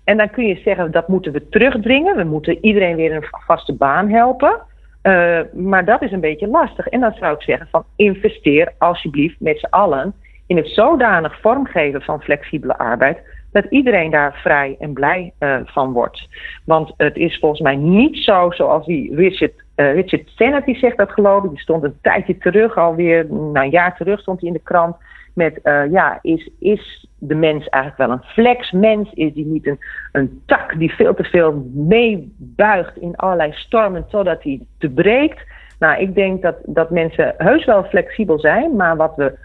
En 0.05 0.17
dan 0.17 0.31
kun 0.31 0.47
je 0.47 0.61
zeggen, 0.65 0.91
dat 0.91 1.09
moeten 1.09 1.33
we 1.33 1.49
terugdringen. 1.49 2.17
We 2.17 2.25
moeten 2.25 2.59
iedereen 2.61 2.97
weer 2.97 3.15
een 3.15 3.27
vaste 3.47 3.75
baan 3.75 4.09
helpen. 4.09 4.61
Uh, 5.03 5.41
maar 5.53 5.85
dat 5.85 6.03
is 6.03 6.13
een 6.13 6.21
beetje 6.21 6.49
lastig. 6.49 6.87
En 6.87 7.01
dan 7.01 7.15
zou 7.19 7.35
ik 7.35 7.43
zeggen 7.43 7.69
van 7.71 7.85
investeer 7.97 8.73
alsjeblieft 8.79 9.41
met 9.41 9.59
z'n 9.59 9.67
allen 9.71 10.15
in 10.47 10.57
het 10.57 10.69
zodanig 10.69 11.41
vormgeven 11.41 12.03
van 12.03 12.23
flexibele 12.23 12.79
arbeid 12.79 13.19
dat 13.53 13.65
iedereen 13.65 14.11
daar 14.11 14.41
vrij 14.43 14.77
en 14.79 14.93
blij 14.93 15.33
uh, 15.41 15.57
van 15.65 15.93
wordt. 15.93 16.29
Want 16.65 16.93
het 16.97 17.17
is 17.17 17.39
volgens 17.39 17.61
mij 17.61 17.77
niet 17.77 18.17
zo 18.17 18.51
zoals 18.51 18.87
die 18.87 19.15
Richard 19.17 19.53
Richard 19.75 20.29
Sennett 20.35 20.67
die 20.67 20.77
zegt 20.77 20.97
dat 20.97 21.13
geloof 21.13 21.45
ik. 21.45 21.51
Die 21.51 21.61
stond 21.61 21.85
een 21.85 21.99
tijdje 22.03 22.39
terug, 22.39 22.77
alweer 22.77 23.27
nou, 23.27 23.59
een 23.59 23.71
jaar 23.71 23.97
terug 23.97 24.21
stond 24.21 24.41
hij 24.41 24.49
in 24.49 24.55
de 24.55 24.63
krant. 24.63 24.97
Met 25.35 25.61
ja, 25.91 26.19
is, 26.23 26.51
is 26.59 27.09
de 27.19 27.35
mens 27.35 27.69
eigenlijk 27.69 28.09
wel 28.09 28.19
een 28.19 28.33
flexmens? 28.33 29.13
Is 29.13 29.33
die 29.33 29.47
niet 29.47 29.67
een, 29.67 29.79
een 30.13 30.43
tak 30.47 30.79
die 30.79 30.95
veel 30.95 31.15
te 31.15 31.25
veel 31.25 31.71
meebuigt 31.75 32.97
in 32.97 33.17
allerlei 33.17 33.53
stormen 33.53 34.07
totdat 34.09 34.43
hij 34.43 34.61
te 34.79 34.91
breekt? 34.91 35.41
Nou, 35.79 36.01
ik 36.01 36.15
denk 36.15 36.43
dat, 36.43 36.57
dat 36.65 36.91
mensen 36.91 37.35
heus 37.37 37.65
wel 37.65 37.85
flexibel 37.85 38.39
zijn, 38.39 38.77
maar 38.77 38.97
wat 38.97 39.17
we 39.17 39.39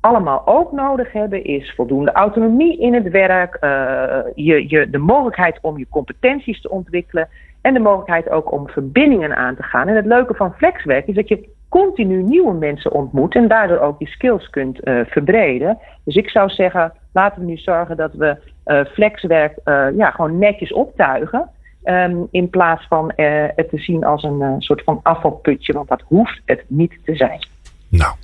allemaal 0.00 0.42
ook 0.46 0.72
nodig 0.72 1.12
hebben 1.12 1.44
is 1.44 1.72
voldoende 1.76 2.12
autonomie 2.12 2.78
in 2.80 2.94
het 2.94 3.10
werk, 3.10 3.56
uh, 3.60 4.18
je, 4.34 4.68
je, 4.68 4.90
de 4.90 4.98
mogelijkheid 4.98 5.58
om 5.60 5.78
je 5.78 5.86
competenties 5.90 6.60
te 6.60 6.70
ontwikkelen 6.70 7.28
en 7.60 7.74
de 7.74 7.80
mogelijkheid 7.80 8.30
ook 8.30 8.52
om 8.52 8.68
verbindingen 8.68 9.36
aan 9.36 9.56
te 9.56 9.62
gaan. 9.62 9.88
En 9.88 9.96
het 9.96 10.06
leuke 10.06 10.34
van 10.34 10.54
flexwerk 10.54 11.06
is 11.06 11.14
dat 11.14 11.28
je 11.28 11.48
continu 11.70 12.22
nieuwe 12.22 12.54
mensen 12.54 12.92
ontmoet 12.92 13.34
en 13.34 13.48
daardoor 13.48 13.78
ook 13.78 13.98
je 13.98 14.06
skills 14.06 14.50
kunt 14.50 14.86
uh, 14.88 15.00
verbreden. 15.06 15.78
Dus 16.04 16.14
ik 16.14 16.30
zou 16.30 16.50
zeggen, 16.50 16.92
laten 17.12 17.40
we 17.40 17.46
nu 17.46 17.56
zorgen 17.56 17.96
dat 17.96 18.12
we 18.12 18.36
uh, 18.66 18.84
flexwerk 18.84 19.58
ja, 19.96 20.10
gewoon 20.10 20.38
netjes 20.38 20.72
optuigen. 20.72 21.50
Um, 21.84 22.28
in 22.30 22.50
plaats 22.50 22.86
van 22.88 23.12
het 23.54 23.68
te 23.68 23.78
zien 23.78 24.04
als 24.04 24.22
een 24.22 24.54
soort 24.58 24.82
van 24.84 25.00
afvalputje, 25.02 25.72
want 25.72 25.88
dat 25.88 26.02
hoeft 26.04 26.40
het 26.44 26.64
niet 26.66 26.98
te 27.04 27.16
zijn. 27.16 27.46
Nou, 27.88 28.14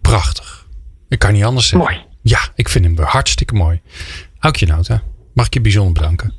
prachtig. 0.00 0.66
Ik 1.08 1.18
kan 1.18 1.32
niet 1.32 1.44
anders 1.44 1.68
zeggen. 1.68 1.88
Mooi. 1.88 2.04
Ja, 2.22 2.38
ik 2.54 2.68
vind 2.68 2.84
hem 2.84 2.98
hartstikke 2.98 3.54
mooi. 3.54 3.80
Aukje 4.38 4.66
Nota, 4.66 5.00
mag 5.34 5.46
ik 5.46 5.54
je 5.54 5.60
bijzonder 5.60 5.92
bedanken? 5.92 6.32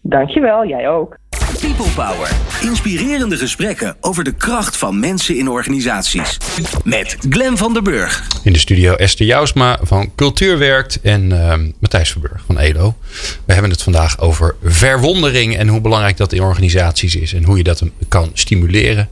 Dankjewel, 0.00 0.66
jij 0.66 0.88
ook. 0.88 1.16
People 1.60 1.90
Power. 1.94 2.30
Inspirerende 2.60 3.36
gesprekken 3.36 3.96
over 4.00 4.24
de 4.24 4.32
kracht 4.32 4.76
van 4.76 5.00
mensen 5.00 5.36
in 5.36 5.48
organisaties. 5.48 6.36
Met 6.84 7.16
Glen 7.30 7.56
van 7.56 7.72
der 7.72 7.82
Burg. 7.82 8.26
In 8.42 8.52
de 8.52 8.58
studio 8.58 8.94
Esther 8.94 9.26
Jousma 9.26 9.78
van 9.82 10.14
Cultuurwerkt 10.14 11.00
en 11.00 11.30
uh, 11.30 11.54
Matthijs 11.78 12.10
Verburg 12.10 12.42
van 12.46 12.58
ELO. 12.58 12.96
We 13.44 13.52
hebben 13.52 13.70
het 13.70 13.82
vandaag 13.82 14.20
over 14.20 14.56
verwondering 14.62 15.56
en 15.56 15.68
hoe 15.68 15.80
belangrijk 15.80 16.16
dat 16.16 16.32
in 16.32 16.42
organisaties 16.42 17.16
is. 17.16 17.32
En 17.32 17.44
hoe 17.44 17.56
je 17.56 17.64
dat 17.64 17.82
kan 18.08 18.30
stimuleren. 18.32 19.08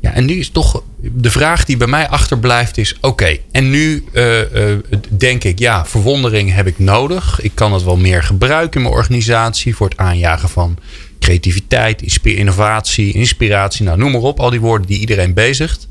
Ja, 0.00 0.12
en 0.12 0.24
nu 0.24 0.34
is 0.34 0.50
toch 0.50 0.82
de 0.98 1.30
vraag 1.30 1.64
die 1.64 1.76
bij 1.76 1.86
mij 1.86 2.08
achterblijft 2.08 2.78
is: 2.78 2.96
oké, 3.00 3.36
en 3.52 3.70
nu 3.70 4.04
uh, 4.12 4.38
uh, 4.52 4.78
denk 5.10 5.44
ik, 5.44 5.58
ja, 5.58 5.86
verwondering 5.86 6.54
heb 6.54 6.66
ik 6.66 6.78
nodig. 6.78 7.40
Ik 7.40 7.52
kan 7.54 7.72
het 7.72 7.82
wel 7.82 7.96
meer 7.96 8.22
gebruiken 8.22 8.80
in 8.80 8.86
mijn 8.86 8.98
organisatie 8.98 9.76
voor 9.76 9.88
het 9.88 9.98
aanjagen 9.98 10.48
van 10.48 10.78
creativiteit, 11.18 12.20
innovatie, 12.22 13.12
inspiratie, 13.12 13.84
nou 13.84 13.98
noem 13.98 14.12
maar 14.12 14.20
op, 14.20 14.40
al 14.40 14.50
die 14.50 14.60
woorden 14.60 14.86
die 14.86 14.98
iedereen 14.98 15.34
bezigt. 15.34 15.86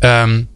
Um, 0.00 0.48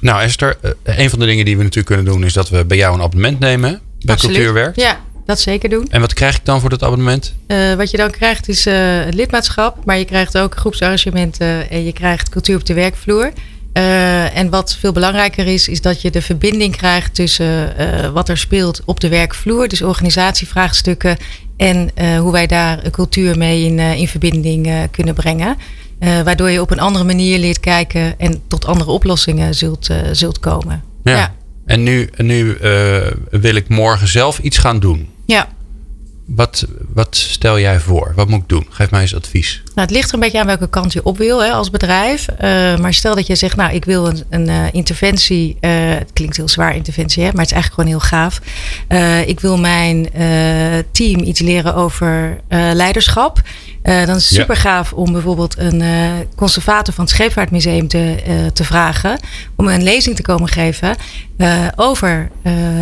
nou, 0.00 0.22
Esther, 0.22 0.56
een 0.82 1.10
van 1.10 1.18
de 1.18 1.26
dingen 1.26 1.44
die 1.44 1.56
we 1.56 1.62
natuurlijk 1.62 1.94
kunnen 1.94 2.12
doen 2.12 2.24
is 2.24 2.32
dat 2.32 2.48
we 2.48 2.64
bij 2.64 2.76
jou 2.76 2.94
een 2.94 3.02
abonnement 3.02 3.38
nemen 3.38 3.80
bij 4.04 4.14
Absoluut. 4.14 4.36
Cultuurwerk. 4.36 4.76
Ja, 4.76 5.00
dat 5.26 5.40
zeker 5.40 5.68
doen. 5.68 5.86
En 5.90 6.00
wat 6.00 6.14
krijg 6.14 6.36
ik 6.36 6.44
dan 6.44 6.60
voor 6.60 6.70
dat 6.70 6.82
abonnement? 6.82 7.34
Uh, 7.46 7.74
wat 7.74 7.90
je 7.90 7.96
dan 7.96 8.10
krijgt 8.10 8.48
is 8.48 8.66
uh, 8.66 8.74
het 9.04 9.14
lidmaatschap, 9.14 9.84
maar 9.84 9.98
je 9.98 10.04
krijgt 10.04 10.38
ook 10.38 10.56
groepsarrangementen 10.56 11.70
en 11.70 11.84
je 11.84 11.92
krijgt 11.92 12.28
cultuur 12.28 12.56
op 12.56 12.66
de 12.66 12.74
werkvloer. 12.74 13.32
Uh, 13.74 14.36
en 14.36 14.50
wat 14.50 14.76
veel 14.76 14.92
belangrijker 14.92 15.46
is, 15.46 15.68
is 15.68 15.80
dat 15.80 16.02
je 16.02 16.10
de 16.10 16.22
verbinding 16.22 16.76
krijgt 16.76 17.14
tussen 17.14 17.74
wat 18.12 18.28
er 18.28 18.38
speelt 18.38 18.82
op 18.84 19.00
de 19.00 19.08
werkvloer, 19.08 19.68
dus 19.68 19.82
organisatievraagstukken, 19.82 21.16
en 21.56 21.90
hoe 22.18 22.32
wij 22.32 22.46
daar 22.46 22.84
een 22.84 22.90
cultuur 22.90 23.38
mee 23.38 23.64
in, 23.64 23.78
in 23.78 24.08
verbinding 24.08 24.88
kunnen 24.90 25.14
brengen. 25.14 25.56
waardoor 25.98 26.50
je 26.50 26.60
op 26.60 26.70
een 26.70 26.80
andere 26.80 27.04
manier 27.04 27.38
leert 27.38 27.60
kijken 27.60 28.18
en 28.18 28.42
tot 28.48 28.64
andere 28.64 28.90
oplossingen 28.90 29.54
zult, 29.54 29.88
zult 30.12 30.40
komen. 30.40 30.82
Ja. 31.04 31.16
ja. 31.16 31.34
En 31.66 31.82
nu, 31.82 32.08
nu 32.16 32.56
wil 33.30 33.54
ik 33.54 33.68
morgen 33.68 34.08
zelf 34.08 34.38
iets 34.38 34.58
gaan 34.58 34.78
doen. 34.80 35.08
Ja. 35.26 35.48
Wat, 36.34 36.66
wat 36.94 37.16
stel 37.16 37.58
jij 37.58 37.80
voor? 37.80 38.12
Wat 38.16 38.28
moet 38.28 38.40
ik 38.40 38.48
doen? 38.48 38.66
Geef 38.70 38.90
mij 38.90 39.00
eens 39.00 39.14
advies. 39.14 39.62
Nou, 39.64 39.80
het 39.80 39.90
ligt 39.90 40.08
er 40.08 40.14
een 40.14 40.20
beetje 40.20 40.40
aan 40.40 40.46
welke 40.46 40.68
kant 40.68 40.92
je 40.92 41.04
op 41.04 41.18
wil 41.18 41.42
hè, 41.42 41.50
als 41.50 41.70
bedrijf. 41.70 42.26
Uh, 42.32 42.38
maar 42.78 42.94
stel 42.94 43.14
dat 43.14 43.26
je 43.26 43.34
zegt, 43.34 43.56
nou, 43.56 43.74
ik 43.74 43.84
wil 43.84 44.06
een, 44.06 44.24
een 44.28 44.48
uh, 44.48 44.64
interventie. 44.72 45.56
Uh, 45.60 45.70
het 45.98 46.12
klinkt 46.12 46.36
heel 46.36 46.48
zwaar, 46.48 46.76
interventie, 46.76 47.22
hè, 47.22 47.28
maar 47.32 47.44
het 47.44 47.50
is 47.50 47.52
eigenlijk 47.52 47.90
gewoon 47.90 48.00
heel 48.00 48.18
gaaf. 48.18 48.40
ik 49.28 49.40
wil 49.40 49.58
mijn 49.58 50.08
team 50.92 51.20
iets 51.20 51.40
leren 51.40 51.74
over 51.74 52.40
leiderschap. 52.48 53.40
dan 53.82 54.00
is 54.00 54.08
het 54.08 54.22
super 54.22 54.56
gaaf 54.56 54.92
om 54.92 55.12
bijvoorbeeld 55.12 55.58
een 55.58 55.82
conservator 56.36 56.94
van 56.94 57.04
het 57.04 57.12
Scheepvaartmuseum 57.12 57.88
te, 57.88 58.50
te 58.52 58.64
vragen. 58.64 59.18
Om 59.56 59.68
een 59.68 59.82
lezing 59.82 60.16
te 60.16 60.22
komen 60.22 60.48
geven 60.48 60.96
over 61.76 62.30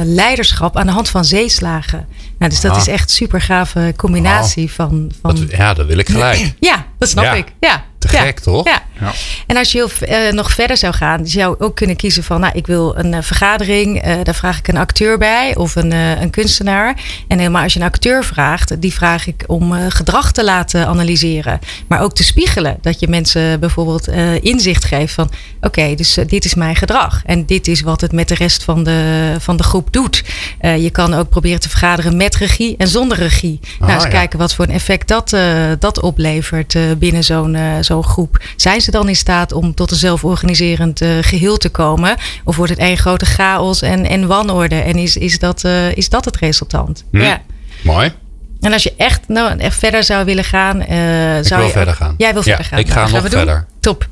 leiderschap 0.05 0.77
aan 0.77 0.87
de 0.87 0.93
hand 0.93 1.09
van 1.09 1.25
zeeslagen. 1.25 2.07
Nou, 2.39 2.51
dus 2.51 2.61
dat 2.61 2.73
Ah. 2.73 2.79
is 2.79 2.89
echt 2.89 3.11
super 3.11 3.41
gave 3.41 3.93
combinatie 3.97 4.73
van, 4.73 5.13
van. 5.23 5.35
Dat, 5.35 5.51
ja, 5.51 5.75
dat 5.75 5.87
wil 5.87 5.99
ik 5.99 6.09
gelijk. 6.09 6.55
Ja, 6.61 6.87
dat 6.99 7.09
snap 7.09 7.25
Ja. 7.25 7.33
ik. 7.35 7.53
Ja. 7.61 7.85
Te 7.99 8.09
ja. 8.13 8.21
gek, 8.21 8.41
toch? 8.41 8.65
Ja. 8.67 8.83
Ja. 9.01 9.13
En 9.47 9.57
als 9.57 9.73
je 9.73 9.79
heel, 9.79 10.09
eh, 10.09 10.33
nog 10.33 10.51
verder 10.51 10.77
zou 10.77 10.95
gaan, 10.95 11.27
zou 11.27 11.57
je 11.59 11.65
ook 11.65 11.77
kunnen 11.77 11.97
kiezen 11.97 12.23
van, 12.23 12.41
nou, 12.41 12.53
ik 12.57 12.67
wil 12.67 12.99
een 12.99 13.15
eh, 13.15 13.23
vergadering, 13.23 14.03
eh, 14.03 14.17
daar 14.23 14.35
vraag 14.35 14.59
ik 14.59 14.69
een 14.69 14.77
acteur 14.77 15.19
bij 15.19 15.57
of 15.57 15.77
een, 15.77 15.91
een 15.93 16.31
kunstenaar. 16.31 16.97
En 17.29 17.39
helemaal 17.39 17.63
als 17.63 17.73
je 17.73 17.81
een 17.81 17.87
acteur 17.87 18.25
vraagt, 18.25 18.81
die 18.81 18.93
vraag 18.93 19.27
ik 19.27 19.45
om 19.47 19.73
gedrag 19.73 20.33
te 20.33 20.45
laten 20.45 20.87
analyseren, 20.87 21.59
maar 21.89 22.01
ook 22.01 22.15
te 22.15 22.25
spiegelen. 22.25 22.79
Dat 22.81 23.01
je 23.01 23.09
mensen 23.09 23.61
bijvoorbeeld 23.61 24.09
inzicht 24.41 24.85
geeft 24.85 25.15
van, 25.15 25.31
oké, 25.61 25.95
dus 25.95 26.19
dit 26.27 26.45
is 26.45 26.55
mijn 26.55 26.77
gedrag 26.77 27.23
en 27.25 27.47
dit 27.47 27.69
is 27.69 27.81
wat 27.81 28.01
het 28.01 28.13
met 28.13 28.29
de 28.29 28.35
rest 28.35 28.65
van 28.65 28.85
de, 28.85 29.35
van 29.39 29.57
de 29.57 29.63
groep 29.63 29.93
doet. 29.93 30.25
Je 30.61 30.91
kan 30.91 31.15
ook 31.15 31.29
proberen 31.29 31.61
te 31.61 31.69
vergaderen 31.69 32.17
met 32.17 32.37
regie 32.37 32.77
en 32.77 32.89
zonder 32.89 33.19
regie. 33.19 33.61
nou, 33.79 33.93
eens 33.93 34.03
ja. 34.03 34.09
kijken 34.09 34.39
wat 34.39 34.55
voor 34.55 34.65
een 34.65 34.71
effect 34.71 35.09
dat, 35.09 35.37
dat 35.79 36.01
oplevert 36.01 36.77
binnen 36.99 37.25
zo'n 37.25 37.59
zo'n 37.81 38.05
groep. 38.05 38.41
Zijn 38.57 38.81
ze 38.81 38.88
dan 38.91 39.09
in 39.09 39.17
staat 39.17 39.53
om 39.53 39.75
tot 39.75 39.91
een 39.91 39.97
zelforganiserend 39.97 41.01
eh, 41.01 41.09
geheel 41.21 41.57
te 41.57 41.69
komen? 41.69 42.17
Of 42.45 42.57
wordt 42.57 42.71
het 42.73 42.81
één 42.81 42.97
grote 42.99 43.27
chaos 43.27 43.83
en, 43.83 44.07
en 44.07 44.27
wanorde? 44.27 44.75
En 44.75 44.97
is, 44.97 45.17
is, 45.17 45.39
dat, 45.39 45.65
eh, 45.65 45.97
is 45.97 46.09
dat 46.09 46.25
het 46.25 46.37
resultant? 46.37 47.05
Hm. 47.11 47.21
Ja. 47.21 47.41
Mooi. 47.83 48.13
En 48.61 48.73
als 48.73 48.83
je 48.83 48.93
echt, 48.97 49.21
nou, 49.29 49.59
echt 49.59 49.79
verder 49.79 50.05
zou 50.05 50.25
willen 50.25 50.45
gaan. 50.45 50.81
eh, 50.81 50.97
zou 51.43 51.45
wil 51.49 51.63
je 51.67 51.71
verder 51.71 51.89
ook- 51.89 52.01
gaan. 52.01 52.15
Jij 52.19 52.33
wil 52.33 52.43
Ja, 52.45 52.49
verder 52.55 52.65
gaan. 52.67 52.79
ik 52.79 52.91
ga 52.91 53.01
nog 53.09 53.21
doen. 53.21 53.31
verder. 53.31 53.67
Top. 53.81 54.09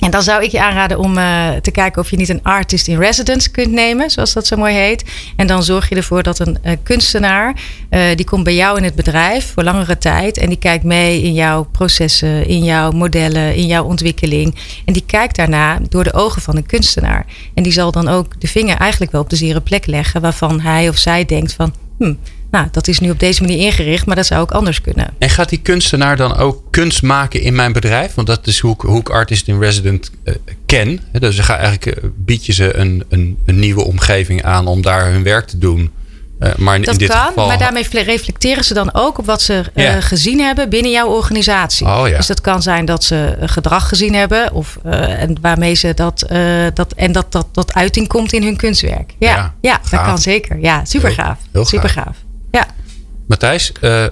En 0.00 0.10
dan 0.10 0.22
zou 0.22 0.42
ik 0.42 0.50
je 0.50 0.60
aanraden 0.60 0.98
om 0.98 1.18
eh, 1.18 1.48
te 1.62 1.70
kijken 1.70 2.02
of 2.02 2.10
je 2.10 2.16
niet 2.16 2.28
een 2.28 2.42
artist 2.42 2.88
in 2.88 2.98
residence 2.98 3.50
kunt 3.50 3.72
nemen, 3.72 4.10
zoals 4.10 4.32
dat 4.32 4.46
zo 4.46 4.56
mooi 4.56 4.74
heet. 4.74 5.04
En 5.36 5.46
dan 5.46 5.62
zorg 5.62 5.88
je 5.88 5.94
ervoor 5.94 6.22
dat 6.22 6.38
een 6.38 6.58
eh, 6.62 6.76
kunstenaar, 6.82 7.54
eh, 7.88 8.02
die 8.14 8.24
komt 8.24 8.44
bij 8.44 8.54
jou 8.54 8.76
in 8.76 8.84
het 8.84 8.94
bedrijf 8.94 9.52
voor 9.52 9.62
langere 9.62 9.98
tijd. 9.98 10.38
En 10.38 10.48
die 10.48 10.58
kijkt 10.58 10.84
mee 10.84 11.22
in 11.22 11.32
jouw 11.32 11.64
processen, 11.64 12.46
in 12.46 12.64
jouw 12.64 12.90
modellen, 12.90 13.54
in 13.54 13.66
jouw 13.66 13.84
ontwikkeling. 13.84 14.54
En 14.84 14.92
die 14.92 15.04
kijkt 15.06 15.36
daarna 15.36 15.78
door 15.88 16.04
de 16.04 16.12
ogen 16.12 16.42
van 16.42 16.56
een 16.56 16.66
kunstenaar. 16.66 17.26
En 17.54 17.62
die 17.62 17.72
zal 17.72 17.92
dan 17.92 18.08
ook 18.08 18.40
de 18.40 18.48
vinger 18.48 18.76
eigenlijk 18.76 19.12
wel 19.12 19.20
op 19.20 19.30
de 19.30 19.36
zere 19.36 19.60
plek 19.60 19.86
leggen 19.86 20.20
waarvan 20.20 20.60
hij 20.60 20.88
of 20.88 20.96
zij 20.96 21.24
denkt 21.24 21.52
van, 21.52 21.74
hm, 21.98 22.14
nou, 22.50 22.66
dat 22.70 22.88
is 22.88 22.98
nu 22.98 23.10
op 23.10 23.18
deze 23.18 23.42
manier 23.42 23.58
ingericht, 23.58 24.06
maar 24.06 24.16
dat 24.16 24.26
zou 24.26 24.40
ook 24.40 24.50
anders 24.50 24.80
kunnen. 24.80 25.14
En 25.18 25.30
gaat 25.30 25.48
die 25.48 25.58
kunstenaar 25.60 26.16
dan 26.16 26.36
ook 26.36 26.62
kunst 26.70 27.02
maken 27.02 27.40
in 27.40 27.54
mijn 27.54 27.72
bedrijf? 27.72 28.14
Want 28.14 28.26
dat 28.26 28.46
is 28.46 28.58
hoe 28.58 28.74
ik, 28.74 28.80
hoe 28.80 29.00
ik 29.00 29.08
Artist 29.08 29.48
in 29.48 29.58
Resident 29.60 30.10
eh, 30.24 30.34
ken. 30.66 31.00
Dus 31.12 31.38
gaan 31.38 31.58
eigenlijk, 31.58 31.86
eh, 31.86 32.10
bied 32.16 32.46
je 32.46 32.52
ze 32.52 32.76
een, 32.76 33.04
een, 33.08 33.38
een 33.46 33.58
nieuwe 33.58 33.84
omgeving 33.84 34.42
aan 34.42 34.66
om 34.66 34.82
daar 34.82 35.10
hun 35.12 35.22
werk 35.22 35.46
te 35.46 35.58
doen. 35.58 35.90
Eh, 36.38 36.54
maar 36.56 36.74
in 36.76 36.82
Dat 36.82 36.98
dit 36.98 37.08
kan, 37.08 37.26
geval. 37.26 37.46
maar 37.46 37.58
daarmee 37.58 37.84
fle- 37.84 38.00
reflecteren 38.00 38.64
ze 38.64 38.74
dan 38.74 38.94
ook 38.94 39.18
op 39.18 39.26
wat 39.26 39.42
ze 39.42 39.62
gezien 40.00 40.40
hebben 40.40 40.68
binnen 40.68 40.90
jouw 40.90 41.08
organisatie. 41.08 41.86
Oh, 41.86 42.08
ja. 42.08 42.16
Dus 42.16 42.26
dat 42.26 42.40
kan 42.40 42.62
zijn 42.62 42.84
dat 42.84 43.04
ze 43.04 43.36
gedrag 43.40 43.88
gezien 43.88 44.14
hebben 44.14 44.52
of 44.52 44.78
en 44.84 45.36
waarmee 45.40 45.74
ze 45.74 45.94
dat, 45.94 46.26
dat 46.74 46.92
en 46.92 47.12
dat, 47.12 47.32
dat 47.32 47.46
dat 47.52 47.74
uiting 47.74 48.08
komt 48.08 48.32
in 48.32 48.42
hun 48.42 48.56
kunstwerk. 48.56 49.14
Ja, 49.18 49.34
Ja, 49.36 49.54
ja, 49.60 49.80
dat 49.90 50.02
kan 50.02 50.18
zeker. 50.18 50.58
Ja, 50.60 50.84
super 50.84 51.12
gaaf. 51.12 51.38
heel 51.52 51.64
super 51.64 51.88
gaaf. 51.88 52.16
Matthijs, 53.30 53.72
eh, 53.80 54.06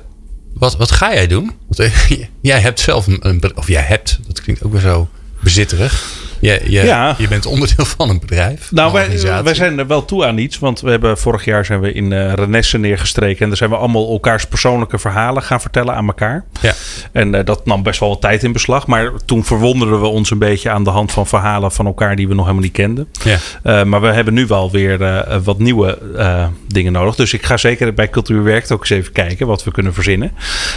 wat, 0.54 0.76
wat 0.76 0.90
ga 0.90 1.14
jij 1.14 1.26
doen? 1.26 1.52
Eh, 1.76 2.10
jij 2.40 2.60
hebt 2.60 2.80
zelf 2.80 3.06
een, 3.06 3.18
een 3.20 3.56
of 3.56 3.68
jij 3.68 3.82
hebt, 3.82 4.18
dat 4.26 4.40
klinkt 4.40 4.62
ook 4.62 4.72
weer 4.72 4.80
zo 4.80 5.08
bezitterig. 5.40 6.17
Je, 6.40 6.60
je, 6.64 6.82
Ja. 6.84 7.14
je 7.18 7.28
bent 7.28 7.46
onderdeel 7.46 7.84
van 7.96 8.10
een 8.10 8.18
bedrijf. 8.18 8.72
Nou, 8.72 9.00
een 9.00 9.22
wij, 9.22 9.42
wij 9.42 9.54
zijn 9.54 9.78
er 9.78 9.86
wel 9.86 10.04
toe 10.04 10.24
aan 10.26 10.38
iets. 10.38 10.58
Want 10.58 10.80
we 10.80 10.90
hebben 10.90 11.18
vorig 11.18 11.44
jaar 11.44 11.64
zijn 11.64 11.80
we 11.80 11.92
in 11.92 12.12
eh 12.12 12.32
Renesse 12.32 12.78
neergestreken. 12.78 13.42
En 13.42 13.48
daar 13.48 13.56
zijn 13.56 13.70
we 13.70 13.76
allemaal 13.76 14.10
elkaars 14.10 14.44
persoonlijke 14.46 14.98
verhalen 14.98 15.42
gaan 15.42 15.60
vertellen 15.60 15.94
aan 15.94 16.06
elkaar. 16.06 16.44
Ja. 16.60 16.72
En 17.12 17.34
eh, 17.34 17.44
dat 17.44 17.66
nam 17.66 17.82
best 17.82 18.00
wel 18.00 18.08
wat 18.08 18.20
tijd 18.20 18.42
in 18.44 18.52
beslag. 18.52 18.86
Maar 18.86 19.10
toen 19.24 19.44
verwonderden 19.44 20.00
we 20.00 20.06
ons 20.06 20.30
een 20.30 20.38
beetje 20.38 20.70
aan 20.70 20.84
de 20.84 20.90
hand 20.90 21.12
van 21.12 21.26
verhalen 21.26 21.72
van 21.72 21.86
elkaar 21.86 22.16
die 22.16 22.28
we 22.28 22.34
nog 22.34 22.42
helemaal 22.42 22.64
niet 22.64 22.72
kenden. 22.72 23.08
Ja. 23.24 23.38
Eh, 23.62 23.84
maar 23.84 24.00
we 24.00 24.06
hebben 24.08 24.34
nu 24.34 24.46
wel 24.46 24.70
weer 24.70 25.26
wat 25.44 25.58
nieuwe 25.58 25.98
dingen 26.66 26.92
nodig. 26.92 27.14
Dus 27.14 27.32
ik 27.32 27.44
ga 27.46 27.56
zeker 27.56 27.94
bij 27.94 28.08
Cultuur 28.10 28.42
Werkt 28.42 28.72
ook 28.72 28.80
eens 28.80 28.90
even 28.90 29.12
kijken 29.12 29.46
wat 29.46 29.64
we 29.64 29.70
kunnen 29.70 29.94
verzinnen. 29.94 30.32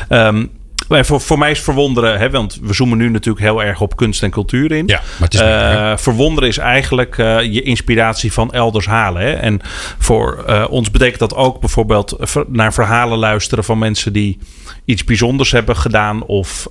Ehm, 0.09 0.45
maar 0.91 1.05
voor, 1.05 1.21
voor 1.21 1.37
mij 1.37 1.51
is 1.51 1.59
verwonderen, 1.59 2.19
hè, 2.19 2.29
want 2.29 2.59
we 2.61 2.73
zoomen 2.73 2.97
nu 2.97 3.09
natuurlijk 3.09 3.45
heel 3.45 3.63
erg 3.63 3.81
op 3.81 3.95
kunst 3.95 4.23
en 4.23 4.29
cultuur 4.29 4.71
in. 4.71 4.87
Ja, 4.87 5.01
maar 5.19 5.29
het 5.29 5.33
is 5.33 5.39
meer? 5.39 5.49
Eh, 5.49 5.97
verwonderen 5.97 6.49
is 6.49 6.57
eigenlijk 6.57 7.17
eh, 7.17 7.41
je 7.41 7.61
inspiratie 7.61 8.33
van 8.33 8.51
elders 8.51 8.85
halen. 8.85 9.21
Hè? 9.21 9.31
En 9.31 9.59
voor 9.99 10.43
eh, 10.47 10.65
ons 10.69 10.91
betekent 10.91 11.19
dat 11.19 11.35
ook 11.35 11.59
bijvoorbeeld 11.59 12.17
naar 12.47 12.73
verhalen 12.73 13.17
luisteren 13.17 13.63
van 13.63 13.77
mensen 13.77 14.13
die 14.13 14.37
iets 14.85 15.03
bijzonders 15.03 15.51
hebben 15.51 15.75
gedaan 15.75 16.23
of 16.23 16.67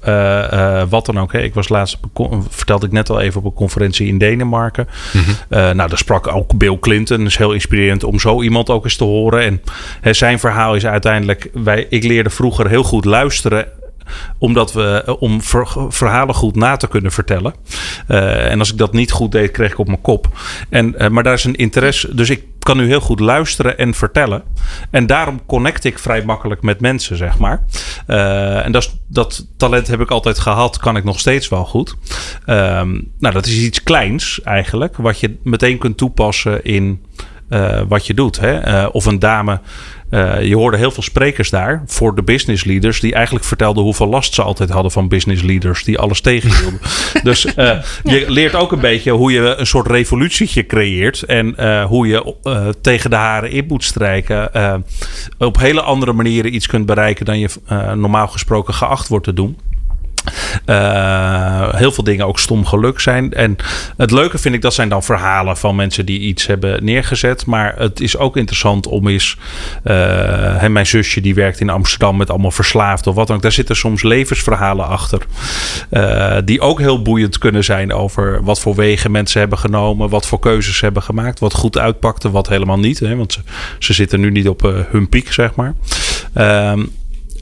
wat 0.88 1.06
dan 1.06 1.20
ook. 1.20 1.32
Hè? 1.32 1.42
Ik 1.42 1.54
was 1.54 1.68
laatst, 1.68 1.98
vertelde 2.48 2.86
ik 2.86 2.92
net 2.92 3.10
al 3.10 3.20
even, 3.20 3.40
op 3.40 3.46
een 3.46 3.52
conferentie 3.52 4.06
in 4.06 4.18
Denemarken. 4.18 4.88
Eh, 5.48 5.58
nou, 5.70 5.88
daar 5.88 5.98
sprak 5.98 6.34
ook 6.34 6.58
Bill 6.58 6.78
Clinton. 6.78 7.18
Dat 7.18 7.26
is 7.26 7.36
heel 7.36 7.52
inspirerend 7.52 8.04
om 8.04 8.18
zo 8.18 8.42
iemand 8.42 8.70
ook 8.70 8.84
eens 8.84 8.96
te 8.96 9.04
horen. 9.04 9.42
En 9.42 9.62
hè, 10.00 10.12
zijn 10.12 10.38
verhaal 10.38 10.74
is 10.74 10.86
uiteindelijk, 10.86 11.50
wij, 11.52 11.86
ik 11.88 12.04
leerde 12.04 12.30
vroeger 12.30 12.68
heel 12.68 12.82
goed 12.82 13.04
luisteren 13.04 13.66
omdat 14.38 14.72
we 14.72 15.02
eh, 15.06 15.14
om 15.18 15.42
ver- 15.42 15.86
verhalen 15.88 16.34
goed 16.34 16.56
na 16.56 16.76
te 16.76 16.88
kunnen 16.88 17.12
vertellen. 17.12 17.54
Eh, 18.06 18.50
en 18.50 18.58
als 18.58 18.72
ik 18.72 18.78
dat 18.78 18.92
niet 18.92 19.10
goed 19.10 19.32
deed, 19.32 19.50
kreeg 19.50 19.72
ik 19.72 19.78
op 19.78 19.86
mijn 19.86 20.00
kop. 20.00 20.28
En, 20.68 20.98
eh, 20.98 21.08
maar 21.08 21.22
daar 21.22 21.34
is 21.34 21.44
een 21.44 21.54
interesse. 21.54 22.14
Dus 22.14 22.30
ik 22.30 22.44
kan 22.58 22.76
nu 22.76 22.86
heel 22.86 23.00
goed 23.00 23.20
luisteren 23.20 23.78
en 23.78 23.94
vertellen. 23.94 24.42
En 24.90 25.06
daarom 25.06 25.46
connect 25.46 25.84
ik 25.84 25.98
vrij 25.98 26.24
makkelijk 26.24 26.62
met 26.62 26.80
mensen, 26.80 27.16
zeg 27.16 27.38
maar. 27.38 27.64
En 28.06 28.72
dat, 28.72 28.96
dat 29.06 29.46
talent 29.56 29.86
heb 29.86 30.00
ik 30.00 30.10
altijd 30.10 30.38
gehad, 30.38 30.78
kan 30.78 30.96
ik 30.96 31.04
nog 31.04 31.18
steeds 31.18 31.48
wel 31.48 31.64
goed. 31.64 31.96
Ehm, 32.44 33.00
nou, 33.18 33.34
dat 33.34 33.46
is 33.46 33.58
iets 33.58 33.82
kleins 33.82 34.42
eigenlijk, 34.42 34.96
wat 34.96 35.20
je 35.20 35.38
meteen 35.42 35.78
kunt 35.78 35.96
toepassen 35.96 36.64
in 36.64 37.04
eh, 37.50 37.80
wat 37.88 38.06
je 38.06 38.14
doet. 38.14 38.40
Hè? 38.40 38.58
Eh, 38.58 38.88
of 38.92 39.04
een 39.04 39.18
dame. 39.18 39.60
eh, 40.10 40.42
je 40.42 40.56
hoorde 40.56 40.76
heel 40.76 40.90
veel 40.90 41.02
sprekers 41.02 41.50
daar 41.50 41.82
voor 41.86 42.14
de 42.14 42.22
business 42.22 42.64
leaders. 42.64 43.00
die 43.00 43.14
eigenlijk 43.14 43.44
vertelden 43.44 43.82
hoeveel 43.82 44.06
last 44.06 44.34
ze 44.34 44.42
altijd 44.42 44.70
hadden 44.70 44.90
van 44.90 45.08
business 45.08 45.42
leaders. 45.42 45.84
die 45.84 45.98
alles 45.98 46.20
tegenhielden. 46.20 46.80
dus 47.22 47.42
je 48.04 48.24
leert 48.28 48.54
ook 48.54 48.72
een 48.72 48.80
beetje 48.80 49.10
hoe 49.10 49.32
je 49.32 49.54
een 49.56 49.66
soort 49.66 49.86
revolutietje 49.86 50.66
creëert. 50.66 51.22
en 51.22 51.82
hoe 51.84 52.06
je 52.06 52.34
tegen 52.80 53.10
de 53.10 53.16
haren 53.16 53.50
in 53.50 53.64
moet 53.68 53.84
strijken. 53.84 54.50
op 55.38 55.58
hele 55.58 55.82
andere 55.82 56.12
manieren 56.12 56.54
iets 56.54 56.66
kunt 56.66 56.86
bereiken 56.86 57.24
dan 57.24 57.38
je 57.38 57.48
normaal 57.94 58.28
gesproken 58.28 58.74
geacht 58.74 59.08
wordt 59.08 59.24
te 59.24 59.32
doen. 59.32 59.58
Eh, 60.64 61.74
heel 61.74 61.92
veel 61.92 62.04
dingen 62.04 62.26
ook 62.26 62.38
stom 62.38 62.66
geluk 62.66 63.00
zijn. 63.00 63.32
En 63.32 63.56
het 63.96 64.10
leuke 64.10 64.38
vind 64.38 64.54
ik, 64.54 64.62
dat 64.62 64.74
zijn 64.74 64.88
dan 64.88 65.02
verhalen 65.02 65.56
van 65.56 65.76
mensen 65.76 66.06
die 66.06 66.20
iets 66.20 66.46
hebben 66.46 66.84
neergezet. 66.84 67.46
Maar 67.46 67.74
het 67.78 68.00
is 68.00 68.16
ook 68.16 68.36
interessant 68.36 68.86
om 68.86 69.08
eens... 69.08 69.36
eh, 69.82 69.94
hè, 70.56 70.68
mijn 70.68 70.86
zusje 70.86 71.20
die 71.20 71.34
werkt 71.34 71.60
in 71.60 71.70
Amsterdam 71.70 72.16
met 72.16 72.30
allemaal 72.30 72.50
verslaafd 72.50 73.06
of 73.06 73.14
wat 73.14 73.26
dan 73.26 73.36
ook. 73.36 73.42
Daar 73.42 73.52
zitten 73.52 73.76
soms 73.76 74.02
levensverhalen 74.02 74.86
achter. 74.86 75.22
eh, 75.90 76.36
die 76.44 76.60
ook 76.60 76.78
heel 76.78 77.02
boeiend 77.02 77.38
kunnen 77.38 77.64
zijn 77.64 77.92
over 77.92 78.44
wat 78.44 78.60
voor 78.60 78.74
wegen 78.74 79.10
mensen 79.10 79.40
hebben 79.40 79.58
genomen. 79.58 80.08
Wat 80.08 80.26
voor 80.26 80.38
keuzes 80.38 80.76
ze 80.76 80.84
hebben 80.84 81.02
gemaakt. 81.02 81.38
Wat 81.38 81.54
goed 81.54 81.78
uitpakte, 81.78 82.30
wat 82.30 82.48
helemaal 82.48 82.78
niet. 82.78 82.98
Hè, 82.98 83.16
want 83.16 83.32
ze, 83.32 83.40
ze 83.78 83.92
zitten 83.92 84.20
nu 84.20 84.30
niet 84.30 84.48
op 84.48 84.64
eh, 84.64 84.70
hun 84.90 85.08
piek, 85.08 85.32
zeg 85.32 85.54
maar. 85.54 85.74
Ehm, 86.32 86.84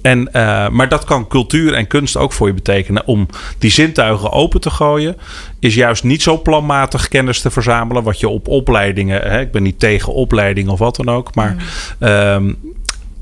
en, 0.09 0.33
eh, 0.33 0.69
maar 0.69 0.89
dat 0.89 1.05
kan 1.05 1.29
cultuur 1.29 1.75
en 1.75 1.87
kunst 1.87 2.17
ook 2.17 2.33
voor 2.33 2.47
je 2.47 2.55
betekenen. 2.55 3.07
Om 3.07 3.29
die 3.59 3.71
zintuigen 3.71 4.33
open 4.33 4.61
te 4.61 4.71
gooien, 4.71 5.17
is 5.59 5.75
juist 5.75 6.05
niet 6.05 6.23
zo 6.23 6.43
planmatig 6.43 7.09
kennis 7.09 7.41
te 7.41 7.51
verzamelen. 7.51 8.03
Wat 8.03 8.21
je 8.21 8.29
op 8.29 8.49
opleidingen, 8.49 9.21
hè, 9.23 9.41
ik 9.41 9.53
ben 9.53 9.63
niet 9.63 9.79
tegen 9.79 10.13
opleidingen 10.13 10.73
of 10.73 10.79
wat 10.79 10.97
dan 10.97 11.09
ook. 11.09 11.35
Maar 11.35 11.57
ehm, 11.99 12.53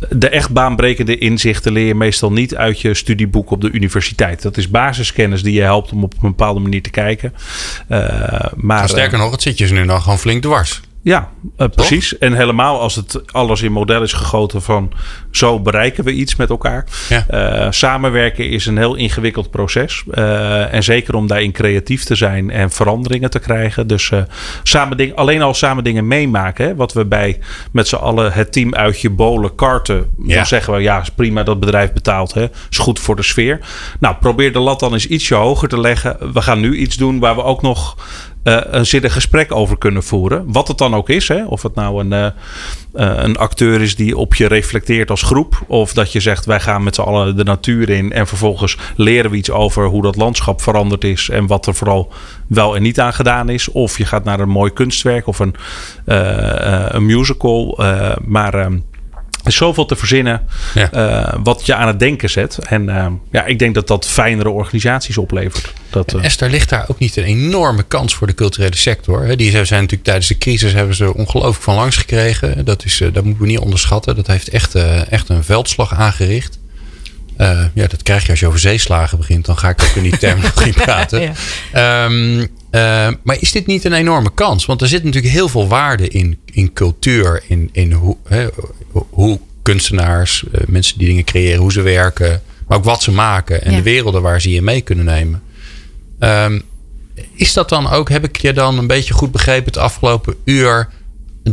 de 0.08 0.28
echt 0.28 0.50
baanbrekende 0.50 1.18
inzichten 1.18 1.72
leer 1.72 1.86
je 1.86 1.94
meestal 1.94 2.32
niet 2.32 2.56
uit 2.56 2.80
je 2.80 2.94
studieboek 2.94 3.50
op 3.50 3.60
de 3.60 3.70
universiteit. 3.70 4.42
Dat 4.42 4.56
is 4.56 4.70
basiskennis 4.70 5.42
die 5.42 5.54
je 5.54 5.62
helpt 5.62 5.92
om 5.92 6.04
op 6.04 6.12
een 6.12 6.28
bepaalde 6.28 6.60
manier 6.60 6.82
te 6.82 6.90
kijken. 6.90 7.34
Eh, 7.88 7.98
maar, 7.98 8.52
Maar 8.56 8.88
sterker 8.88 9.18
nog, 9.18 9.30
het 9.30 9.42
zit 9.42 9.58
je 9.58 9.66
ze 9.66 9.74
nu 9.74 9.86
dan 9.86 10.02
gewoon 10.02 10.18
flink 10.18 10.42
dwars. 10.42 10.80
Ja, 11.06 11.30
eh, 11.56 11.68
precies. 11.68 12.18
En 12.18 12.32
helemaal 12.32 12.80
als 12.80 12.94
het 12.94 13.32
alles 13.32 13.62
in 13.62 13.72
model 13.72 14.02
is 14.02 14.12
gegoten 14.12 14.62
van 14.62 14.92
zo 15.30 15.60
bereiken 15.60 16.04
we 16.04 16.12
iets 16.12 16.36
met 16.36 16.50
elkaar. 16.50 16.86
Ja. 17.08 17.26
Eh, 17.28 17.70
samenwerken 17.70 18.50
is 18.50 18.66
een 18.66 18.76
heel 18.76 18.94
ingewikkeld 18.94 19.50
proces. 19.50 20.04
Eh, 20.10 20.74
en 20.74 20.82
zeker 20.82 21.14
om 21.14 21.26
daarin 21.26 21.52
creatief 21.52 22.04
te 22.04 22.14
zijn 22.14 22.50
en 22.50 22.70
veranderingen 22.70 23.30
te 23.30 23.38
krijgen. 23.38 23.86
Dus 23.86 24.12
samen 24.62 24.96
ding, 24.96 25.14
alleen 25.14 25.42
al 25.42 25.54
samen 25.54 25.84
dingen 25.84 26.06
meemaken. 26.06 26.66
Hè, 26.66 26.74
wat 26.74 26.92
we 26.92 27.04
bij 27.04 27.38
met 27.72 27.88
z'n 27.88 27.96
allen 27.96 28.32
het 28.32 28.52
team 28.52 28.74
uitje 28.74 29.10
bolen 29.10 29.54
karten. 29.54 30.10
Ja. 30.22 30.34
Dan 30.34 30.46
zeggen 30.46 30.74
we 30.74 30.80
ja, 30.80 31.00
is 31.00 31.10
prima 31.10 31.42
dat 31.42 31.60
bedrijf 31.60 31.92
betaalt. 31.92 32.34
Hè, 32.34 32.46
is 32.70 32.78
goed 32.78 33.00
voor 33.00 33.16
de 33.16 33.22
sfeer. 33.22 33.60
Nou, 34.00 34.14
probeer 34.14 34.52
de 34.52 34.58
lat 34.58 34.80
dan 34.80 34.92
eens 34.92 35.06
ietsje 35.06 35.34
hoger 35.34 35.68
te 35.68 35.80
leggen. 35.80 36.32
We 36.32 36.42
gaan 36.42 36.60
nu 36.60 36.76
iets 36.76 36.96
doen 36.96 37.18
waar 37.18 37.34
we 37.34 37.42
ook 37.42 37.62
nog 37.62 37.96
eh, 38.46 38.56
een 38.64 38.86
zinnig 38.86 39.12
gesprek 39.12 39.54
over 39.54 39.78
kunnen 39.78 40.02
voeren. 40.02 40.44
Wat 40.52 40.68
het 40.68 40.78
dan 40.78 40.94
ook 40.94 41.08
is. 41.08 41.28
Hè? 41.28 41.44
Of 41.44 41.62
het 41.62 41.74
nou 41.74 42.00
een, 42.00 42.12
eh, 42.12 42.26
eh, 42.26 42.32
een 43.24 43.36
acteur 43.36 43.80
is 43.80 43.96
die 43.96 44.16
op 44.16 44.34
je 44.34 44.46
reflecteert 44.46 45.10
als 45.10 45.22
groep. 45.22 45.62
Of 45.66 45.92
dat 45.92 46.12
je 46.12 46.20
zegt 46.20 46.44
wij 46.44 46.60
gaan 46.60 46.82
met 46.82 46.94
z'n 46.94 47.00
allen 47.00 47.36
de 47.36 47.44
natuur 47.44 47.90
in. 47.90 48.12
En 48.12 48.26
vervolgens 48.26 48.78
leren 48.96 49.30
we 49.30 49.36
iets 49.36 49.50
over 49.50 49.86
hoe 49.86 50.02
dat 50.02 50.16
landschap 50.16 50.62
veranderd 50.62 51.04
is. 51.04 51.28
En 51.28 51.46
wat 51.46 51.66
er 51.66 51.74
vooral 51.74 52.12
wel 52.46 52.76
en 52.76 52.82
niet 52.82 53.00
aan 53.00 53.12
gedaan 53.12 53.48
is. 53.48 53.68
Of 53.68 53.98
je 53.98 54.04
gaat 54.04 54.24
naar 54.24 54.40
een 54.40 54.48
mooi 54.48 54.72
kunstwerk 54.72 55.26
of 55.26 55.38
een, 55.38 55.54
een 56.94 57.06
musical. 57.06 57.78
maar 58.24 58.54
ehm, 58.54 58.78
is 59.46 59.56
zoveel 59.56 59.86
te 59.86 59.96
verzinnen 59.96 60.42
Ja. 60.74 60.90
eh, 60.92 61.34
wat 61.42 61.66
je 61.66 61.74
aan 61.74 61.86
het 61.86 61.98
denken 61.98 62.30
zet. 62.30 62.58
En 62.68 62.88
ehm, 62.88 63.12
ja, 63.32 63.44
ik 63.44 63.58
denk 63.58 63.74
dat 63.74 63.86
dat 63.86 64.06
fijnere 64.06 64.50
organisaties 64.50 65.18
oplevert. 65.18 65.72
Dat, 65.90 66.14
eh, 66.14 66.24
Esther, 66.24 66.50
ligt 66.50 66.68
daar 66.68 66.84
ook 66.88 66.98
niet 66.98 67.16
een 67.16 67.24
enorme 67.24 67.82
kans 67.82 68.14
voor 68.14 68.26
de 68.26 68.34
culturele 68.34 68.76
sector? 68.76 69.24
hè? 69.24 69.36
Die 69.36 69.50
zijn 69.50 69.80
natuurlijk 69.80 70.02
tijdens 70.02 70.26
de 70.28 70.38
crisis 70.38 70.72
hebben 70.72 70.94
ze 70.94 71.14
ongelooflijk 71.14 71.62
van 71.62 71.74
langs 71.74 71.96
gekregen. 71.96 72.64
Dat, 72.64 72.84
is, 72.84 73.00
eh, 73.00 73.08
dat 73.12 73.24
moeten 73.24 73.42
we 73.42 73.48
niet 73.48 73.58
onderschatten. 73.58 74.16
Dat 74.16 74.26
heeft 74.26 74.48
echt, 74.48 74.74
eh, 74.74 75.12
echt 75.12 75.28
een 75.28 75.44
veldslag 75.44 75.94
aangericht. 75.94 76.58
Eh, 77.36 77.64
ja, 77.74 77.86
dat 77.86 78.02
krijg 78.02 78.24
je 78.24 78.30
als 78.30 78.40
je 78.40 78.46
over 78.46 78.58
zeeslagen 78.58 79.18
begint. 79.18 79.44
Dan 79.46 79.58
ga 79.58 79.68
ik 79.68 79.82
ook 79.82 79.94
in 79.96 80.02
die 80.02 80.18
terminologie 80.18 80.72
praten. 80.84 81.20
Ja. 81.20 81.32
Ehm, 81.72 82.46
eh, 82.76 83.14
maar 83.22 83.36
is 83.40 83.52
dit 83.52 83.66
niet 83.66 83.84
een 83.84 83.92
enorme 83.92 84.30
kans? 84.34 84.66
Want 84.66 84.80
er 84.80 84.88
zit 84.88 85.04
natuurlijk 85.04 85.32
heel 85.34 85.48
veel 85.48 85.68
waarde 85.68 86.08
in, 86.08 86.38
in 86.44 86.72
cultuur. 86.72 87.42
In, 87.48 87.68
in 87.72 87.92
hoe, 87.92 88.16
hè, 88.28 88.46
hoe 88.92 89.40
kunstenaars, 89.62 90.44
eh, 90.52 90.60
mensen 90.66 90.98
die 90.98 91.06
dingen 91.08 91.24
creëren, 91.24 91.60
hoe 91.60 91.72
ze 91.72 91.82
werken. 91.82 92.42
Maar 92.66 92.78
ook 92.78 92.84
wat 92.84 93.02
ze 93.02 93.10
maken 93.12 93.62
en 93.64 93.70
Ja. 93.70 93.76
de 93.76 93.82
werelden 93.82 94.22
waar 94.22 94.40
ze 94.40 94.50
je 94.50 94.62
mee 94.62 94.80
kunnen 94.80 95.04
nemen. 95.04 95.42
Ehm, 96.18 96.60
is 97.34 97.52
dat 97.52 97.68
dan 97.68 97.90
ook, 97.90 98.08
heb 98.08 98.24
ik 98.24 98.36
je 98.36 98.52
dan 98.52 98.78
een 98.78 98.86
beetje 98.86 99.14
goed 99.14 99.32
begrepen 99.32 99.64
het 99.72 99.76
afgelopen 99.76 100.34
uur, 100.44 100.88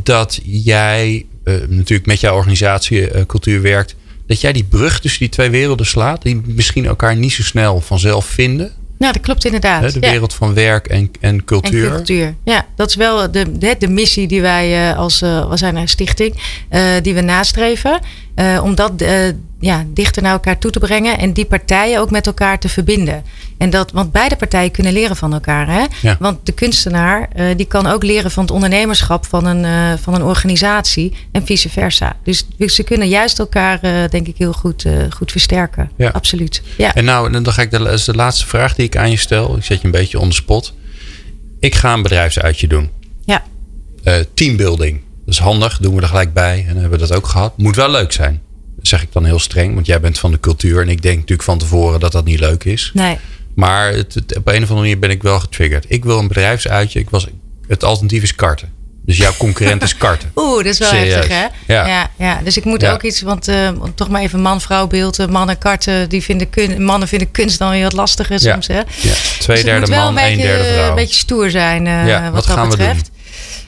dat 0.04 0.40
jij 0.44 1.26
eh, 1.44 1.54
natuurlijk 1.68 2.08
met 2.08 2.20
jouw 2.20 2.36
organisatie 2.36 3.26
cultuur 3.26 3.62
werkt, 3.62 3.96
dat 4.28 4.42
jij 4.42 4.54
die 4.54 4.64
brug 4.64 5.00
tussen 5.00 5.20
die 5.20 5.30
twee 5.30 5.50
werelden 5.50 5.86
slaat, 5.86 6.22
die 6.22 6.42
misschien 6.46 6.86
elkaar 6.86 7.16
niet 7.16 7.32
zo 7.32 7.44
snel 7.44 7.82
vanzelf 7.82 8.26
vinden? 8.26 8.72
Nou, 9.04 9.16
dat 9.16 9.24
klopt 9.24 9.46
inderdaad. 9.46 9.94
De 9.94 10.00
Ja. 10.02 10.12
wereld 10.12 10.34
van 10.34 10.54
werk 10.54 10.88
en, 10.88 11.12
en 11.20 11.44
cultuur. 11.44 11.86
En 11.86 11.96
cultuur. 11.96 12.36
Ja, 12.44 12.66
dat 12.76 12.90
is 12.90 12.96
wel 12.96 13.32
de, 13.32 13.58
de, 13.58 13.76
de 13.80 13.88
missie 13.88 14.28
die 14.28 14.42
wij 14.42 14.90
eh, 14.90 14.98
als 14.98 15.22
eh, 15.22 15.50
we 15.50 15.58
zijn 15.58 15.76
een 15.76 15.88
stichting, 15.88 16.36
eh, 16.70 16.82
die 17.02 17.14
we 17.14 17.22
nastreven. 17.22 18.00
Eh, 18.36 18.60
om 18.64 18.76
dat 18.76 19.02
eh, 19.02 19.28
ja, 19.60 19.86
dichter 19.88 20.22
naar 20.22 20.32
elkaar 20.32 20.58
toe 20.58 20.72
te 20.72 20.80
brengen 20.80 21.18
en 21.18 21.34
die 21.34 21.46
partijen 21.46 22.00
ook 22.00 22.12
met 22.12 22.28
elkaar 22.28 22.60
te 22.60 22.70
verbinden. 22.70 23.24
En 23.58 23.70
dat, 23.70 23.92
want 23.92 24.12
beide 24.12 24.36
partijen 24.36 24.72
kunnen 24.72 24.94
leren 24.94 25.16
van 25.16 25.34
elkaar. 25.34 25.68
Hè? 25.68 25.86
Ja. 26.02 26.18
Want 26.20 26.46
de 26.46 26.52
kunstenaar 26.52 27.30
eh, 27.34 27.46
die 27.56 27.66
kan 27.66 27.88
ook 27.88 28.04
leren 28.04 28.32
van 28.32 28.44
het 28.44 28.52
ondernemerschap 28.52 29.26
van 29.26 29.46
een, 29.46 29.98
van 29.98 30.14
een 30.14 30.24
organisatie 30.24 31.14
en 31.32 31.46
vice 31.46 31.70
versa. 31.70 32.16
Dus 32.24 32.46
ze 32.58 32.84
kunnen 32.84 33.08
juist 33.08 33.40
elkaar, 33.40 33.80
denk 34.10 34.28
ik, 34.28 34.38
heel 34.38 34.54
goed, 34.54 34.86
goed 35.10 35.32
versterken. 35.32 35.92
Ja. 35.96 36.10
Absoluut. 36.10 36.62
Ja. 36.78 36.94
En 36.96 37.06
nou, 37.06 37.32
dan 37.32 37.54
ga 37.54 37.62
ik 37.62 37.72
de, 37.72 38.02
de 38.06 38.16
laatste 38.16 38.48
vraag 38.48 38.76
die 38.76 38.86
ik 38.86 38.98
aan 38.98 39.12
je 39.12 39.18
stel. 39.18 39.58
Ik 39.58 39.64
zet 39.64 39.80
je 39.80 39.86
een 39.86 39.92
beetje 39.92 40.20
on 40.20 40.30
the 40.30 40.36
spot. 40.36 40.74
Ik 41.60 41.76
ga 41.76 41.94
een 41.94 42.02
bedrijfsuitje 42.02 42.68
doen. 42.68 42.90
ja. 43.26 43.44
Teambuilding. 44.34 45.02
Dat 45.34 45.42
is 45.42 45.48
handig, 45.52 45.78
doen 45.78 45.96
we 45.96 46.02
er 46.02 46.08
gelijk 46.08 46.34
bij. 46.34 46.60
En 46.60 46.74
dan 46.74 46.82
hebben 46.82 47.00
we 47.00 47.08
dat 47.08 47.18
ook 47.18 47.28
gehad. 47.28 47.58
Moet 47.58 47.76
wel 47.76 47.90
leuk 47.90 48.12
zijn. 48.12 48.42
Dat 48.76 48.88
zeg 48.88 49.02
ik 49.02 49.12
dan 49.12 49.26
heel 49.26 49.40
streng, 49.40 49.74
want 49.74 49.86
jij 49.86 50.00
bent 50.00 50.20
van 50.20 50.32
de 50.32 50.40
cultuur. 50.40 50.82
En 50.82 50.90
ik 50.90 51.02
denk 51.02 51.16
natuurlijk 51.16 51.44
van 51.44 51.58
tevoren 51.58 52.00
dat 52.00 52.12
dat 52.12 52.26
niet 52.26 52.40
leuk 52.40 52.64
is. 52.64 52.92
Nee. 52.94 53.18
Maar 53.56 53.94
het, 53.94 54.14
het- 54.14 54.38
op 54.38 54.48
een 54.48 54.54
of 54.54 54.70
andere 54.70 54.80
manier 54.80 55.00
ben 55.00 55.10
ik 55.10 55.22
wel 55.24 55.40
getriggerd. 55.40 55.86
Ik 55.88 56.04
wil 56.04 56.20
een 56.20 56.28
bedrijfsuitje. 56.28 57.00
Ik 57.00 57.10
was, 57.10 57.28
het 57.68 57.84
alternatief 57.84 58.24
is 58.24 58.36
karten. 58.36 58.72
Dus 59.06 59.18
jouw 59.18 59.32
concurrent 59.38 59.84
is 59.84 59.98
karten. 59.98 60.32
Oeh, 60.36 60.56
dat 60.58 60.66
is 60.66 60.78
wel 60.80 60.88
Serieus. 60.90 61.14
heftig, 61.14 61.32
hè? 61.38 61.74
Ja. 61.74 61.88
Ja, 61.88 62.10
ja, 62.18 62.40
dus 62.44 62.58
ik 62.58 62.64
moet 62.66 62.82
Ja. 62.82 62.92
ook 62.94 63.04
iets, 63.04 63.22
want 63.22 63.48
eh, 63.48 63.70
toch 63.96 64.10
maar 64.10 64.22
even 64.22 64.42
man-vrouw 64.42 64.88
beeld. 64.88 65.20
eh, 65.20 65.28
Mannen 65.28 65.58
karten, 65.58 66.10
die 66.10 66.24
vinden 66.24 66.50
kun, 66.50 66.84
mannen 66.84 67.08
vinden 67.08 67.32
kunst 67.32 67.60
dan 67.60 67.70
weer 67.72 67.84
wat 67.84 67.94
lastiger 67.94 68.40
soms, 68.40 68.68
hè? 68.68 68.78
Ja. 68.78 68.84
Twee 69.40 69.56
Dus 69.56 69.66
derde 69.66 69.92
man, 69.92 70.18
een 70.18 70.38
derde 70.38 70.64
vrouw. 70.74 70.90
Een 70.90 70.96
beetje 70.96 71.16
stoer 71.18 71.50
zijn, 71.50 71.88
eh, 71.88 72.30
wat, 72.32 72.46
wat 72.46 72.56
dat 72.58 72.70
betreft. 72.70 73.12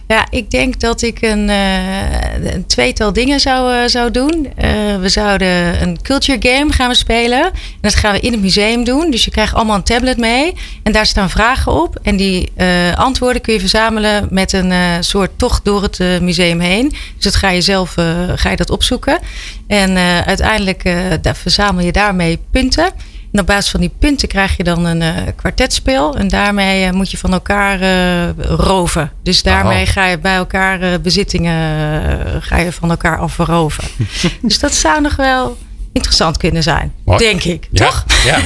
Ja, 0.08 0.28
ik 0.30 0.52
denk 0.52 0.80
dat 0.80 1.02
ik 1.02 1.22
een, 1.22 1.50
een 1.50 2.66
tweetal 2.68 3.14
dingen 3.14 3.40
zou, 3.40 3.74
uh, 3.74 3.88
zou 3.88 4.12
doen. 4.12 4.46
Uh, 4.46 5.00
we 5.00 5.10
zouden 5.10 5.82
een 5.82 6.02
culture 6.02 6.38
game 6.40 6.72
gaan 6.72 6.90
we 6.90 6.96
spelen. 6.96 7.44
En 7.44 7.52
dat 7.82 7.96
gaan 7.96 8.14
we 8.14 8.20
in 8.20 8.32
het 8.32 8.42
museum 8.42 8.84
doen. 8.84 9.12
Dus 9.12 9.26
je 9.26 9.32
krijgt 9.32 9.54
allemaal 9.54 9.76
een 9.76 9.84
tablet 9.84 10.18
mee. 10.18 10.54
En 10.84 10.92
daar 10.92 11.06
staan 11.06 11.30
vragen 11.30 11.72
op. 11.72 12.00
En 12.02 12.16
die 12.16 12.52
antwoorden 12.96 13.42
kun 13.42 13.54
je 13.54 13.60
verzamelen 13.60 14.28
met 14.30 14.54
een 14.54 15.04
soort 15.04 15.32
tocht 15.36 15.66
door 15.66 15.82
het 15.82 16.00
museum 16.22 16.60
heen. 16.60 16.90
Dus 16.90 17.24
dat 17.24 17.36
ga 17.36 17.50
je 17.50 17.62
zelf 17.62 17.94
ga 18.36 18.50
je 18.50 18.56
dat 18.56 18.70
opzoeken. 18.70 19.20
En 19.68 19.98
uiteindelijk 20.26 20.82
verzamel 21.22 21.86
je 21.86 21.92
daarmee 21.92 22.40
punten. 22.52 22.92
En 23.36 23.42
op 23.42 23.48
basis 23.48 23.72
van 23.72 23.80
die 23.80 23.92
punten 24.00 24.28
krijg 24.28 24.58
je 24.58 24.64
dan 24.64 24.86
een 24.86 25.02
uh, 25.02 25.18
kwartetspel. 25.36 26.16
En 26.16 26.28
daarmee 26.28 26.86
uh, 26.86 26.92
moet 26.92 27.12
je 27.12 27.18
van 27.18 27.34
elkaar 27.34 27.82
uh, 27.82 28.30
roven. 28.40 29.12
Dus 29.24 29.44
daarmee 29.44 29.86
ga 29.86 30.06
je 30.06 30.20
bij 30.20 30.36
elkaar 30.36 31.02
bezittingen 31.02 32.42
ga 32.42 32.58
je 32.58 32.72
van 32.72 32.90
elkaar 32.90 33.18
afroven. 33.18 33.84
dus 34.42 34.60
dat 34.60 34.74
zou 34.74 35.02
nog 35.02 35.16
wel 35.16 35.58
interessant 35.96 36.38
kunnen 36.38 36.64
zijn. 36.64 36.94
Denk 37.18 37.44
ik. 37.44 37.68
Ja, 37.72 37.86
toch? 37.86 38.06
Ja. 38.26 38.40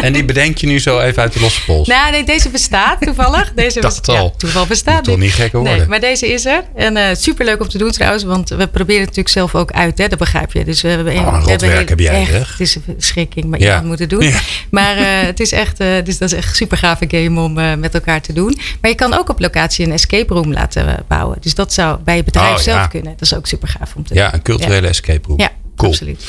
En 0.00 0.12
die 0.12 0.24
bedenk 0.24 0.58
je 0.58 0.66
nu 0.66 0.80
zo 0.80 1.00
even 1.00 1.22
uit 1.22 1.32
de 1.32 1.40
losse 1.40 1.64
pols. 1.64 1.88
Nou, 1.88 2.10
nee, 2.10 2.24
deze 2.24 2.48
bestaat 2.48 3.00
toevallig. 3.00 3.52
Deze 3.64 3.80
Dacht 3.80 4.08
al. 4.08 4.14
Ja, 4.14 4.30
toeval 4.36 4.66
bestaat. 4.66 5.04
Toch 5.04 5.18
niet 5.18 5.32
gekker 5.32 5.58
worden. 5.58 5.78
Nee, 5.78 5.86
maar 5.86 6.00
deze 6.00 6.32
is 6.32 6.44
er. 6.44 6.64
En 6.74 6.96
uh, 6.96 7.04
superleuk 7.12 7.60
om 7.60 7.68
te 7.68 7.78
doen 7.78 7.90
trouwens. 7.90 8.24
Want 8.24 8.48
we 8.48 8.66
proberen 8.66 9.00
het 9.00 9.16
natuurlijk 9.16 9.28
zelf 9.28 9.54
ook 9.54 9.70
uit. 9.70 9.98
Hè? 9.98 10.08
Dat 10.08 10.18
begrijp 10.18 10.52
je. 10.52 10.64
Dus 10.64 10.82
we 10.82 10.88
hebben, 10.88 11.14
oh, 11.14 11.18
een 11.18 11.42
we 11.42 11.50
hebben 11.50 11.68
werk 11.68 11.88
heb 11.88 11.98
jij 11.98 12.20
echt, 12.20 12.50
Het 12.50 12.60
is 12.60 12.74
een 12.74 12.82
verschrikking. 12.86 13.46
Maar 13.46 13.60
ja. 13.60 13.66
iemand 13.66 13.84
moet 13.84 13.98
het 13.98 14.10
doen. 14.10 14.22
Ja. 14.22 14.40
Maar 14.70 14.98
uh, 14.98 15.04
het 15.06 15.40
is 15.40 15.52
echt, 15.52 15.80
uh, 15.80 15.88
dus 16.04 16.18
dat 16.18 16.32
is 16.32 16.38
echt 16.38 16.48
een 16.48 16.54
super 16.54 16.78
gave 16.78 17.04
game 17.08 17.40
om 17.40 17.80
met 17.80 17.94
elkaar 17.94 18.20
te 18.20 18.32
doen. 18.32 18.58
Maar 18.80 18.90
je 18.90 18.96
kan 18.96 19.14
ook 19.14 19.28
op 19.28 19.40
locatie 19.40 19.86
een 19.86 19.92
escape 19.92 20.34
room 20.34 20.52
laten 20.52 21.04
bouwen. 21.08 21.36
Dus 21.40 21.54
dat 21.54 21.72
zou 21.72 21.98
bij 22.04 22.16
je 22.16 22.24
bedrijf 22.24 22.56
oh, 22.56 22.62
zelf 22.62 22.88
kunnen. 22.88 23.12
Dat 23.12 23.22
is 23.22 23.34
ook 23.34 23.46
super 23.46 23.68
gaaf 23.68 23.94
om 23.94 24.04
te 24.04 24.14
doen. 24.14 24.22
Ja, 24.22 24.34
een 24.34 24.42
culturele 24.42 24.88
escape 24.88 25.28
room. 25.28 25.40
Ja, 25.40 25.50
cool. 25.76 25.90
absoluut. 25.90 26.24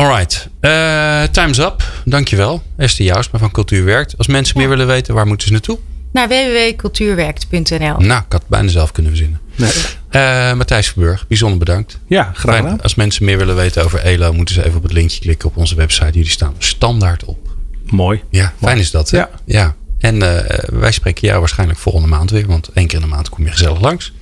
Alright, 0.00 0.48
uh, 0.60 1.22
time's 1.22 1.58
up. 1.58 1.82
Dankjewel. 2.04 2.62
Esther 2.76 3.04
Jousma 3.04 3.38
van 3.38 3.50
Cultuur 3.50 3.84
Werkt. 3.84 4.18
Als 4.18 4.26
mensen 4.26 4.58
meer 4.58 4.68
willen 4.68 4.86
weten, 4.86 5.14
waar 5.14 5.26
moeten 5.26 5.46
ze 5.46 5.52
naartoe? 5.52 5.78
Naar 6.12 6.28
www.cultuurwerkt.nl 6.28 7.78
Nou, 7.78 8.20
ik 8.20 8.32
had 8.32 8.40
het 8.40 8.46
bijna 8.48 8.68
zelf 8.68 8.92
kunnen 8.92 9.12
verzinnen. 9.12 9.40
Nee. 9.54 9.70
Uh, 10.10 10.52
Matthijs 10.52 10.88
Verburg, 10.88 11.26
bijzonder 11.26 11.58
bedankt. 11.58 11.98
Ja, 12.06 12.30
graag 12.34 12.56
gedaan. 12.56 12.82
Als 12.82 12.94
mensen 12.94 13.24
meer 13.24 13.38
willen 13.38 13.56
weten 13.56 13.84
over 13.84 14.00
ELO, 14.00 14.32
moeten 14.32 14.54
ze 14.54 14.64
even 14.64 14.76
op 14.76 14.82
het 14.82 14.92
linkje 14.92 15.20
klikken 15.20 15.48
op 15.48 15.56
onze 15.56 15.74
website. 15.74 16.12
Jullie 16.12 16.30
staan 16.30 16.54
standaard 16.58 17.24
op. 17.24 17.48
Mooi. 17.86 18.22
Ja, 18.30 18.52
fijn 18.62 18.78
is 18.78 18.90
dat. 18.90 19.10
Hè? 19.10 19.18
Ja. 19.18 19.30
ja. 19.44 19.74
En 20.00 20.14
uh, 20.14 20.38
wij 20.66 20.92
spreken 20.92 21.28
jou 21.28 21.38
waarschijnlijk 21.38 21.78
volgende 21.78 22.08
maand 22.08 22.30
weer, 22.30 22.46
want 22.46 22.68
één 22.74 22.86
keer 22.86 22.98
in 22.98 23.04
de 23.04 23.10
maand 23.10 23.28
kom 23.28 23.44
je 23.44 23.50
gezellig 23.50 23.80
langs. 23.80 24.12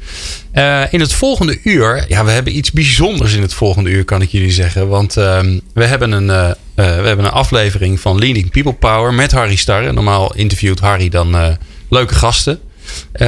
Uh, 0.54 0.92
in 0.92 1.00
het 1.00 1.12
volgende 1.12 1.60
uur, 1.64 2.04
ja, 2.08 2.24
we 2.24 2.30
hebben 2.30 2.56
iets 2.56 2.72
bijzonders 2.72 3.34
in 3.34 3.42
het 3.42 3.54
volgende 3.54 3.90
uur, 3.90 4.04
kan 4.04 4.22
ik 4.22 4.30
jullie 4.30 4.50
zeggen. 4.50 4.88
Want 4.88 5.16
uh, 5.16 5.40
we, 5.74 5.84
hebben 5.84 6.12
een, 6.12 6.24
uh, 6.24 6.50
we 6.74 6.82
hebben 6.82 7.24
een 7.24 7.30
aflevering 7.30 8.00
van 8.00 8.18
Leading 8.18 8.50
People 8.50 8.72
Power 8.72 9.14
met 9.14 9.32
Harry 9.32 9.56
Starre. 9.56 9.92
Normaal 9.92 10.34
interviewt 10.34 10.80
Harry 10.80 11.08
dan 11.08 11.58
leuke 11.88 12.14
gasten. 12.14 12.58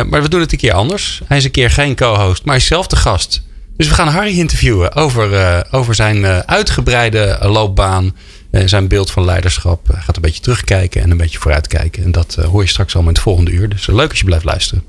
maar 0.06 0.22
we 0.22 0.28
doen 0.28 0.40
het 0.40 0.52
een 0.52 0.58
keer 0.58 0.72
anders. 0.72 1.20
Hij 1.26 1.36
is 1.36 1.44
een 1.44 1.50
keer 1.50 1.70
geen 1.70 1.96
co-host, 1.96 2.44
maar 2.44 2.54
hij 2.54 2.62
is 2.62 2.68
zelf 2.68 2.86
de 2.86 2.96
gast. 2.96 3.42
Dus 3.76 3.88
we 3.88 3.94
gaan 3.94 4.08
Harry 4.08 4.38
interviewen 4.38 4.94
over, 4.94 5.66
over 5.70 5.94
zijn 5.94 6.26
uitgebreide 6.46 7.38
loopbaan 7.42 8.14
zijn 8.50 8.88
beeld 8.88 9.10
van 9.10 9.24
leiderschap. 9.24 9.86
Hij 9.86 10.00
gaat 10.00 10.16
een 10.16 10.22
beetje 10.22 10.42
terugkijken 10.42 11.02
en 11.02 11.10
een 11.10 11.16
beetje 11.16 11.38
vooruitkijken. 11.38 12.04
En 12.04 12.12
dat 12.12 12.36
uh, 12.38 12.44
hoor 12.44 12.62
je 12.62 12.68
straks 12.68 12.94
allemaal 12.94 13.12
in 13.12 13.16
het 13.16 13.26
volgende 13.26 13.50
uur. 13.50 13.68
Dus 13.68 13.86
leuk 13.86 14.10
als 14.10 14.18
je 14.18 14.24
blijft 14.24 14.44
luisteren. 14.44 14.84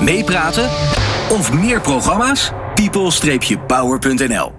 Meepraten 0.00 0.70
of 1.28 1.52
meer 1.52 1.80
programma's? 1.80 2.52
people-power.nl 2.74 4.53